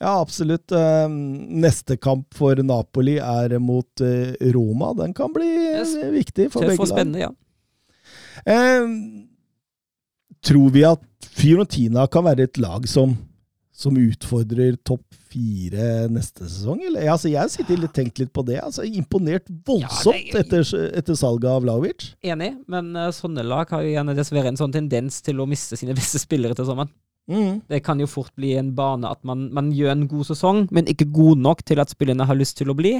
[0.00, 0.70] Ja, absolutt.
[0.72, 4.92] Eh, Neste kamp for Napoli er mot eh, Roma.
[4.94, 5.96] Den kan bli eh, Yes.
[6.14, 6.96] viktig for Tøff begge og lag.
[6.96, 7.32] spennende, ja.
[8.46, 8.84] Eh,
[10.46, 11.02] tror vi at
[11.38, 13.16] Fiorentina kan være et lag som,
[13.74, 16.80] som utfordrer topp fire neste sesong?
[16.86, 17.08] Eller?
[17.12, 18.60] Altså, jeg har sittet litt, tenkt litt på det.
[18.64, 20.62] Altså, imponert voldsomt Ja, etter,
[20.98, 22.12] etter salget av Vlaovic.
[22.24, 25.76] Enig, men eh, sånne lag har jo gjerne dessverre en sånn tendens til å miste
[25.78, 26.94] sine beste spillere til sommeren.
[27.28, 27.60] Mm.
[27.68, 30.88] Det kan jo fort bli en bane at man, man gjør en god sesong, men
[30.88, 32.96] ikke god nok til at spillerne har lyst til å bli.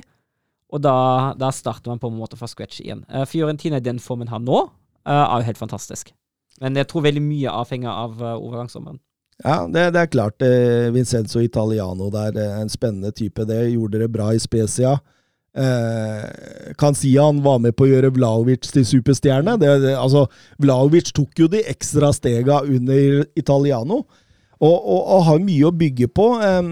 [0.68, 3.06] Og da, da starter man på en måte fra scratch igjen.
[3.08, 6.12] Uh, Fiorentina i den formen har nå, uh, er jo helt fantastisk.
[6.60, 9.00] Men jeg tror veldig mye avhenger av uh, overgangssommeren.
[9.44, 10.42] Ja, det, det er klart.
[10.42, 13.44] Eh, Vincenzo Italiano der, eh, en spennende type.
[13.46, 14.96] Det gjorde dere bra i Spezia.
[15.58, 16.86] Eh,
[17.18, 19.56] han var med på å gjøre Vlaovic til superstjerne.
[19.58, 20.26] Det, det, altså,
[20.62, 24.04] Vlaovic tok jo de ekstra stega under Italiano.
[24.58, 26.28] Og, og, og har mye å bygge på.
[26.42, 26.70] Eh,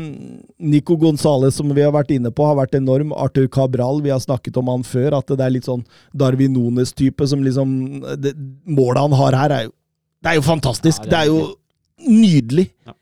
[0.73, 3.15] Nico Gonzales, som vi har vært inne på, har vært enorm.
[3.15, 5.19] Arthur Cabral, vi har snakket om han før.
[5.21, 5.85] At det er litt sånn
[6.15, 7.77] Darwin Nones-type som liksom
[8.23, 8.35] det,
[8.67, 9.75] Målet han har her, er jo
[10.23, 11.07] Det er jo fantastisk!
[11.07, 12.71] Ja, det, det er er jo nydelig!
[12.87, 12.96] Ja.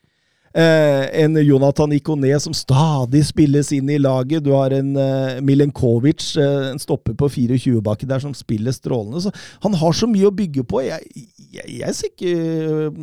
[0.54, 4.44] Eh, en Jonathan Ikoné som stadig spilles inn i laget.
[4.46, 9.24] Du har en eh, Milenkovic, eh, en stopper på 24 baki der, som spiller strålende.
[9.24, 9.32] Så
[9.66, 10.84] han har så mye å bygge på.
[10.86, 11.26] Jeg,
[11.56, 13.02] jeg, jeg ser ikke eh,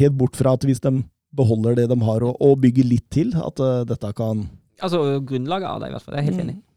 [0.00, 0.96] helt bort fra at hvis de
[1.38, 4.48] beholder det de har, og, og bygger litt til, at uh, dette kan
[4.78, 6.14] Altså grunnlaget av det, i hvert fall.
[6.16, 6.67] Jeg er helt Mm.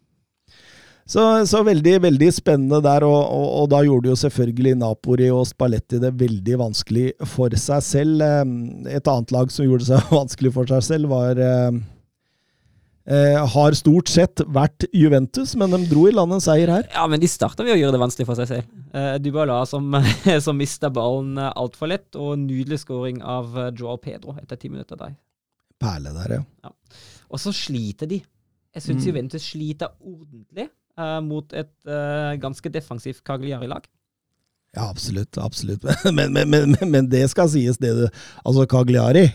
[1.11, 5.43] Så, så veldig, veldig spennende der, og, og, og da gjorde jo selvfølgelig Napoli og
[5.49, 8.23] Spalletti det veldig vanskelig for seg selv.
[8.23, 11.81] Eh, Et annet lag som gjorde det seg vanskelig for seg selv, var eh,
[13.11, 16.87] eh, Har stort sett vært Juventus, men de dro i land en seier her.
[16.95, 18.71] Ja, men de starta ved å gjøre det vanskelig for seg selv.
[18.95, 19.91] Eh, Dybala som,
[20.47, 24.71] som mista ballen uh, altfor lett, og nydelig scoring av uh, Joao Pedro etter ti
[24.71, 25.17] minutter der.
[25.81, 26.71] Perle der, ja.
[27.31, 28.23] Og så sliter de.
[28.71, 29.07] Jeg syns Mm.
[29.09, 30.77] Juventus sliter ordentlig eh,
[31.23, 33.87] mot et eh, ganske defensivt Cagliari-lag.
[34.75, 35.37] Ja, absolutt.
[35.37, 35.83] absolutt.
[36.15, 38.05] Men, men, men, men, men det skal sies, det du
[38.45, 39.25] Altså, Cagliari,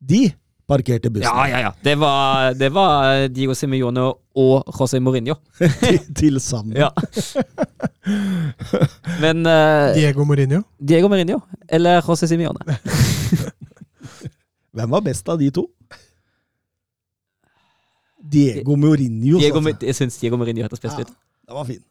[0.00, 0.30] de
[0.68, 1.72] parkerte bussen Ja, ja, ja.
[1.84, 5.34] Det var, det var Diego Simione og José Mourinho.
[5.82, 6.76] til, til sammen.
[6.76, 6.88] Ja.
[9.20, 10.62] Men uh, Diego Mourinho.
[10.80, 12.58] Diego Mourinho eller José Simione?
[14.72, 15.66] Hvem var best av de to?
[18.32, 19.38] Diego Mourinho.
[19.42, 19.86] Diego, altså.
[19.88, 21.12] jeg syns Diego Mourinho hørtes best Ja, ut.
[21.48, 21.82] den var fin.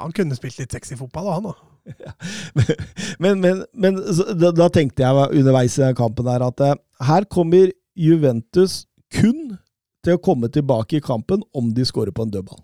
[0.00, 1.56] Han kunne spilt litt sexy fotball, han da.
[3.22, 6.76] Men, men, men så, da, da tenkte jeg underveis i den kampen her at eh,
[7.08, 8.82] her kommer Juventus
[9.12, 9.56] kun
[10.04, 12.60] til å komme tilbake i kampen om de skårer på en dødball.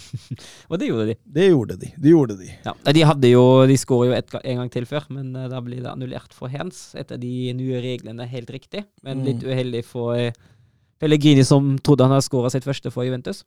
[0.70, 1.16] Og det gjorde de.
[1.38, 1.88] Det gjorde de.
[1.98, 2.50] De gjorde de.
[2.66, 5.62] Ja, De hadde jo, de skårer jo et, en gang til før, men eh, da
[5.64, 8.84] blir det annullert for hands etter de nye reglene helt riktig.
[9.06, 10.30] Men litt uheldig for eh,
[10.98, 13.44] Pellegrini, som trodde han hadde skåra sitt første for Juventus.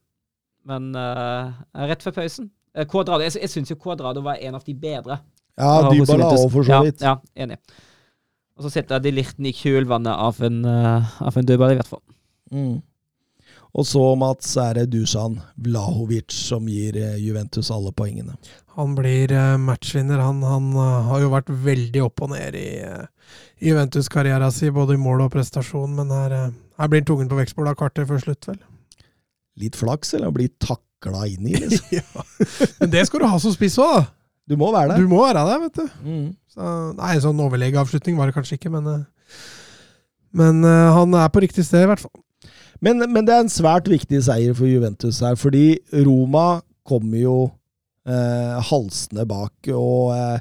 [0.68, 1.52] Men uh,
[1.90, 5.18] rett før pausen uh, Quadrado, Jeg, jeg syns jo Quadrado var en av de bedre.
[5.60, 7.02] Ja, Dybala òg, for så vidt.
[7.02, 7.57] Ja, ja enig.
[8.57, 11.91] Og så setter de Lirten i kjølvannet av en, uh, av en dødball, i hvert
[11.91, 12.03] fall.
[12.53, 12.80] Mm.
[13.72, 18.36] Og så, Mats, er det Dusan Vlahovic som gir Juventus alle poengene.
[18.76, 19.32] Han blir
[19.64, 20.19] matchvinner.
[20.19, 20.68] Han, han
[21.07, 23.07] har jo vært veldig opp og ned i, eh,
[23.61, 26.36] Juventus-karrieren sin, både i mål og prestasjon, men her,
[26.82, 28.58] her blir han tungen på vekstbord av kartet før slutt, vel.
[29.62, 31.94] Litt flaks, eller bli takla inn i, liksom.
[31.99, 32.26] ja.
[32.82, 34.10] Men det skal du ha som spiss òg, da!
[34.49, 35.03] Du må være der.
[35.03, 35.99] Du må være der, vet du.
[36.03, 36.26] Mm.
[36.52, 39.06] Så, nei, sånn overlegeavslutning var det kanskje ikke, men eh,
[40.36, 42.24] Men eh, han er på riktig sted, i hvert fall.
[42.82, 47.36] Men, men det er en svært viktig seier for Juventus her, fordi Roma kommer jo
[48.10, 50.40] eh, halsende bak og eh,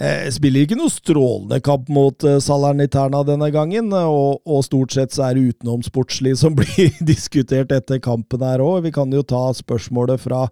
[0.00, 3.92] eh, spiller ikke noe strålende kamp mot eh, Salernitana denne gangen.
[3.96, 8.84] Og, og stort sett så er det utenomsportslig som blir diskutert etter kampen her òg.
[8.86, 10.46] Vi kan jo ta spørsmålet fra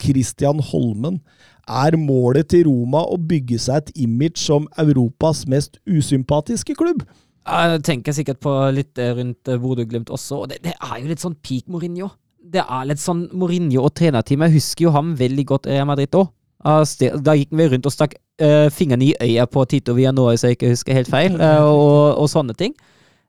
[0.00, 1.20] Christian Holmen.
[1.70, 7.04] Er målet til Roma å bygge seg et image som Europas mest usympatiske klubb?
[7.50, 11.08] Jeg tenker sikkert på litt eh, rundt eh, Bodø-Glimt også, og det, det er jo
[11.10, 12.10] litt sånn peak Mourinho.
[12.40, 14.50] Det er litt sånn Mourinho og trenerteamet.
[14.50, 16.30] Jeg husker jo ham veldig godt i Real Madrid òg.
[16.60, 20.58] Da gikk vi rundt og stakk uh, fingeren i øya på Tito Vianoa, så jeg
[20.58, 22.74] ikke husker helt feil, uh, og, og sånne ting.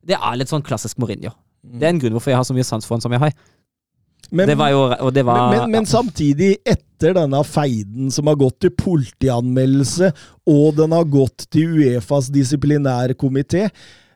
[0.04, 1.32] Det er litt sånn klassisk Mourinho.
[1.62, 3.36] Det er en grunn hvorfor jeg har så mye sans for han som jeg har.
[4.32, 8.38] Men- det var jo det var Men, men, men samtidig, etter denne feiden som har
[8.40, 10.12] gått til politianmeldelse,
[10.48, 13.70] og den har gått til Uefas disiplinærkomité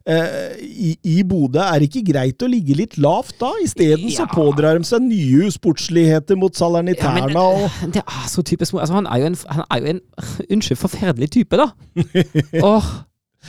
[0.07, 3.52] eh, i, I Bodø er det ikke greit å ligge litt lavt da?
[3.64, 8.44] Isteden så pådrar de seg nye usportsligheter mot Ja, men, og eh, det er så
[8.45, 10.02] typisk Altså, han er jo en, han er jo en
[10.53, 11.69] Unnskyld, forferdelig type, da.
[12.72, 12.90] Åh,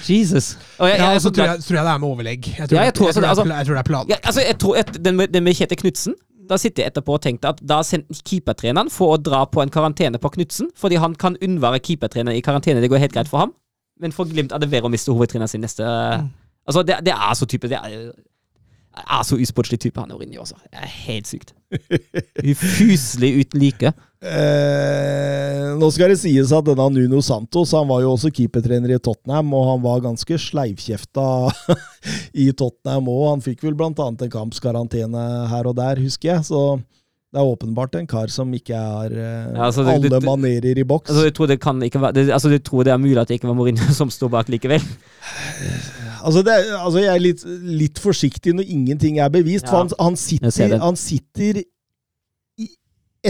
[0.08, 0.56] Jesus.
[0.78, 2.46] Og jeg, Ja, jeg, så tror jeg, tror jeg det er med overlegg.
[2.58, 4.06] Jeg tror, Ja, jeg det, altså- er- jeg tror det er plan.
[4.08, 6.14] Ja, altså, jeg tror at den med, den med Kjetil Knutsen
[6.48, 9.70] Da sitter jeg etterpå og tenkte at da sendte keepertreneren for å dra på en
[9.72, 12.78] karantene på Knutsen, fordi han kan unnvære keepertreneren i karantene.
[12.84, 13.52] Det går helt greit for ham.
[13.98, 15.82] Men for Glimt er det verre å miste hovedtreneren sin neste
[16.66, 18.10] Altså, det, det er så type Det er,
[19.06, 20.56] er så usportslig type, han Mourinho, altså.
[20.66, 21.52] Det er helt sykt.
[22.42, 23.92] Ufuselig uten like.
[24.26, 28.98] Eh, nå skal det sies at denne Nuno Santos han var jo også keepertrener i
[28.98, 31.26] Tottenham, og han var ganske sleivkjefta
[32.44, 33.20] i Tottenham òg.
[33.34, 36.46] Han fikk vel annet en kampskarantene her og der, husker jeg.
[36.48, 40.24] Så det er åpenbart en kar som ikke har eh, Ja, altså, det- alle det-
[40.26, 41.12] manerer i boks.
[41.12, 43.28] Altså, jeg tror det kan ikke være det, Altså, jeg tror det er mulig at
[43.28, 44.82] det ikke var Mourinho som står bak likevel.
[46.26, 47.42] Altså, det, altså jeg er litt,
[47.82, 52.66] litt forsiktig når ingenting er bevist, for han, han, sitter, han sitter i,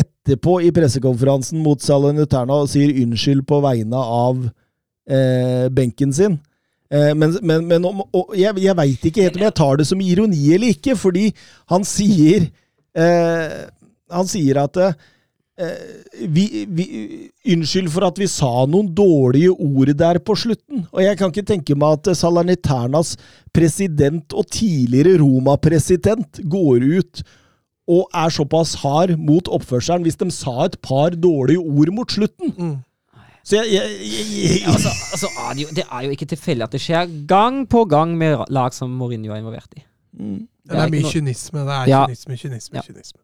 [0.01, 6.39] etterpå i pressekonferansen mot Salernitana og sier unnskyld på vegne av eh, benken sin.
[6.89, 8.01] Eh, men men, men om,
[8.37, 11.29] jeg, jeg veit ikke helt om jeg tar det som ironi eller ikke, fordi
[11.73, 12.49] han sier
[12.97, 13.65] eh,
[14.15, 14.95] Han sier at eh,
[15.57, 16.85] vi, vi,
[17.55, 20.83] Unnskyld for at vi sa noen dårlige ord der på slutten.
[20.93, 23.15] Og jeg kan ikke tenke meg at Salerniternas
[23.57, 27.23] president og tidligere Roma-president går ut
[27.89, 32.53] og er såpass hard mot oppførselen hvis de sa et par dårlige ord mot slutten.
[32.59, 32.77] Mm.
[33.47, 36.27] Så jeg, jeg, jeg, jeg, Ja, altså, altså, er det, jo, det er jo ikke
[36.33, 39.85] tilfeldig at det skjer gang på gang med lag som Mourinho er involvert i.
[40.19, 40.41] Mm.
[40.67, 41.63] Det er ikke mye noe- kynisme.
[41.69, 42.01] Det er Ja.
[42.09, 42.83] kynisme, kynisme, Ja.
[42.83, 43.21] kynisme.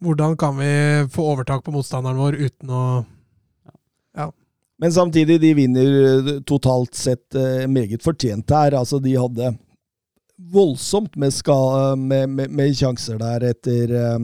[0.00, 0.72] Hvordan kan vi
[1.12, 2.84] få overtak på motstanderen vår uten å
[4.80, 8.72] Men samtidig, de vinner eh, totalt sett eh, meget fortjent her.
[8.78, 9.50] Altså, de hadde
[10.40, 11.56] voldsomt med, ska,
[11.96, 14.22] med, med, med sjanser der etter eh,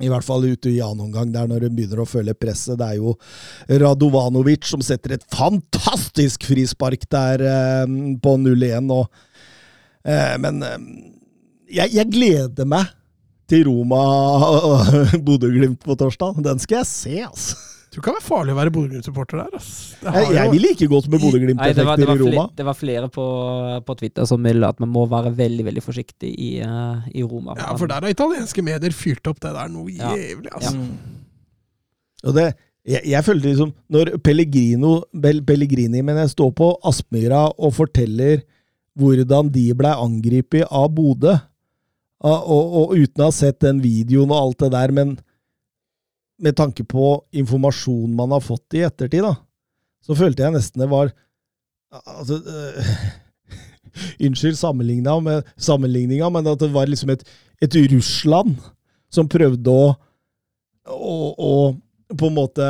[0.00, 2.78] I hvert fall ute i annen omgang, der når hun begynner å føle presset.
[2.80, 3.12] Det er jo
[3.84, 7.84] Radovanovic som setter et fantastisk frispark der eh,
[8.24, 8.88] på 0-1.
[8.88, 9.04] og
[10.08, 10.90] eh, Men eh,
[11.76, 12.88] jeg, jeg gleder meg
[13.50, 14.00] til Roma
[14.70, 14.90] og
[15.26, 16.40] Bodø-Glimt på torsdag.
[16.44, 17.60] Den skal jeg se, altså.
[17.94, 19.52] Du kan være farlig å være Bodø-Glimt-supporter der.
[19.54, 19.98] Altså.
[20.02, 22.46] Jeg, jeg ville vil ikke gått med Bodø-Glimt-effekter i Roma.
[22.58, 23.26] det var flere på,
[23.86, 27.54] på Twitter som ville at man må være veldig veldig forsiktig i, uh, i Roma.
[27.60, 30.10] Ja, for der har italienske medier fyrt opp det der noe Ja.
[30.18, 30.74] jævlig, altså.
[32.24, 32.48] Og det,
[32.88, 38.42] jeg, jeg følte liksom Når Pellegrino, Bel- Pellegrini men jeg står på Aspmyra og forteller
[38.98, 41.32] hvordan de ble angrepet av Bodø,
[42.24, 45.16] og, og, og uten å ha sett den videoen og alt det der, men
[46.40, 49.36] med tanke på informasjonen man har fått i ettertid, da,
[50.04, 51.12] så følte jeg nesten det var
[51.94, 52.94] Altså øh,
[54.26, 57.22] Unnskyld sammenligninga, men, sammenligninga, men at det var liksom et,
[57.62, 58.56] et Russland
[59.14, 59.92] som prøvde å,
[60.90, 62.66] å, å på en måte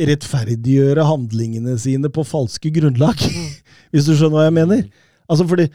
[0.00, 3.22] rettferdiggjøre handlingene sine på falske grunnlag.
[3.94, 4.82] Hvis du skjønner hva jeg mener?
[5.30, 5.68] Altså fordi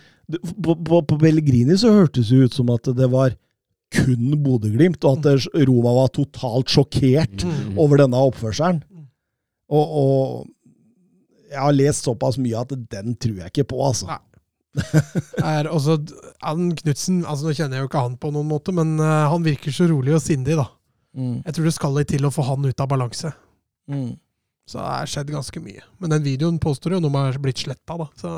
[0.59, 3.35] På, på, på Pellegrini så hørtes det ut som at det var
[3.93, 7.45] kun Bodø-Glimt, og at Roma var totalt sjokkert
[7.77, 8.81] over denne oppførselen.
[9.69, 14.09] Og, og jeg har lest såpass mye at den tror jeg ikke på, altså.
[14.09, 14.21] Nei.
[15.55, 15.93] er også
[16.43, 19.45] han Knutsen altså Nå kjenner jeg jo ikke han på noen måte, men uh, han
[19.45, 20.67] virker så rolig og sindig, da.
[21.15, 23.31] Mm, Jeg tror det skal litt til å få han ut av balanse.
[23.91, 24.13] mm.
[24.65, 25.83] Så det har skjedd ganske mye.
[26.01, 28.07] Men den videoen påstår jo noe har blitt sletta, da.
[28.17, 28.31] Så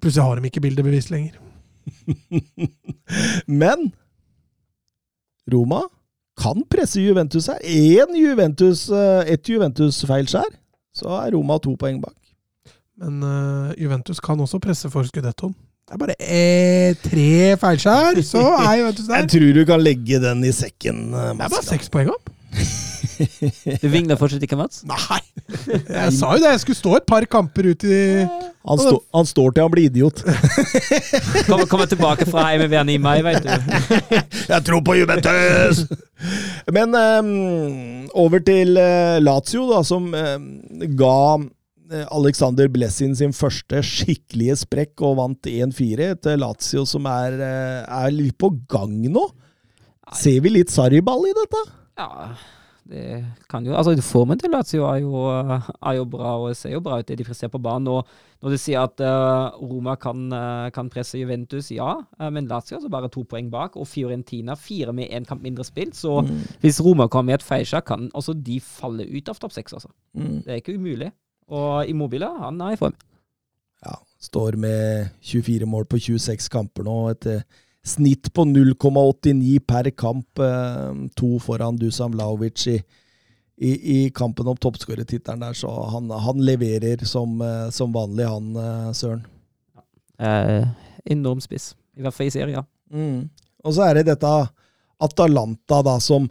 [0.00, 1.36] plutselig har de ikke bildebevis lenger.
[3.62, 3.90] Men
[5.52, 5.82] Roma
[6.40, 7.60] kan presse Juventus her.
[7.62, 10.50] Én Juventus, eh, ett Juventus-feilskjær,
[10.94, 12.16] så er Roma to poeng bak.
[12.98, 15.54] Men uh, Juventus kan også presse for skudettoen.
[15.84, 19.20] Det er bare eh, tre feilskjær, så er Juventus der.
[19.20, 21.08] Jeg tror du kan legge den i sekken.
[21.12, 22.30] eh, Det er bare seks poeng opp.
[23.82, 24.82] Du vingla fortsatt ikke, Mats?
[24.88, 25.20] Nei!
[25.64, 29.28] Jeg sa jo det, jeg skulle stå et par kamper ut i Han, stå, han
[29.28, 30.22] står til han blir idiot.
[31.48, 33.50] Kommer, kommer tilbake fra MVN i mai, veit du.
[34.54, 35.84] Jeg tror på Juventus!
[36.72, 40.48] Men um, over til uh, Lazio, da, som um,
[40.96, 41.18] ga
[41.92, 46.14] eh, Alexander Blessin sin første skikkelige sprekk og vant 1-4.
[46.24, 49.28] til Lazio som er, eh, er litt på gang nå.
[50.16, 51.64] Ser vi litt Sarriball i dette?
[52.00, 52.32] Ja,
[52.84, 56.82] det kan jo Altså, formen til Lazio er jo, er jo bra, og ser jo
[56.84, 57.88] bra ut det de presterer på banen.
[57.88, 58.06] Og
[58.42, 62.74] når du sier at uh, Roma kan, uh, kan presse Juventus, ja, uh, men Lazio
[62.74, 65.96] er altså bare to poeng bak, og Fiorentina fire med én kamp mindre spilt.
[65.96, 66.20] Så
[66.60, 69.92] hvis Roma kommer i et feilskjær, kan også de falle ut av topp seks, altså.
[70.14, 71.12] Det er ikke umulig.
[71.48, 72.94] Og Immobile, han er i form.
[73.84, 76.96] Ja, står med 24 mål på 26 kamper nå.
[77.12, 77.42] Et eh,
[77.84, 80.38] snitt på 0,89 per kamp.
[80.38, 82.78] eh, To foran Dusan Vlaovic i,
[83.56, 88.56] i, i kampen om toppskårertittelen der, så han, han leverer som, eh, som vanlig, han
[88.56, 89.24] eh, Søren.
[90.18, 90.68] Eh,
[91.04, 91.74] enorm spiss.
[91.96, 92.66] I hvert fall i serien.
[92.90, 93.28] Mm.
[93.64, 94.32] Og så er det dette
[95.04, 96.28] Atalanta, da, som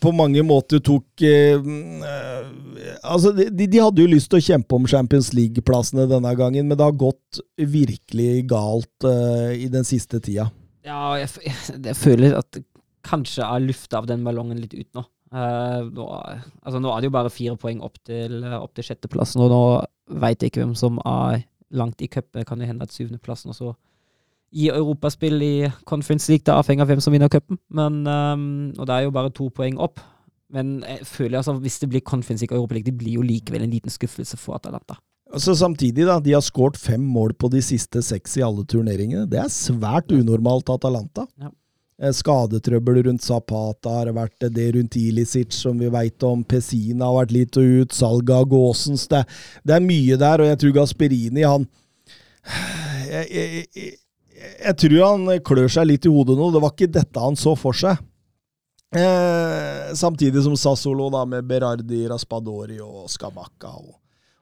[0.00, 2.46] på mange måter tok eh, eh,
[3.04, 6.78] Altså, de, de hadde jo lyst til å kjempe om Champions League-plassene denne gangen, men
[6.78, 10.48] det har gått virkelig galt eh, i den siste tida.
[10.86, 11.56] Ja, jeg, jeg,
[11.90, 12.74] jeg føler at kanskje
[13.08, 15.04] kanskje er lufta av den ballongen litt ut nå.
[15.28, 16.06] Eh, nå,
[16.62, 19.62] altså, nå er det jo bare fire poeng opp til, opp til sjetteplassen, og nå
[20.22, 21.44] veit jeg ikke hvem som er
[21.76, 22.46] langt i cupen.
[22.48, 23.74] Kan jo hende at syvendeplassen også
[24.52, 26.46] i europaspill i Conference League.
[26.46, 27.58] Det avhenger av hvem som vinner cupen.
[27.70, 28.46] Men, ehm,
[28.78, 30.00] og det er jo bare to poeng opp.
[30.50, 33.26] Men jeg føler altså, hvis det blir Conference League og Europa League, det blir jo
[33.26, 34.96] likevel en liten skuffelse for Atalanta.
[35.28, 39.28] Altså Samtidig, da, de har skåret fem mål på de siste seks i alle turneringene.
[39.28, 41.26] Det er svært unormalt Atalanta.
[41.36, 41.52] Ja.
[42.00, 46.44] Eh, Skadetrøbbel rundt Zapata har vært det rundt Ilicic, som vi veit om.
[46.48, 47.92] Pessina har vært litt ut.
[47.92, 49.04] Salget av Gåsens.
[49.10, 49.24] Det,
[49.68, 51.68] det er mye der, og jeg tror Gasperini, han
[53.12, 53.96] jeg, jeg, jeg,
[54.38, 56.50] jeg tror han klør seg litt i hodet nå.
[56.54, 58.00] Det var ikke dette han så for seg.
[58.96, 63.98] Eh, samtidig som Sassolo da med Berardi, Raspadori og Skamaka, Og,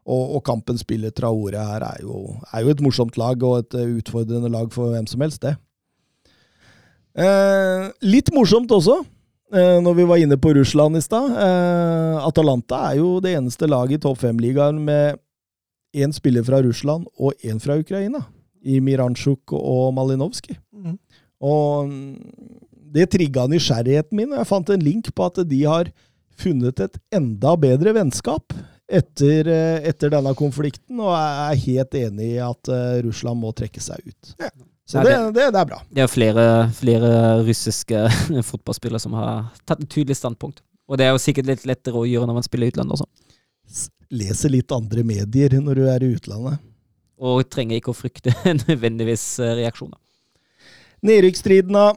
[0.06, 3.74] og, og kampen spiller Traore her er jo, er jo et morsomt lag, og et
[3.74, 5.56] eh, utfordrende lag for hvem som helst, det.
[7.16, 9.00] Eh, litt morsomt også,
[9.50, 11.32] eh, når vi var inne på Russland i stad.
[11.32, 15.18] Eh, Atalanta er jo det eneste laget i topp fem-ligaen med
[15.96, 18.26] én spiller fra Russland og én fra Ukraina.
[18.66, 20.56] I Miranchuk og Malinowski.
[20.74, 20.96] Mm.
[21.46, 21.90] Og
[22.96, 25.90] det trigga nysgjerrigheten min, og jeg fant en link på at de har
[26.40, 28.54] funnet et enda bedre vennskap
[28.86, 33.50] etter, eh, etter denne konflikten, og jeg er helt enig i at eh, Russland må
[33.56, 34.32] trekke seg ut.
[34.86, 35.80] Så Ja, det, det- det, det er bra.
[35.90, 36.44] Det er flere,
[36.76, 37.10] flere
[37.48, 38.04] russiske
[38.52, 40.62] fotballspillere som har tatt et tydelig standpunkt.
[40.86, 43.88] Og det er jo sikkert litt lettere å gjøre når man spiller i utlandet også.
[44.14, 46.60] Leser litt andre medier når du er i utlandet.
[47.18, 48.34] Og trenger ikke å frykte
[48.68, 49.98] nødvendigvis eh, reaksjoner.
[51.06, 51.94] Nedrykksstriden, da.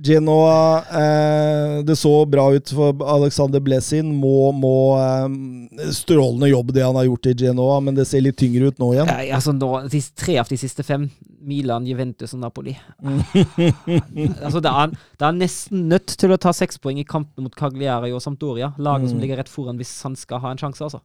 [0.00, 4.12] Genoa eh, Det så bra ut for Alexander Blessin.
[4.16, 8.38] Må, må eh, Strålende jobb det han har gjort i Genoa, men det ser litt
[8.40, 9.10] tyngre ut nå igjen.
[9.10, 11.08] Eh, altså nå, de tre av de siste fem,
[11.40, 12.74] Milan, Juventus og Napoli
[14.44, 17.54] altså det er, det er nesten nødt til å ta seks poeng i kampen mot
[17.56, 18.72] Cagliari og Sampdoria.
[18.78, 19.24] Laget som Mm.
[19.24, 21.00] ligger rett foran hvis han skal ha en sjanse, altså.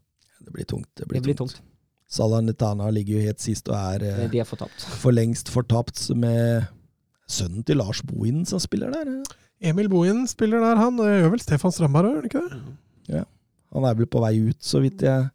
[0.45, 0.87] Det blir tungt.
[0.93, 1.61] Det Det blir, blir tungt.
[2.07, 2.11] Tungt.
[2.15, 4.81] Salernitana ligger jo helt sist og er eh, De er fortapt.
[5.01, 6.63] for lengst fortapt med
[7.27, 9.07] sønnen til Lars Bohinen som spiller der.
[9.61, 9.69] eh.
[9.69, 10.97] Emil Bohin spiller der, han.
[10.97, 12.41] Det gjør vel Stefan Strandberg òg, gjør han ikke
[13.09, 13.25] det?
[13.73, 15.29] Han er vel på vei ut, så vidt jeg,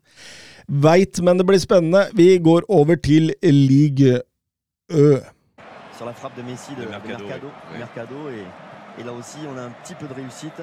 [0.68, 2.06] Veit, men det blir spennende.
[2.14, 4.20] Vi går over til Ligue
[4.90, 5.16] Ø.
[5.98, 7.78] sur la frappe de Messi de, De de Mercado, Mercado, oui.
[7.78, 8.47] Mercado, et,
[9.01, 10.62] et là aussi on a un petit peu de réussite.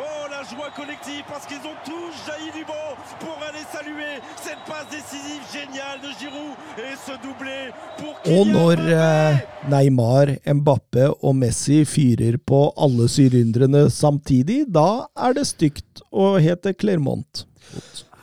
[0.00, 4.62] Oh, la joie collective parce qu'ils ont tous jailli du banc pour aller saluer cette
[4.66, 7.68] passe décisive géniale de Giroud et ce doublé
[7.98, 15.04] pour Og når Mbappé eh, Neymar, Mbappe og Messi fyrer på alle sylindrene samtidig, da
[15.20, 17.44] er det stygt å hete Clermont.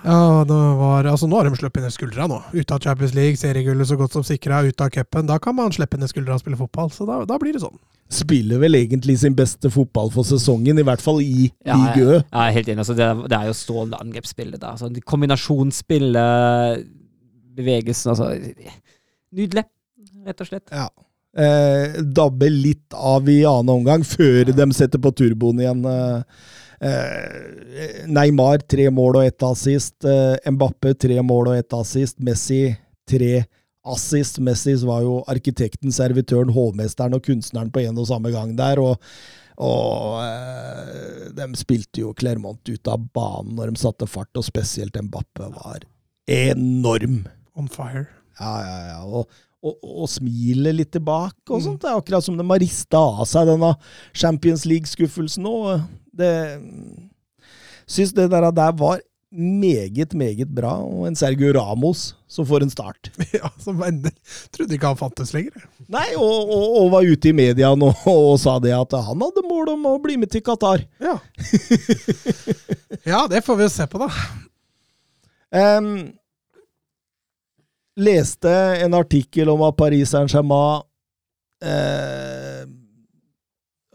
[0.04, 2.38] Ja, det var, altså Nå har de sluppet ned skuldra, nå.
[2.54, 5.28] Ute av Champions League, seriegullet så godt som sikra, ute av cupen.
[5.30, 6.92] Da kan man slippe ned skuldra og spille fotball.
[6.94, 7.80] Så da, da blir det sånn.
[8.14, 12.20] Spiller vel egentlig sin beste fotball for sesongen, i hvert fall i Ja, Ligue Ø.
[12.22, 12.84] Jeg er helt enig.
[12.86, 14.62] Altså, det, er, det er jo strålende angrepsspillet.
[14.62, 14.76] da.
[14.78, 16.86] Altså, kombinasjonsspillet,
[17.58, 18.32] bevegelsen altså,
[19.38, 19.66] Nydelig,
[20.28, 20.72] rett og slett.
[20.72, 20.88] Ja.
[21.38, 25.84] Eh, dabbe litt av i annen omgang, før de setter på turboen igjen.
[25.86, 26.56] Eh,
[28.08, 29.96] Neymar tre mål og ett assist.
[30.06, 32.20] Eh, Mbappe tre mål og ett assist.
[32.20, 32.76] Messi
[33.10, 33.46] tre
[33.88, 34.40] assist.
[34.44, 38.80] Messi var jo arkitekten, servitøren, hovmesteren og kunstneren på en og samme gang der.
[38.80, 39.02] og
[39.58, 44.94] og eh, de spilte jo Clermont ut av banen når de satte fart, og spesielt
[45.02, 45.82] Mbappe var
[46.30, 47.24] enorm.
[47.58, 48.06] On fire.
[48.38, 49.00] Ja, ja, ja.
[49.02, 49.32] Og,
[49.66, 51.82] og, og smile litt tilbake og sånt.
[51.82, 53.74] Det er akkurat som de har rista av seg denne
[54.14, 55.78] Champions League-skuffelsen nå.
[56.18, 56.32] Det
[57.88, 59.00] Syns det der, der var
[59.32, 60.74] meget, meget bra.
[60.84, 63.12] Og en Sergio Ramos som får en start.
[63.38, 64.16] Ja, som endelig
[64.52, 65.64] Trodde ikke han fantes lenger.
[65.88, 69.46] Nei, og, og, og var ute i media nå og sa det at han hadde
[69.48, 70.84] mål om å bli med til Qatar.
[71.04, 71.18] Ja.
[73.14, 74.12] ja, det får vi jo se på, da.
[75.56, 75.92] Em,
[77.98, 78.52] leste
[78.84, 80.84] en artikkel om at Paris Saint-Germain
[81.66, 82.66] eh,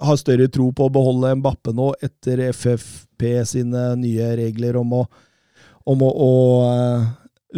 [0.02, 5.02] har større tro på å beholde Mbappe nå etter FFP sine nye regler om å,
[5.86, 6.32] om å, å
[6.70, 7.04] eh,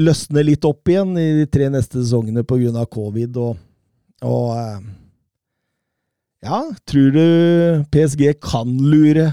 [0.04, 2.84] løsne litt opp igjen i de tre neste sesongene pga.
[2.90, 3.40] covid.
[3.40, 3.56] Og,
[4.28, 4.84] og eh,
[6.44, 7.26] ja, tror du
[7.94, 9.30] PSG kan lure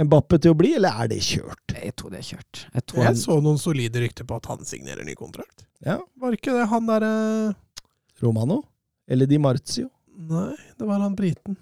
[0.00, 1.74] Mbappe til å bli, eller er det kjørt?
[1.76, 2.62] Jeg tror det er kjørt.
[2.72, 5.66] Jeg tror Jeg han, så noen solide rykter på at han signerer ny kontrakt.
[5.84, 7.12] Ja, Var ikke det han derre
[8.22, 8.62] Romano?
[9.10, 9.90] Eller Di Marzio?
[10.16, 11.58] Nei, det var han briten.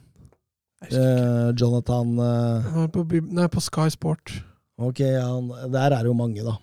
[0.80, 1.26] Jeg husker ikke.
[1.26, 3.04] Eh, Jonathan eh, var på,
[3.34, 4.36] nei, på Sky Sport.
[4.80, 6.54] Ok, han, der er det jo mange, da.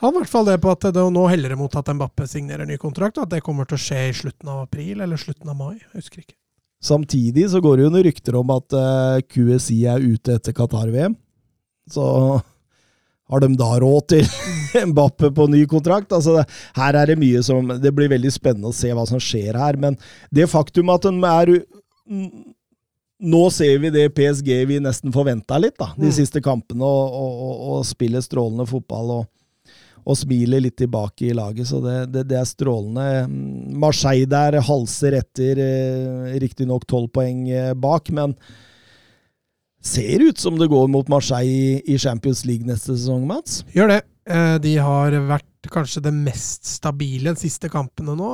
[0.00, 2.66] Han i hvert fall det på at det, nå heller det mot at Mbappe signerer
[2.66, 5.52] ny kontrakt, og at det kommer til å skje i slutten av april eller slutten
[5.52, 5.76] av mai.
[5.76, 6.38] Jeg husker ikke.
[6.84, 11.16] Samtidig så går det jo noen rykter om at eh, QSI er ute etter Qatar-VM.
[11.90, 12.04] Så
[13.28, 14.28] har de da råd til
[14.92, 16.12] Mbappe på ny kontrakt?
[16.14, 16.44] Altså,
[16.76, 19.76] her er det mye som Det blir veldig spennende å se hva som skjer her,
[19.80, 19.96] men
[20.30, 21.54] det faktum at de er
[23.18, 26.14] Nå ser vi det PSG vi nesten forventa litt, da, de Mm.
[26.14, 29.10] siste kampene, og, og, og, og spiller strålende fotball.
[29.16, 29.26] og
[30.08, 33.26] og smiler litt tilbake i laget, så det, det, det er strålende.
[33.76, 38.32] Marseille der halser etter, eh, riktignok tolv poeng eh, bak, men
[39.84, 43.60] ser ut som det går mot Marseille i, Champions League neste sesong, Mats.
[43.76, 44.00] Gjør det.
[44.28, 48.32] Eh, De har vært kanskje det mest stabile de siste kampene nå.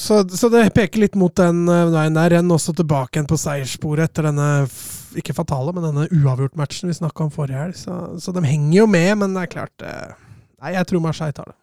[0.00, 2.32] Så, det peker litt mot den veien der.
[2.32, 4.64] Renn også tilbake igjen på seierssporet etter denne,
[5.18, 7.78] ikke fatale, men denne uavgjort-matchen vi snakka om forrige helg.
[7.78, 10.26] Så, så de henger jo med, men det er klart eh,
[10.60, 11.56] Nei, jeg tror Marseille tar det.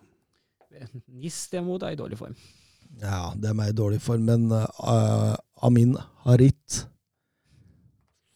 [1.13, 2.33] Nis derimot er i dårlig form.
[3.01, 5.93] Ja, de er i dårlig form, men uh, Amin
[6.25, 6.79] Harit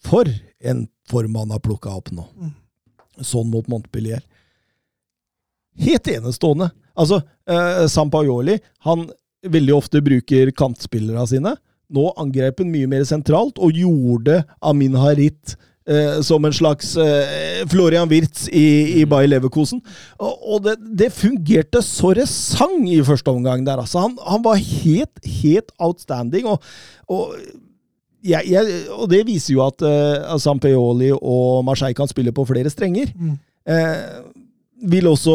[0.05, 0.29] For
[0.61, 2.27] en form han har plukka opp nå.
[2.37, 2.53] Mm.
[3.25, 4.21] Sånn mot Montpellier.
[5.81, 6.69] Helt enestående.
[6.93, 9.07] Altså, uh, Sampajoli, han
[9.49, 11.55] veldig ofte bruker kantspillerne sine.
[11.91, 15.55] Nå angrep han mye mer sentralt, og gjorde Amin Harit
[15.87, 19.81] eh, som en slags eh, Florian Wirtz i, i Bayer Leverkosen.
[20.19, 24.05] Og, og det, det fungerte så det sang i første omgang der, altså.
[24.07, 26.47] Han, han var helt, helt outstanding.
[26.47, 26.63] og,
[27.11, 27.35] og
[28.21, 32.69] jeg, jeg, og det viser jo at uh, Sampeoli og Marseille kan spille på flere
[32.69, 33.09] strenger.
[33.17, 33.37] Mm.
[33.69, 34.21] Eh,
[34.91, 35.33] vil også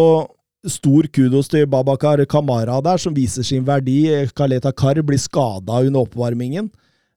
[0.70, 4.05] stor kudos til Babakar Kamara der, som viser sin verdi.
[4.36, 6.70] Kaleta Kar blir skada under oppvarmingen.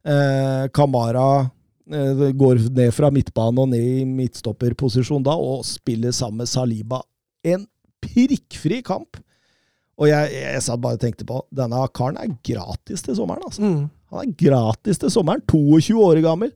[0.05, 1.49] Eh, Kamara
[1.91, 7.01] eh, går ned fra midtbane og ned i midtstopperposisjon da, og spiller sammen med Saliba.
[7.43, 7.65] En
[8.03, 9.19] prikkfri kamp.
[9.99, 13.65] Og jeg, jeg satt bare og tenkte på denne karen er gratis til sommeren, altså.
[13.65, 13.89] Mm.
[14.13, 15.43] Han er gratis til sommeren.
[15.51, 16.53] 22 år gammel.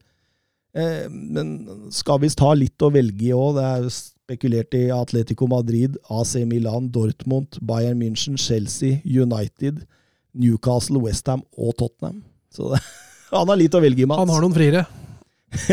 [0.73, 3.57] Eh, men skal visst ha litt å velge i òg.
[3.59, 3.89] Det er
[4.33, 9.85] spekulert i Atletico Madrid, AC Milan, Dortmund, Bayern München, Chelsea, United,
[10.33, 12.23] Newcastle, Westham og Tottenham.
[12.51, 12.81] Så det,
[13.31, 14.19] han har litt å velge i, Mats.
[14.23, 14.85] Han har noen friere.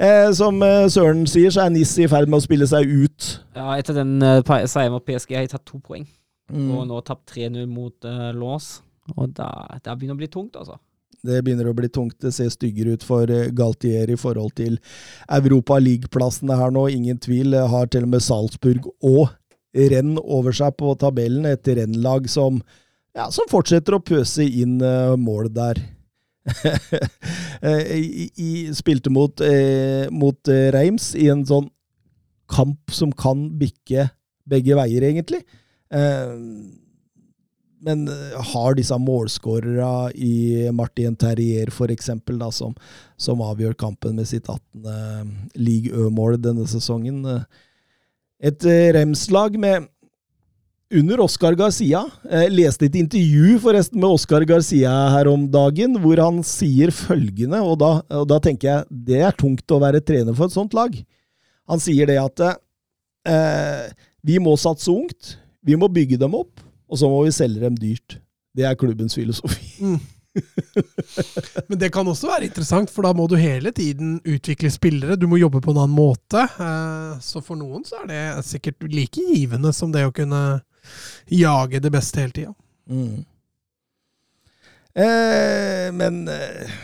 [0.00, 3.32] eh, som eh, Søren sier, så er Nis i ferd med å spille seg ut.
[3.56, 6.08] Ja, etter den uh, seieren mot PSG har jeg tatt to poeng.
[6.50, 6.70] Mm.
[6.78, 8.78] Og nå tapt 3-0 mot uh, Lås.
[9.18, 10.78] Og da, det begynner å bli tungt, altså.
[11.26, 12.18] Det begynner å bli tungt.
[12.22, 14.78] Det ser styggere ut for eh, Galtier i forhold til
[15.28, 16.86] Europa League-plassene her nå.
[16.92, 17.56] Ingen tvil.
[17.70, 19.28] Har til og med Salzburg og
[19.76, 21.48] renn over seg på tabellen.
[21.50, 22.60] Et rennlag som,
[23.16, 25.82] ja, som fortsetter å pøse inn uh, mål der.
[27.60, 31.68] I, i, spilte mot, eh, mot eh, Reims i en sånn
[32.50, 34.08] kamp som kan bikke
[34.50, 35.42] begge veier, egentlig.
[35.92, 36.32] Eh,
[37.80, 38.04] men
[38.52, 41.72] har disse målskårerne i Martin Terrier,
[42.38, 42.74] da, som,
[43.16, 45.48] som avgjør kampen med sitt 18.
[45.56, 47.24] league Ø-mål denne sesongen.
[48.40, 49.88] Et Rems-lag med
[50.90, 52.02] under Oscar Garcia.
[52.26, 57.60] Jeg leste et intervju forresten med Oscar Garcia her om dagen, hvor han sier følgende,
[57.62, 60.74] og da, og da tenker jeg det er tungt å være trener for et sånt
[60.76, 60.96] lag.
[61.70, 62.42] Han sier det at
[63.30, 63.86] eh,
[64.26, 66.58] vi må satse ungt, vi må bygge dem opp,
[66.90, 68.18] og så må vi selge dem dyrt.
[68.56, 69.68] Det er klubbens filosofi.
[69.80, 70.00] Mm.
[71.68, 75.18] Men det kan også være interessant, for da må du hele tiden utvikle spillere.
[75.18, 76.44] Du må jobbe på en annen måte.
[76.46, 80.60] Eh, så for noen så er det sikkert like givende som det å kunne
[81.30, 82.54] jage det beste hele tida.
[82.90, 83.20] Mm.
[84.94, 86.78] Eh, men eh,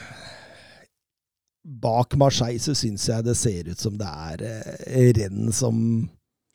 [1.66, 5.80] bak Marseille så syns jeg det ser ut som det er eh, renn som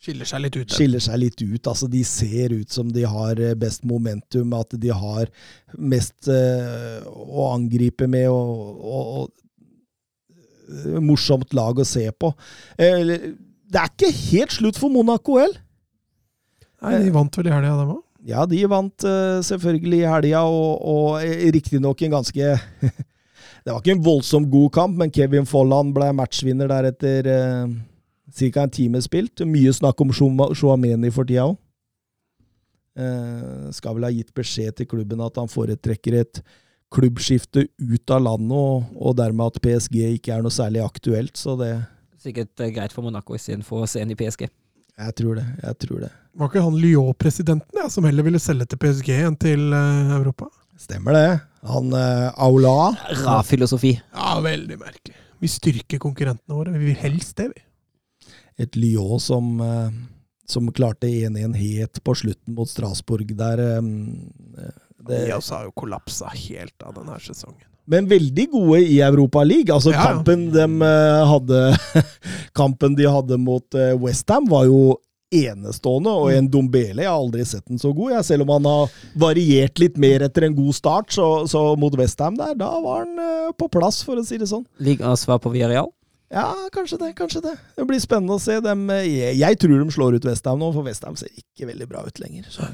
[0.02, 0.72] Skiller seg litt ut.
[0.74, 1.68] Skiller seg litt ut.
[1.70, 5.30] Altså, de ser ut som de har eh, best momentum, at de har
[5.78, 12.32] mest uh, å angripe med og, og, og, morsomt lag å se på.
[12.82, 13.36] Uh,
[13.70, 15.62] det er ikke helt slutt for Monaco heller.
[16.82, 18.02] Nei, de vant vel i helga, dem òg?
[18.26, 22.58] Ja, de vant uh, selvfølgelig i helga, og, og riktignok en ganske
[23.62, 27.28] Det var ikke en voldsomt god kamp, men Kevin Folland ble matchvinner der etter
[28.32, 28.64] Ca.
[28.64, 29.44] en time spilt.
[29.48, 31.60] Mye snakk om Shuameni for tida òg.
[33.00, 36.42] Eh, skal vel ha gitt beskjed til klubben at han foretrekker et
[36.92, 41.56] klubbskifte ut av landet, og, og dermed at PSG ikke er noe særlig aktuelt, så
[41.60, 41.72] det
[42.22, 44.44] Sikkert eh, greit for Monaco istedenfor å se en i PSG.
[45.02, 45.46] Jeg tror det.
[45.64, 46.12] Jeg tror det.
[46.38, 50.52] Var ikke han Lyon-presidenten ja, som heller ville selge til PSG enn til uh, Europa?
[50.78, 51.32] Stemmer det.
[51.72, 52.92] Han uh, Aula.
[53.24, 53.96] Rar filosofi.
[54.14, 55.18] Ja, veldig merkelig.
[55.42, 56.76] Vi styrker konkurrentene våre.
[56.76, 57.66] Vi vil helst det, vi
[58.62, 59.90] et Lyon som, eh,
[60.48, 63.60] som klarte 1-1 het på slutten mot Strasbourg der.
[63.60, 64.72] Eh,
[65.02, 67.68] det, de har jo kollapsa helt av denne sesongen.
[67.90, 69.74] Men veldig gode i Europa League.
[69.74, 70.04] Altså, ja.
[70.12, 71.62] kampen, de eh, hadde,
[72.60, 75.00] kampen de hadde mot Westham, var jo
[75.32, 78.12] enestående, og en Dombele Jeg har aldri sett den så god.
[78.18, 81.96] Jeg, selv om han har variert litt mer etter en god start, så, så mot
[81.98, 84.68] Westham der, da var han på plass, for å si det sånn.
[84.84, 85.90] Ligger svar på Villarreal?
[86.32, 87.12] Ja, kanskje det.
[87.18, 88.60] kanskje Det Det blir spennende å se.
[88.64, 92.06] Dem, jeg, jeg, tror de slår ut Westham nå, for Westham ser ikke veldig bra
[92.08, 92.48] ut lenger.
[92.50, 92.68] Så,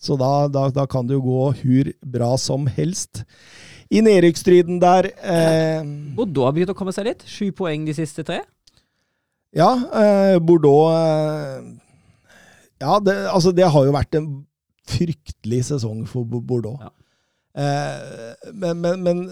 [0.00, 3.24] så da, da, da, kan det jo gå hur bra som helst.
[3.92, 5.84] I nedrykksstriden der eh,
[6.16, 7.26] Bordeaux har begynt å komme seg litt.
[7.28, 8.40] Sju poeng de siste tre.
[9.56, 11.60] Ja, eh, Bordeaux eh,
[12.80, 14.30] Ja, det, altså det har jo vært en
[14.88, 16.80] fryktelig sesong for Bordeaux.
[16.80, 16.90] Ja.
[17.56, 19.22] Eh, men, men, men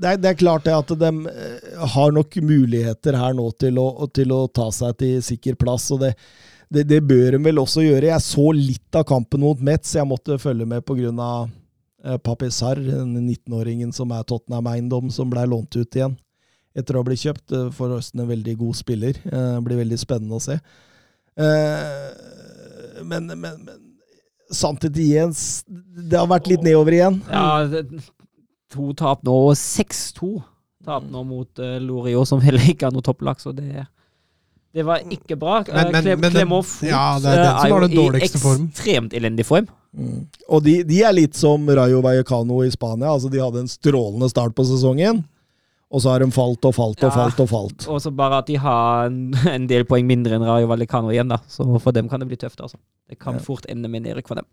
[0.00, 3.80] det er, det er, klart det at de eh, har nok muligheter her nå til
[3.80, 5.90] å, til å ta seg til sikker plass.
[5.92, 6.14] og det,
[6.72, 8.08] det, det, bør de vel også gjøre.
[8.08, 9.92] Jeg så litt av kampen mot Metz.
[9.98, 11.32] Jeg måtte følge med pga.
[12.02, 16.16] Papi Sarr, den 19-åringen som er Tottenham-eiendom, som ble lånt ut igjen
[16.74, 17.52] etter å ha blitt kjøpt.
[17.54, 19.20] Eh, forresten en veldig god spiller.
[19.22, 20.56] Det blir veldig spennende å se.
[23.02, 23.78] Men, men, men
[24.52, 25.30] samtidig igjen
[26.10, 27.22] Det har vært litt nedover igjen.
[27.30, 28.02] Ja, det,
[28.72, 30.34] to tap nå, og 6-2
[30.86, 33.86] tap nå mot uh, Lorio, som heller ikke har noe topplag, så det
[34.72, 35.58] det var ikke bra.
[35.68, 39.66] Men, men, Klem, men Klemov Fot ja, det er, er jo i ekstremt elendig form.
[39.92, 40.22] Mm.
[40.48, 43.10] Og de, de, er litt som Rayo Vallecano i Spania.
[43.12, 45.20] altså De hadde en strålende start på sesongen.
[45.92, 47.84] Og så har de falt og falt og ja, falt og falt.
[47.92, 51.28] Og så bare at de har en, en, del poeng mindre enn Rayo Vallecano igjen,
[51.28, 51.42] da.
[51.52, 52.80] Så for dem kan det bli tøft, altså.
[53.12, 53.44] Det kan ja.
[53.44, 54.48] fort ende med nedrykk for dem.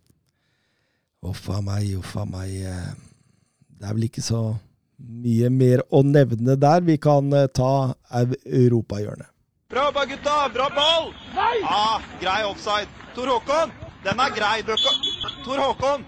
[1.24, 2.60] Uff a meg, uff a meg.
[3.80, 4.42] Det er vel ikke så
[5.00, 6.82] mye mer å nevne der.
[6.84, 9.30] Vi kan eh, ta europahjørnet.
[9.70, 10.36] Bra jobba, gutta!
[10.54, 11.12] Bra ball!
[11.36, 11.60] Nei!
[11.64, 12.90] Ah, grei offside.
[13.16, 13.72] Tor Håkon,
[14.04, 14.58] den er grei.
[15.46, 16.04] Tor Håkon!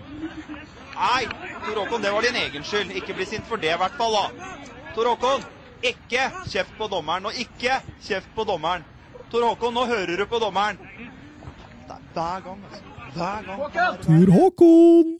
[0.98, 1.23] Nei,
[1.68, 2.91] Tor Håkon, det var din egen skyld.
[2.98, 4.18] Ikke bli sint for det, i hvert fall.
[4.18, 4.52] da.
[4.95, 5.45] Tor Håkon,
[5.85, 8.84] ikke kjeft på dommeren, og ikke kjeft på dommeren.
[9.31, 10.81] Tor Håkon, nå hører du på dommeren.
[11.88, 12.88] Det er hver gang, altså.
[13.15, 14.02] Hver gang.
[14.10, 15.19] Tor Håkon!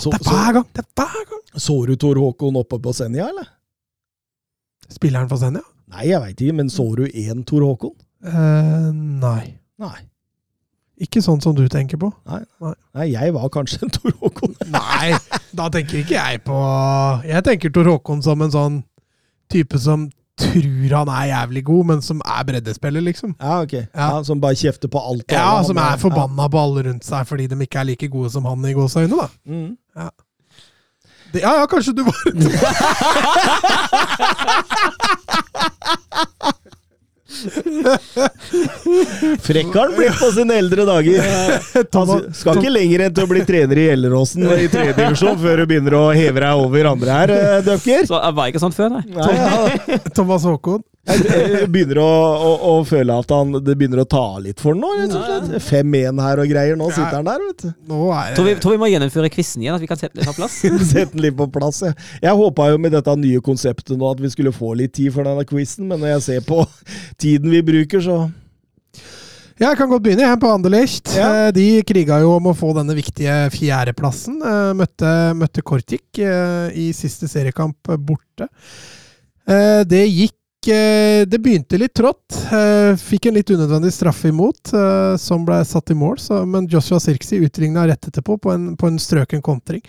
[0.00, 0.66] Så, Det er hver gang!
[0.74, 1.42] Det er hver gang!
[1.54, 3.46] så du Tor Håkon oppe på Senja, eller?
[4.90, 5.62] Spiller han for Senja?
[5.94, 7.94] Nei, jeg veit ikke, men så du én Tor Håkon?
[8.26, 8.90] Eh,
[9.22, 9.54] nei.
[9.78, 10.00] Nei.
[11.04, 12.10] Ikke sånn som du tenker på.
[12.26, 14.54] Nei, jeg var kanskje en Tor Håkon.
[14.74, 15.14] Nei,
[15.54, 16.58] da tenker ikke jeg på
[17.26, 18.76] Jeg tenker Tor Håkon som en sånn
[19.52, 20.06] type som
[20.40, 23.34] tror han er jævlig god, men som er breddespiller, liksom.
[23.40, 23.72] Ja, ok.
[23.72, 24.22] Ja.
[24.26, 25.24] Som bare kjefter på alt.
[25.30, 25.66] Ja, alle.
[25.68, 28.64] som er forbanna på alle rundt seg fordi de ikke er like gode som han
[28.66, 29.28] i gåseøyne, da.
[29.46, 29.52] Ja.
[29.54, 29.76] Mm.
[31.34, 32.14] Det, ja, ja, kanskje du var
[39.44, 41.18] Frekk har han blitt på sine eldre dager.
[41.96, 45.62] Han skal ikke lenger enn til å bli trener i Gjelleråsen i tredje divisjon før
[45.62, 48.08] du begynner å heve deg over andre her, Døkker Døpker.
[48.08, 49.04] Så jeg var ikke sånn før, nei.
[49.14, 49.98] Nei, ja.
[50.14, 50.82] Thomas Håkon.
[51.04, 54.72] Jeg jeg begynner å, å, å føle at han, det begynner å ta litt for
[54.72, 55.66] den nå, rett og slett.
[55.66, 56.78] 5-1 her og greier.
[56.80, 57.72] Nå sitter han der, vet du.
[58.08, 60.36] Er Tror vi, tror vi må gjennomføre quizen igjen, at vi kan sette den på
[60.38, 60.56] plass.
[60.94, 61.82] Sette den litt på plass.
[61.84, 65.12] Jeg, jeg håpa jo med dette nye konseptet nå at vi skulle få litt tid
[65.12, 66.62] for denne quizen, men når jeg ser på
[67.22, 68.16] tiden vi bruker, så
[69.60, 71.12] Jeg kan godt begynne, jeg, på Anderlecht.
[71.14, 71.28] Ja.
[71.46, 74.40] Eh, De kriga jo om å få denne viktige fjerdeplassen.
[74.40, 78.48] Eh, Møtte, møtte Kortik eh, i siste seriekamp borte.
[79.46, 80.34] Eh, Det gikk
[80.64, 82.36] Det begynte litt trått.
[82.52, 86.16] Eh, Fikk en litt unødvendig straffe imot, eh, som ble satt i mål.
[86.48, 89.82] Men Joshua Sirksi utligna rett etterpå på en, på en strøken kontring.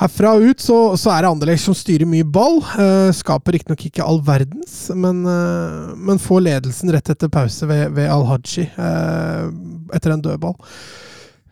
[0.00, 2.62] Herfra og ut så, så er det Anderlecht som styrer mye ball.
[2.80, 7.90] Eh, skaper riktignok ikke all verdens, men, eh, men får ledelsen rett etter pause ved,
[7.98, 9.50] ved Al-Haji eh,
[9.98, 10.56] etter en dødball.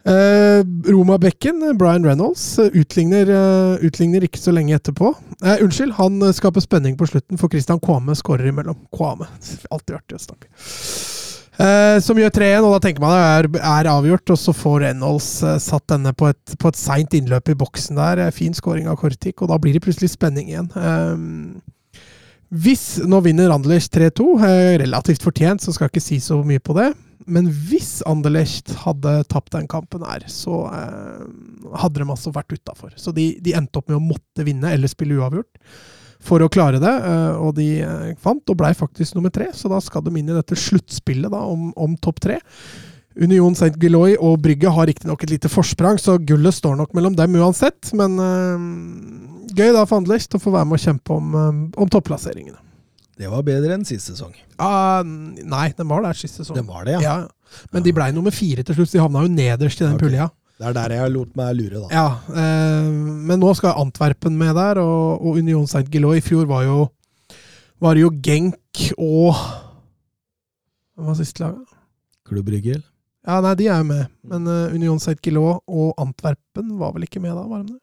[0.09, 5.13] Eh, Roma Bekken, Brian Reynolds, eh, utligner, eh, utligner ikke så lenge etterpå.
[5.43, 8.79] Eh, unnskyld, han skaper spenning på slutten, for Christian Kwame skårer imellom.
[8.95, 9.29] Kwame.
[9.71, 10.49] Alltid artig å snakke.
[12.01, 13.23] Som gjør 3-1, og da tenker man det
[13.59, 14.31] er, er avgjort.
[14.31, 15.27] Og så får Reynolds
[15.65, 18.23] satt denne på et, på et seint innløp i boksen der.
[18.31, 20.71] Fin skåring av Kortik, og da blir det plutselig spenning igjen.
[22.49, 26.63] Hvis Nå vinner Randlers 3-2, eh, relativt fortjent, så skal jeg ikke si så mye
[26.65, 26.95] på det.
[27.29, 31.29] Men hvis Anderlecht hadde tapt den kampen her, så eh,
[31.79, 32.95] hadde de altså vært utafor.
[32.97, 35.63] Så de, de endte opp med å måtte vinne eller spille uavgjort
[36.25, 39.51] for å klare det, eh, og de eh, fant og blei faktisk nummer tre.
[39.55, 42.39] Så da skal de inn i dette sluttspillet om, om topp tre.
[43.19, 43.75] Union St.
[43.83, 47.93] Giloy og Brygge har riktignok et lite forsprang, så gullet står nok mellom dem uansett.
[47.99, 51.37] Men eh, gøy da for Anderlecht å få være med og kjempe om,
[51.75, 52.61] om topplasseringene.
[53.19, 54.35] Det var bedre enn sist sesong.
[54.63, 56.59] Ah, nei, den var der sist sesong.
[56.61, 57.15] Det var det, ja.
[57.19, 58.93] Ja, men de blei nummer fire til slutt.
[58.95, 60.07] De havna jo nederst i den okay.
[60.07, 60.29] pulja.
[60.59, 61.89] Det er der jeg har lot meg lure, da.
[61.95, 62.07] Ja,
[62.43, 65.87] eh, men nå skal Antwerpen med der, og, og Union St.
[65.91, 66.19] Giloy.
[66.19, 66.79] I fjor var jo,
[67.83, 69.35] var det jo Genk og
[70.99, 71.77] Hva var siste laget?
[72.27, 72.81] Klubb Brygge.
[73.29, 74.15] Ja, nei, de er jo med.
[74.27, 75.19] Men uh, Union St.
[75.23, 77.47] Giloy og Antwerpen var vel ikke med da?
[77.47, 77.83] var de det?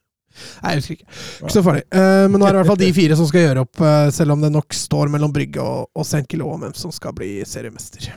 [0.62, 1.10] Nei, jeg husker ikke.
[1.42, 1.84] Ikke så farlig.
[1.90, 4.08] Uh, men nå er det i hvert fall de fire som skal gjøre opp, uh,
[4.14, 6.26] selv om det nok står mellom Brygge og, og St.
[6.36, 8.10] Om hvem som skal bli seriemester.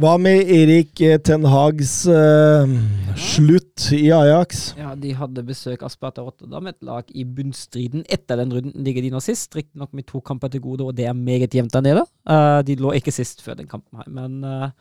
[0.00, 2.70] Hva med Erik eh, Ten Hags uh,
[3.20, 4.62] slutt i Ajax?
[4.78, 8.06] Ja, De hadde besøk av Sparta Rotterdam, et lag i bunnstriden.
[8.10, 11.06] Etter den runden ligger de nå sist, riktignok med to kamper til gode, og det
[11.10, 12.06] er meget jevnt der nede.
[12.24, 14.72] Uh, de lå ikke sist før den kampen her, men uh,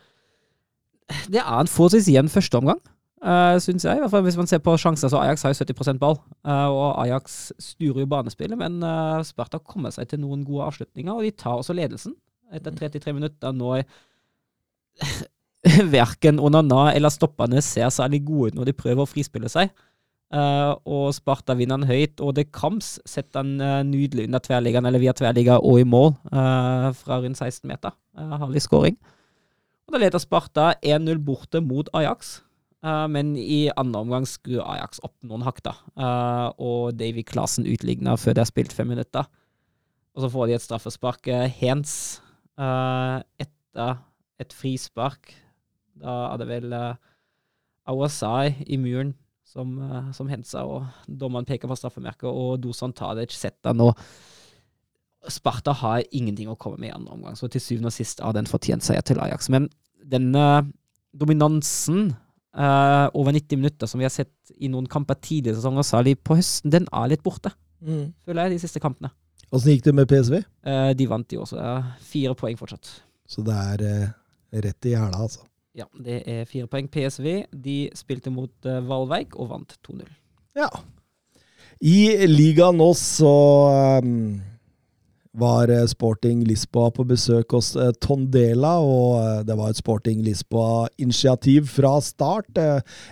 [1.27, 2.79] det er en forholdsvis jevn førsteomgang,
[3.25, 3.97] uh, syns jeg.
[3.97, 6.69] I hvert fall hvis man ser på sjanser, så Ajax har jo 70 ball, Uh,
[6.73, 11.21] og Ajax styrer jo banespillet, men uh, Sparta kommer seg til noen gode avslutninger, og
[11.21, 12.15] de tar også ledelsen
[12.51, 13.53] etter 33 minutter.
[13.53, 13.75] Nå
[15.93, 19.69] verken Onana eller stopperne ser særlig gode ut når de prøver å frispille seg.
[20.31, 24.87] Uh, og Sparta vinner han høyt, og det Kams setter han uh, nydelig under tverrliggeren,
[24.87, 27.91] eller via tverrligger og i mål, uh, fra rundt 16 meter.
[28.15, 28.95] Uh, Herlig scoring.
[29.87, 32.39] Og da leder Sparta 1-0 borte mot Ajax.
[32.81, 35.75] Eh, men i andre omgang skulle Ajax opp noen hakk, da.
[35.93, 39.27] Eh, og Davy Clasen utligna før de har spilt fem minutter.
[40.15, 41.29] Og så får de et straffespark.
[41.29, 41.93] Uh, Hens
[42.59, 44.01] eh, etter
[44.41, 45.31] et frispark.
[46.01, 46.73] Da er det vel
[47.87, 49.13] Awasai i muren
[49.45, 49.75] som,
[50.15, 53.91] som hensa, og dommeren peker på straffemerket, og Dusan Tadic setter nå
[55.29, 58.33] Sparta har ingenting å komme med i andre omgang, så til syvende og sist har
[58.33, 59.51] den en fortjent seier til Ajax.
[59.53, 59.67] Men
[60.01, 60.71] denne
[61.13, 62.15] dominansen
[62.57, 66.17] eh, over 90 minutter som vi har sett i noen kamper tidligere i sesongen, særlig
[66.19, 69.11] på høsten, den er litt borte, føler jeg, de siste kampene.
[69.51, 70.37] Åssen gikk det med PSV?
[70.63, 71.59] Uh, de vant de også.
[71.59, 72.87] Er fire poeng fortsatt.
[73.27, 74.13] Så det er eh,
[74.63, 75.43] rett i hæla, altså.
[75.75, 76.87] Ja, det er fire poeng.
[76.91, 80.07] PSV de spilte mot uh, Valveig og vant 2-0.
[80.59, 80.69] Ja.
[81.83, 83.33] I ligaen nå så
[84.03, 84.39] um,
[85.37, 90.21] var eh, Sporting Lisboa på besøk hos eh, Tondela, og eh, det var et Sporting
[90.25, 92.59] Lisboa-initiativ fra start.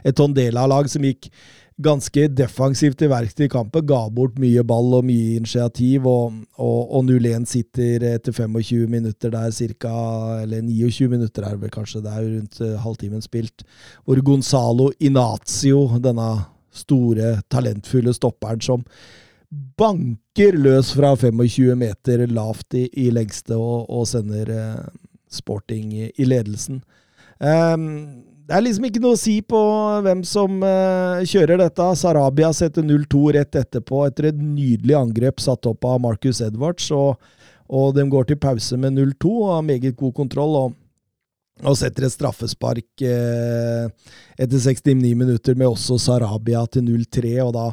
[0.03, 1.29] Et Tondela-lag som gikk
[1.79, 6.91] ganske defensivt til verks i kampen, ga bort mye ball og mye initiativ, og, og,
[6.99, 9.93] og 0-1 sitter etter 25 minutter der cirka,
[10.41, 13.63] eller 29 minutter er vel kanskje, det er rundt halvtimen spilt,
[14.03, 16.33] hvor Gonzalo Inazio, denne
[16.75, 18.83] store, talentfulle stopperen som
[19.49, 24.89] banker løs fra 25 meter lavt i, i lengste og, og sender eh,
[25.29, 26.81] Sporting i, i ledelsen.
[27.37, 27.83] Um,
[28.49, 29.59] det er liksom ikke noe å si på
[30.05, 31.85] hvem som uh, kjører dette.
[32.01, 36.89] Sarabia setter 0-2 rett etterpå etter et nydelig angrep satt opp av Marcus Edwards.
[36.95, 37.21] Og,
[37.69, 40.61] og de går til pause med 0-2 og har meget god kontroll.
[40.63, 40.77] og
[41.59, 43.89] og setter et straffespark uh,
[44.39, 47.33] etter 69 minutter med også Sarabia til 0-3.
[47.43, 47.65] og da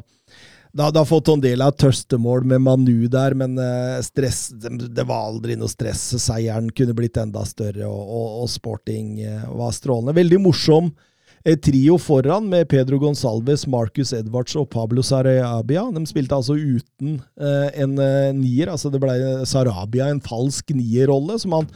[0.76, 5.72] da, da del Tondela tørstemål med Manu der, men eh, stress, det, var aldri noe
[5.72, 6.02] stress.
[6.20, 10.16] Seieren kunne blitt enda større, og, og, og Sporting eh, var strålende.
[10.18, 10.90] Veldig morsom
[11.44, 15.86] eh, trio foran med Pedro Gonsalves, Marcus Edwards og Pablo Sarabia.
[15.96, 17.96] De spilte altså uten en
[18.36, 18.72] nier.
[18.72, 19.16] altså Det ble
[19.48, 21.72] Sarabia en falsk nierrolle, som han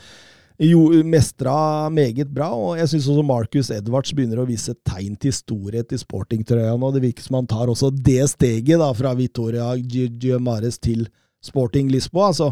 [0.69, 5.33] jo mestra meget bra, og jeg syns også Marcus Edwards begynner å vise tegn til
[5.33, 6.91] storhet i sportingtrøya nå.
[6.93, 11.07] Det virker som han tar også det steget da, fra Victoria Giamares til
[11.41, 12.35] Sporting Lisboa.
[12.37, 12.51] Så,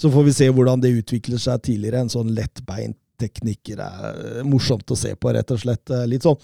[0.00, 2.06] så får vi se hvordan det utvikler seg tidligere.
[2.06, 5.92] En sånn lettbeint teknikker er morsomt å se på, rett og slett.
[6.08, 6.40] Litt sånn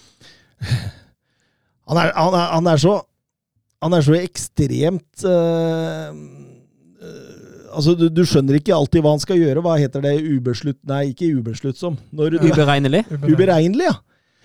[1.89, 2.93] Han er, han er, han er så
[3.83, 6.13] Han er så ekstremt uh,
[7.73, 9.63] Altså, du, du, skjønner ikke alltid hva han skal gjøre.
[9.65, 10.15] Hva heter det?
[10.21, 10.79] Ubeslutt...
[10.89, 11.97] Nei, ikke ubesluttsom.
[12.15, 13.03] Når, Uberegnelig?
[13.31, 13.97] Uberegnelig, ja.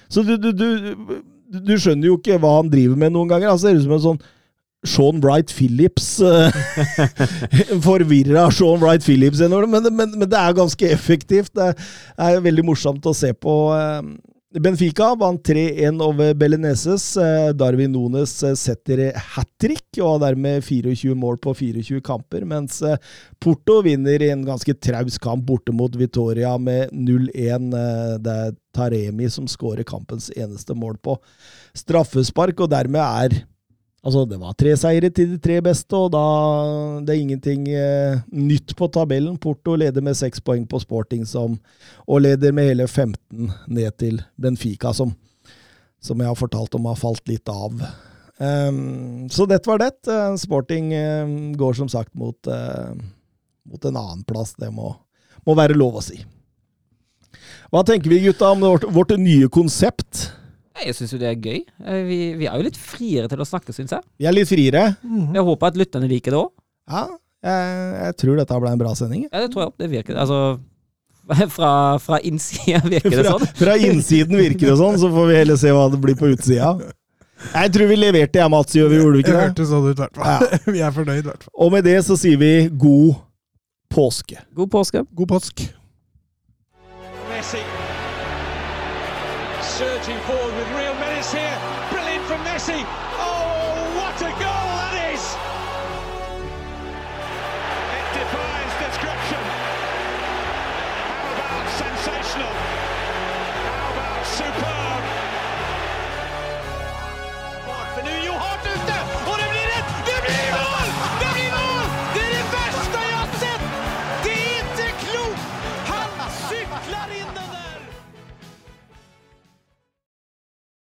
[0.09, 1.21] Så du, du, du,
[1.53, 3.53] du, skjønner jo ikke hva han driver med noen ganger.
[3.53, 4.21] Han ser ut som en sånn
[4.87, 6.21] Sean Wright Phillips
[7.87, 11.51] Forvirra Sean Wright Phillips, men, men, men, det er ganske effektivt.
[11.59, 13.55] Det er veldig morsomt å se på.
[14.49, 17.19] Benfica vant 3-1 over Bellineses.
[17.55, 22.79] Darwin Nones setter hat trick og har dermed 24 mål på 24 kamper, mens
[23.45, 27.69] Porto vinner i en ganske traus kamp borte mot Vitoria med 0-1.
[28.25, 31.19] Det er Taremi som skårer kampens eneste mål på
[31.77, 33.43] straffespark, og dermed er
[34.07, 36.25] Altså, det var tre seire til de tre beste, og da
[37.03, 39.37] Det er ingenting eh, nytt på tabellen.
[39.39, 41.59] Porto leder med seks poeng på Sporting, som,
[42.07, 45.17] og leder med hele 15 ned til Benfica, som,
[46.01, 47.83] som jeg har fortalt om har falt litt av.
[48.39, 49.91] Um, så dette var det.
[50.39, 52.95] Sporting um, går som sagt mot, uh,
[53.67, 54.55] mot en annenplass.
[54.55, 54.95] Det må,
[55.45, 56.23] må være lov å si.
[57.69, 60.29] Hva tenker vi, gutta, om vårt, vårt nye konsept?
[60.85, 61.61] Jeg syns jo det er gøy.
[62.09, 64.05] Vi, vi, er jo litt friere til å snakke, syns jeg.
[64.21, 64.85] Vi er litt friere.
[65.03, 65.35] Mm.
[65.37, 66.53] Jeg håper at lytterne liker det òg.
[66.89, 67.05] Ja,
[67.45, 69.27] jeg, jeg, tror dette ble en bra sending.
[69.29, 69.77] Ja, det tror jeg òg.
[69.83, 70.41] Det virker Altså,
[71.57, 73.45] fra, fra innsida virker det sånn.
[73.45, 76.33] Fra, fra innsiden virker det sånn, så får vi heller se hva det blir på
[76.33, 76.75] utsida.
[77.53, 78.75] Jeg tror vi leverte, jeg, Mats.
[78.75, 79.41] Gjør vi gjorde vi ikke det?
[79.41, 80.31] Det hørtes sånn ut, i hvert fall.
[80.35, 80.61] Ja.
[80.75, 81.57] vi er fornøyd, i hvert fall.
[81.67, 82.53] Og med det så sier vi
[82.87, 83.19] god
[83.95, 84.41] påske.
[84.59, 85.05] God påske.
[85.15, 85.69] God påsk.
[87.31, 87.63] Messi.